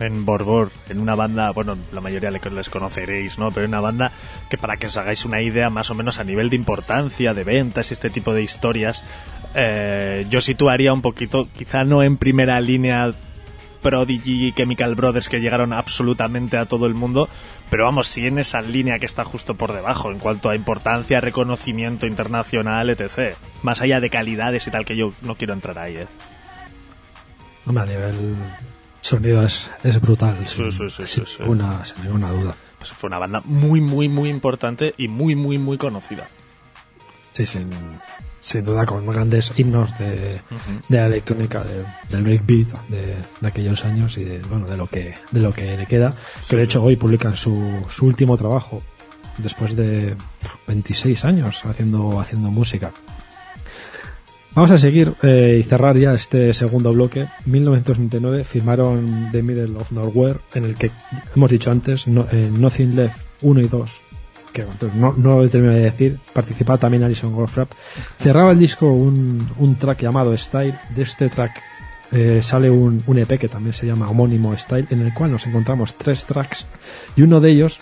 en 0.00 0.24
Borbor, 0.24 0.72
en 0.88 0.98
una 1.00 1.14
banda, 1.14 1.50
bueno, 1.52 1.76
la 1.92 2.00
mayoría 2.00 2.30
le- 2.30 2.40
les 2.50 2.68
conoceréis, 2.68 3.38
¿no? 3.38 3.52
Pero 3.52 3.66
una 3.66 3.80
banda 3.80 4.10
que 4.50 4.58
para 4.58 4.76
que 4.76 4.86
os 4.86 4.96
hagáis 4.96 5.24
una 5.24 5.40
idea 5.42 5.70
más 5.70 5.90
o 5.90 5.94
menos 5.94 6.18
a 6.18 6.24
nivel 6.24 6.50
de 6.50 6.56
importancia, 6.56 7.34
de 7.34 7.44
ventas 7.44 7.90
y 7.90 7.94
este 7.94 8.10
tipo 8.10 8.34
de 8.34 8.42
historias, 8.42 9.04
eh, 9.54 10.26
yo 10.28 10.40
situaría 10.40 10.92
un 10.92 11.02
poquito, 11.02 11.48
quizá 11.56 11.84
no 11.84 12.02
en 12.02 12.16
primera 12.16 12.60
línea 12.60 13.12
Prodigy 13.82 14.48
y 14.48 14.52
Chemical 14.52 14.94
Brothers 14.94 15.28
que 15.28 15.40
llegaron 15.40 15.72
absolutamente 15.72 16.56
a 16.56 16.66
todo 16.66 16.86
el 16.86 16.94
mundo, 16.94 17.28
pero 17.70 17.84
vamos, 17.84 18.08
sí 18.08 18.26
en 18.26 18.38
esa 18.38 18.62
línea 18.62 18.98
que 18.98 19.06
está 19.06 19.24
justo 19.24 19.54
por 19.56 19.72
debajo 19.72 20.10
en 20.10 20.18
cuanto 20.18 20.48
a 20.48 20.54
importancia, 20.56 21.20
reconocimiento 21.20 22.06
internacional, 22.06 22.88
etc. 22.90 23.34
Más 23.62 23.82
allá 23.82 24.00
de 24.00 24.08
calidades 24.10 24.66
y 24.66 24.70
tal, 24.70 24.84
que 24.84 24.96
yo 24.96 25.12
no 25.22 25.34
quiero 25.34 25.52
entrar 25.52 25.78
ahí, 25.78 25.96
¿eh? 25.96 26.06
Hombre, 27.66 27.82
a 27.84 27.86
nivel 27.86 28.36
sonido 29.00 29.42
es, 29.44 29.70
es 29.84 30.00
brutal. 30.00 30.36
Sí, 30.46 30.62
sin, 30.70 30.90
sí, 30.90 31.06
sí, 31.06 31.22
sin 31.24 31.44
ninguna- 31.46 31.84
sin 31.84 32.02
ninguna 32.04 32.30
duda. 32.30 32.54
Pues 32.78 32.90
fue 32.92 33.08
una 33.08 33.18
banda 33.18 33.40
muy, 33.44 33.80
muy, 33.80 34.08
muy 34.08 34.28
importante 34.28 34.94
y 34.98 35.08
muy, 35.08 35.36
muy, 35.36 35.58
muy 35.58 35.78
conocida. 35.78 36.26
Sí, 37.32 37.46
sin, 37.46 37.70
sin 38.42 38.64
duda 38.64 38.84
con 38.84 39.06
grandes 39.06 39.52
himnos 39.56 39.96
de, 39.98 40.38
de 40.88 40.96
la 40.98 41.06
electrónica, 41.06 41.62
de- 41.64 41.86
del 42.10 42.22
breakbeat 42.24 42.66
de, 42.88 43.14
de 43.40 43.46
aquellos 43.48 43.84
años 43.86 44.18
y 44.18 44.24
de, 44.24 44.40
bueno, 44.50 44.66
de 44.66 44.76
lo 44.76 44.86
que, 44.88 45.14
de 45.30 45.40
lo 45.40 45.54
que 45.54 45.76
le 45.78 45.86
queda. 45.86 46.12
Que 46.48 46.56
de 46.56 46.64
hecho 46.64 46.82
hoy 46.82 46.96
publican 46.96 47.34
su, 47.36 47.82
su 47.88 48.04
último 48.06 48.36
trabajo 48.36 48.82
después 49.38 49.74
de 49.76 50.16
pf, 50.42 50.56
26 50.66 51.24
años 51.24 51.62
haciendo, 51.64 52.20
haciendo 52.20 52.50
música. 52.50 52.92
Vamos 54.54 54.70
a 54.72 54.78
seguir 54.78 55.14
eh, 55.22 55.58
y 55.60 55.62
cerrar 55.62 55.96
ya 55.96 56.12
este 56.12 56.52
segundo 56.52 56.92
bloque. 56.92 57.26
1999 57.46 58.44
firmaron 58.44 59.30
The 59.32 59.42
Middle 59.42 59.76
of 59.78 59.92
Nowhere, 59.92 60.40
en 60.54 60.64
el 60.64 60.74
que 60.74 60.90
hemos 61.34 61.50
dicho 61.50 61.70
antes, 61.70 62.06
no, 62.06 62.26
eh, 62.30 62.50
Nothing 62.52 62.94
Left 62.96 63.16
1 63.40 63.60
y 63.60 63.68
2, 63.68 64.00
que 64.52 64.64
no, 64.94 65.14
no 65.16 65.42
lo 65.42 65.48
terminé 65.48 65.74
de 65.76 65.82
decir, 65.84 66.18
participaba 66.32 66.78
también 66.78 67.02
Alison 67.02 67.32
Goldfrapp. 67.34 67.72
Cerraba 68.18 68.52
el 68.52 68.58
disco 68.58 68.86
un, 68.92 69.48
un 69.58 69.74
track 69.76 70.02
llamado 70.02 70.36
Style. 70.36 70.74
De 70.94 71.02
este 71.02 71.28
track 71.28 71.60
eh, 72.12 72.40
sale 72.42 72.70
un, 72.70 73.02
un 73.06 73.18
EP 73.18 73.38
que 73.38 73.48
también 73.48 73.72
se 73.72 73.86
llama 73.86 74.08
homónimo 74.10 74.56
Style, 74.56 74.86
en 74.90 75.00
el 75.02 75.14
cual 75.14 75.30
nos 75.32 75.46
encontramos 75.46 75.94
tres 75.94 76.26
tracks 76.26 76.66
y 77.16 77.22
uno 77.22 77.40
de 77.40 77.50
ellos 77.52 77.78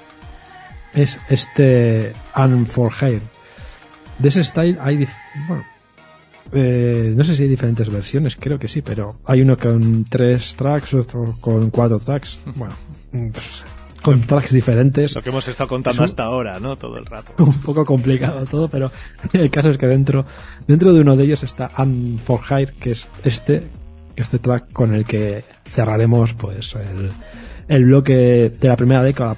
es 0.94 1.18
este 1.28 2.12
And 2.34 2.66
for 2.66 2.92
Hair. 3.00 3.20
De 4.18 4.28
ese 4.28 4.44
style 4.44 4.78
hay, 4.80 5.06
bueno, 5.48 5.64
Eh, 6.52 7.14
no 7.16 7.22
sé 7.22 7.36
si 7.36 7.44
hay 7.44 7.48
diferentes 7.48 7.88
versiones, 7.88 8.34
creo 8.34 8.58
que 8.58 8.66
sí, 8.66 8.82
pero 8.82 9.20
hay 9.24 9.40
uno 9.40 9.56
con 9.56 10.04
tres 10.04 10.56
tracks, 10.56 10.94
otro 10.94 11.36
con 11.40 11.70
cuatro 11.70 11.98
tracks. 12.00 12.40
Bueno, 12.56 12.74
pues, 13.12 13.64
con 14.02 14.20
tracks 14.22 14.52
diferentes. 14.52 15.14
Lo 15.14 15.22
que 15.22 15.28
hemos 15.30 15.46
estado 15.48 15.68
contando 15.68 15.94
Es 15.94 15.98
un- 15.98 16.04
hasta 16.04 16.24
ahora, 16.24 16.58
¿no? 16.60 16.76
Todo 16.76 16.96
el 16.98 17.06
rato. 17.06 17.32
un 17.42 17.60
poco 17.60 17.84
complicado 17.84 18.44
todo, 18.46 18.68
pero 18.68 18.90
el 19.32 19.50
caso 19.50 19.70
es 19.70 19.78
que 19.78 19.86
dentro, 19.86 20.24
dentro 20.66 20.92
de 20.92 21.00
uno 21.00 21.16
de 21.16 21.24
ellos 21.24 21.42
está 21.42 21.70
Unforhire, 21.78 22.18
for 22.20 22.40
Hire, 22.60 22.72
que 22.80 22.90
es 22.92 23.06
este, 23.24 23.66
este 24.16 24.38
track 24.38 24.72
con 24.72 24.94
el 24.94 25.04
que 25.04 25.44
cerraremos 25.70 26.34
pues 26.34 26.74
el, 26.74 27.10
el 27.68 27.84
bloque 27.84 28.50
de 28.58 28.68
la 28.68 28.76
primera 28.76 29.02
década 29.02 29.36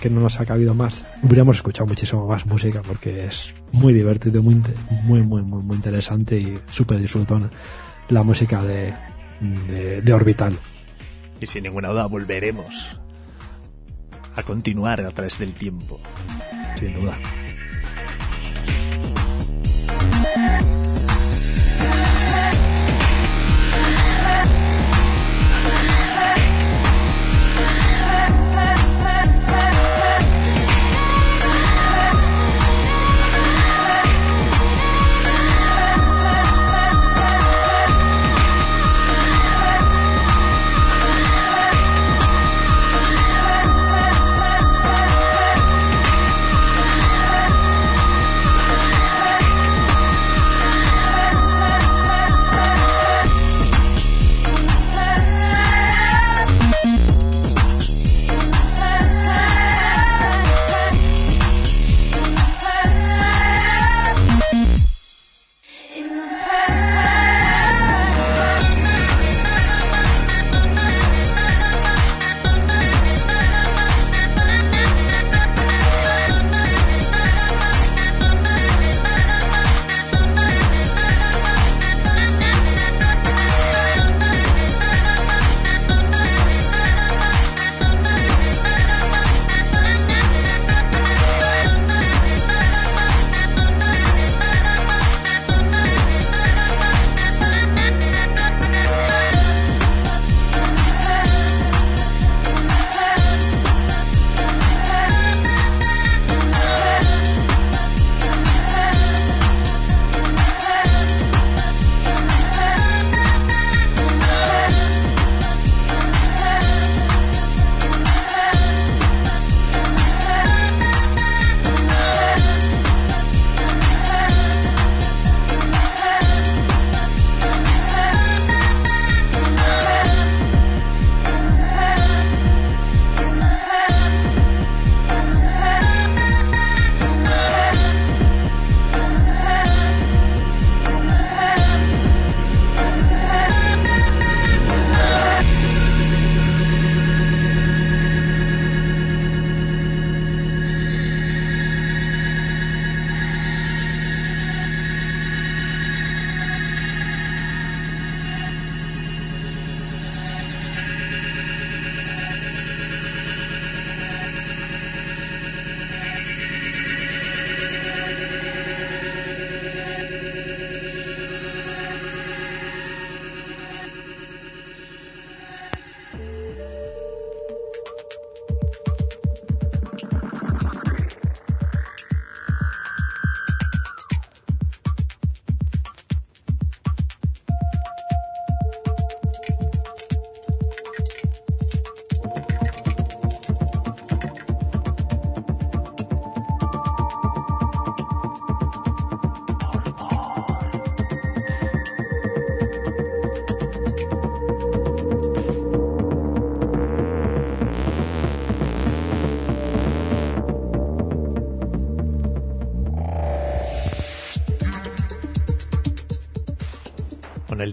que 0.00 0.08
no 0.10 0.20
nos 0.20 0.38
ha 0.38 0.44
cabido 0.46 0.74
más. 0.74 1.04
Hubiéramos 1.24 1.56
escuchado 1.56 1.88
muchísimo 1.88 2.24
más 2.28 2.46
música 2.46 2.82
porque 2.86 3.24
es 3.26 3.52
muy 3.72 3.92
divertido, 3.92 4.42
muy, 4.44 4.54
muy, 5.02 5.22
muy, 5.22 5.42
muy, 5.42 5.62
muy 5.62 5.76
interesante 5.76 6.38
y 6.38 6.56
súper 6.70 7.00
disfrutona 7.00 7.50
la 8.08 8.22
música 8.22 8.62
de, 8.62 8.94
de, 9.68 10.00
de 10.00 10.12
Orbital. 10.12 10.54
Y 11.40 11.46
sin 11.46 11.64
ninguna 11.64 11.88
duda 11.88 12.06
volveremos 12.06 13.00
a 14.38 14.42
continuar 14.44 15.00
a 15.00 15.10
través 15.10 15.36
del 15.38 15.52
tiempo. 15.52 15.98
Sin 16.76 16.96
duda. 16.96 17.18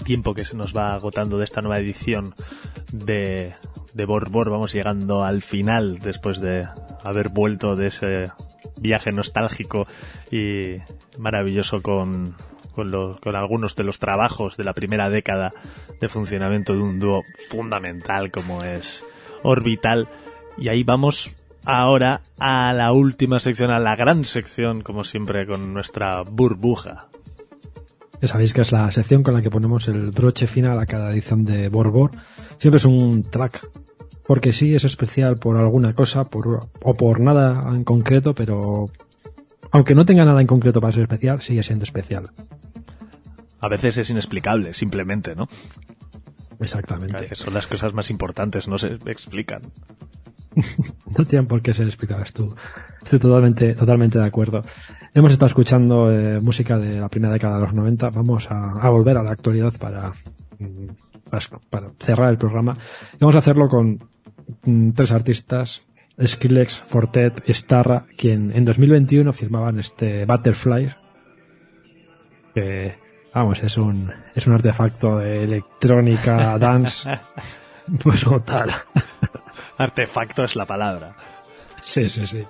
Tiempo 0.06 0.34
que 0.34 0.45
se 0.45 0.56
nos 0.56 0.73
va 0.73 0.94
agotando 0.94 1.38
de 1.38 1.44
esta 1.44 1.60
nueva 1.60 1.80
edición 1.80 2.34
de, 2.94 3.53
de 3.94 4.06
Borbor, 4.06 4.49
vamos 4.49 4.73
llegando 4.73 5.23
al 5.23 5.41
final 5.41 5.99
después 5.99 6.40
de 6.40 6.61
haber 7.03 7.30
vuelto 7.30 7.76
de 7.76 7.88
ese 7.88 8.23
viaje 8.82 9.11
nostálgico 9.11 9.82
y 10.32 10.77
maravilloso 11.18 11.82
con, 11.82 12.36
algunos 13.34 13.76
de 13.76 13.84
los 13.84 13.99
trabajos 13.99 14.57
de 14.57 14.64
la 14.64 14.73
primera 14.73 15.10
década 15.10 15.49
de 15.99 16.07
funcionamiento 16.10 16.73
de 16.73 16.80
un 16.80 16.99
dúo 16.99 17.22
fundamental 17.49 18.32
como 18.32 18.64
es 18.64 19.03
Orbital. 19.44 20.10
Y 20.57 20.69
ahí 20.69 20.84
vamos 20.84 21.34
ahora 21.65 22.22
a 22.40 22.73
la 22.73 22.91
última 22.91 23.40
sección, 23.40 23.72
a 23.72 23.80
la 23.80 23.95
gran 23.95 24.26
sección, 24.26 24.82
como 24.82 25.03
siempre, 25.03 25.45
con 25.45 25.73
nuestra 25.73 26.22
burbuja. 26.30 27.07
Ya 28.26 28.30
sabéis 28.31 28.53
que 28.53 28.61
es 28.61 28.72
la 28.72 28.91
sección 28.91 29.22
con 29.22 29.35
la 29.35 29.43
que 29.43 29.52
ponemos 29.52 29.88
el 29.88 30.10
broche 30.10 30.47
final 30.47 30.80
a 30.80 30.88
cada 30.88 31.11
edición 31.11 31.45
de 31.45 31.69
Borbor. 31.69 32.10
Siempre 32.57 32.77
es 32.77 32.85
un 32.85 33.22
track. 33.22 33.69
Porque 34.26 34.52
sí 34.52 34.73
es 34.73 34.84
especial 34.84 35.35
por 35.35 35.57
alguna 35.57 35.93
cosa 35.93 36.23
por, 36.23 36.68
o 36.81 36.93
por 36.95 37.19
nada 37.19 37.61
en 37.72 37.84
concreto, 37.84 38.34
pero 38.34 38.85
aunque 39.69 39.93
no 39.93 40.07
tenga 40.07 40.26
nada 40.26 40.41
en 40.41 40.47
concreto 40.47 40.81
para 40.81 40.91
ser 40.91 41.03
especial, 41.03 41.39
sigue 41.43 41.61
siendo 41.61 41.84
especial. 41.84 42.31
A 43.60 43.68
veces 43.69 43.95
es 43.97 44.10
inexplicable, 44.10 44.73
simplemente, 44.73 45.35
¿no? 45.35 45.43
A 45.43 46.64
Exactamente. 46.64 47.19
veces 47.19 47.38
son 47.38 47.53
las 47.53 47.68
cosas 47.68 47.93
más 47.93 48.10
importantes, 48.10 48.68
no 48.68 48.80
se 48.80 48.95
explican. 49.06 49.61
no 51.18 51.26
tienen 51.26 51.48
por 51.48 51.61
qué 51.61 51.73
ser 51.73 51.88
explicadas 51.88 52.34
tú. 52.34 52.53
Estoy 53.03 53.19
totalmente, 53.19 53.73
totalmente 53.73 54.19
de 54.19 54.26
acuerdo. 54.26 54.61
Hemos 55.14 55.32
estado 55.32 55.48
escuchando 55.48 56.11
eh, 56.11 56.40
música 56.41 56.77
de 56.77 56.99
la 56.99 57.10
primera 57.10 57.34
década 57.34 57.56
de 57.56 57.65
los 57.65 57.73
90. 57.73 58.10
Vamos 58.10 58.49
a, 58.52 58.60
a 58.82 58.90
volver 58.90 59.18
a 59.18 59.23
la 59.23 59.32
actualidad 59.32 59.73
para, 59.80 60.11
mm, 60.60 60.88
para, 61.30 61.45
para 61.69 61.91
cerrar 61.99 62.30
el 62.32 62.38
programa. 62.38 62.77
Y 63.14 63.18
vamos 63.19 63.36
a 63.36 63.40
hacerlo 63.40 63.68
con 63.68 63.99
mm, 64.64 64.91
tres 64.91 65.11
artistas. 65.11 65.84
Skrillex, 66.23 66.82
Fortet 66.86 67.44
y 67.45 67.53
Starra, 67.53 68.06
quien 68.18 68.56
en 68.56 68.64
2021 68.64 69.34
firmaban 69.34 69.80
este 69.80 70.26
Butterfly, 70.26 70.95
que, 72.53 72.95
vamos, 73.34 73.61
es 73.61 73.77
un, 73.77 74.11
es 74.34 74.48
un 74.48 74.53
artefacto 74.53 75.18
de 75.18 75.44
electrónica, 75.44 76.57
dance, 76.57 77.10
pues 78.03 78.22
total. 78.22 78.72
Artefacto 79.77 80.43
es 80.43 80.56
la 80.56 80.65
palabra. 80.65 81.15
Sí, 81.81 82.10
sí, 82.10 82.26
sí. 82.26 82.45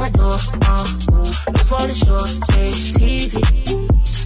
My 0.00 0.08
door, 0.08 0.36
uh, 0.62 0.98
no 1.12 1.58
falling 1.68 1.94
short, 1.94 2.30
yeah. 2.48 2.72
It's 2.72 2.98
easy, 2.98 3.42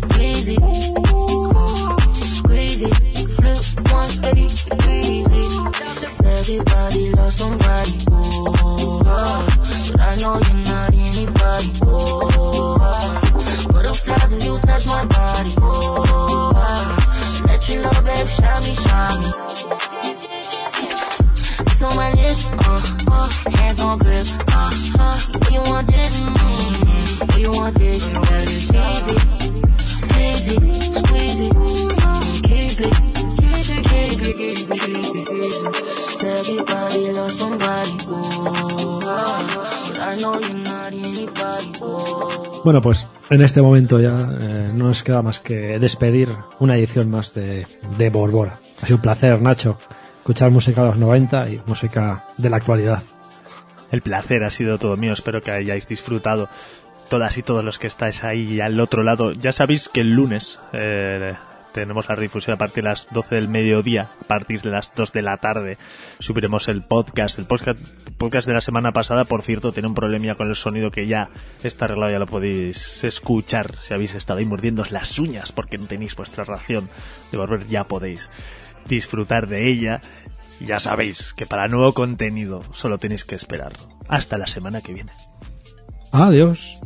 breezy, 0.08 0.56
uh, 0.62 1.96
squeeze 2.38 2.82
it, 2.82 2.94
flip 3.34 3.58
180 3.90 4.70
degrees. 4.70 5.26
Everybody 6.24 7.10
loves 7.10 7.34
somebody, 7.36 7.98
oh, 8.12 9.02
uh, 9.04 9.46
but 9.90 10.00
I 10.00 10.16
know 10.16 10.40
you're 10.46 10.64
not 10.64 10.94
anybody, 10.94 11.72
oh, 11.82 12.78
uh, 12.80 13.72
butterflies 13.72 14.30
when 14.30 14.40
you 14.42 14.58
touch 14.60 14.86
my 14.86 15.04
body, 15.06 15.54
oh, 15.58 16.52
uh, 16.54 17.46
let 17.46 17.68
you 17.68 17.82
know, 17.82 17.90
baby, 18.04 18.28
shine 18.28 18.62
me, 18.62 18.74
shine 18.76 19.20
me. 19.22 19.93
Bueno, 42.64 42.80
pues 42.80 43.06
en 43.30 43.42
este 43.42 43.60
momento 43.60 44.00
ya 44.00 44.14
eh, 44.40 44.70
no 44.72 44.86
nos 44.86 45.02
queda 45.02 45.20
más 45.20 45.40
que 45.40 45.78
despedir 45.78 46.34
una 46.60 46.76
edición 46.76 47.10
más 47.10 47.34
de, 47.34 47.66
de 47.98 48.10
Borbora. 48.10 48.58
Ha 48.80 48.86
sido 48.86 48.96
un 48.96 49.02
placer, 49.02 49.40
Nacho, 49.42 49.76
escuchar 50.24 50.50
música 50.50 50.80
de 50.80 50.86
los 50.86 50.96
90 50.96 51.50
y 51.50 51.60
música 51.66 52.24
de 52.38 52.48
la 52.48 52.56
actualidad. 52.56 53.02
El 53.90 54.00
placer 54.00 54.42
ha 54.42 54.48
sido 54.48 54.78
todo 54.78 54.96
mío, 54.96 55.12
espero 55.12 55.42
que 55.42 55.50
hayáis 55.50 55.86
disfrutado 55.86 56.48
todas 57.10 57.36
y 57.36 57.42
todos 57.42 57.62
los 57.62 57.78
que 57.78 57.88
estáis 57.88 58.24
ahí 58.24 58.58
al 58.58 58.80
otro 58.80 59.02
lado. 59.02 59.32
Ya 59.32 59.52
sabéis 59.52 59.90
que 59.90 60.00
el 60.00 60.14
lunes 60.14 60.58
eh, 60.72 61.34
tenemos 61.74 62.08
la 62.08 62.14
redifusión 62.14 62.54
a 62.54 62.56
partir 62.56 62.84
de 62.84 62.88
las 62.88 63.06
12 63.10 63.34
del 63.34 63.48
mediodía, 63.50 64.08
a 64.22 64.26
partir 64.26 64.62
de 64.62 64.70
las 64.70 64.92
2 64.94 65.12
de 65.12 65.20
la 65.20 65.36
tarde 65.36 65.76
subiremos 66.20 66.68
el 66.68 66.80
podcast. 66.80 67.38
El 67.38 67.44
podcast, 67.44 68.46
de 68.46 68.54
la 68.54 68.62
semana 68.62 68.92
pasada, 68.92 69.26
por 69.26 69.42
cierto, 69.42 69.72
tiene 69.72 69.88
un 69.88 69.94
problemilla 69.94 70.36
con 70.36 70.48
el 70.48 70.56
sonido 70.56 70.90
que 70.90 71.06
ya 71.06 71.28
está 71.62 71.84
arreglado, 71.84 72.12
ya 72.12 72.18
lo 72.18 72.26
podéis 72.26 73.04
escuchar 73.04 73.74
si 73.82 73.92
habéis 73.92 74.14
estado 74.14 74.38
ahí 74.38 74.46
mordiendo 74.46 74.86
las 74.90 75.18
uñas 75.18 75.52
porque 75.52 75.76
no 75.76 75.84
tenéis 75.84 76.16
vuestra 76.16 76.44
ración 76.44 76.88
de 77.30 77.36
volver, 77.36 77.66
ya 77.66 77.84
podéis 77.84 78.30
disfrutar 78.86 79.48
de 79.48 79.70
ella. 79.70 80.00
Y 80.60 80.66
ya 80.66 80.80
sabéis 80.80 81.32
que 81.34 81.46
para 81.46 81.68
nuevo 81.68 81.92
contenido 81.92 82.62
solo 82.72 82.98
tenéis 82.98 83.24
que 83.24 83.34
esperarlo. 83.34 83.88
Hasta 84.08 84.38
la 84.38 84.46
semana 84.46 84.80
que 84.80 84.94
viene. 84.94 85.12
Adiós. 86.12 86.78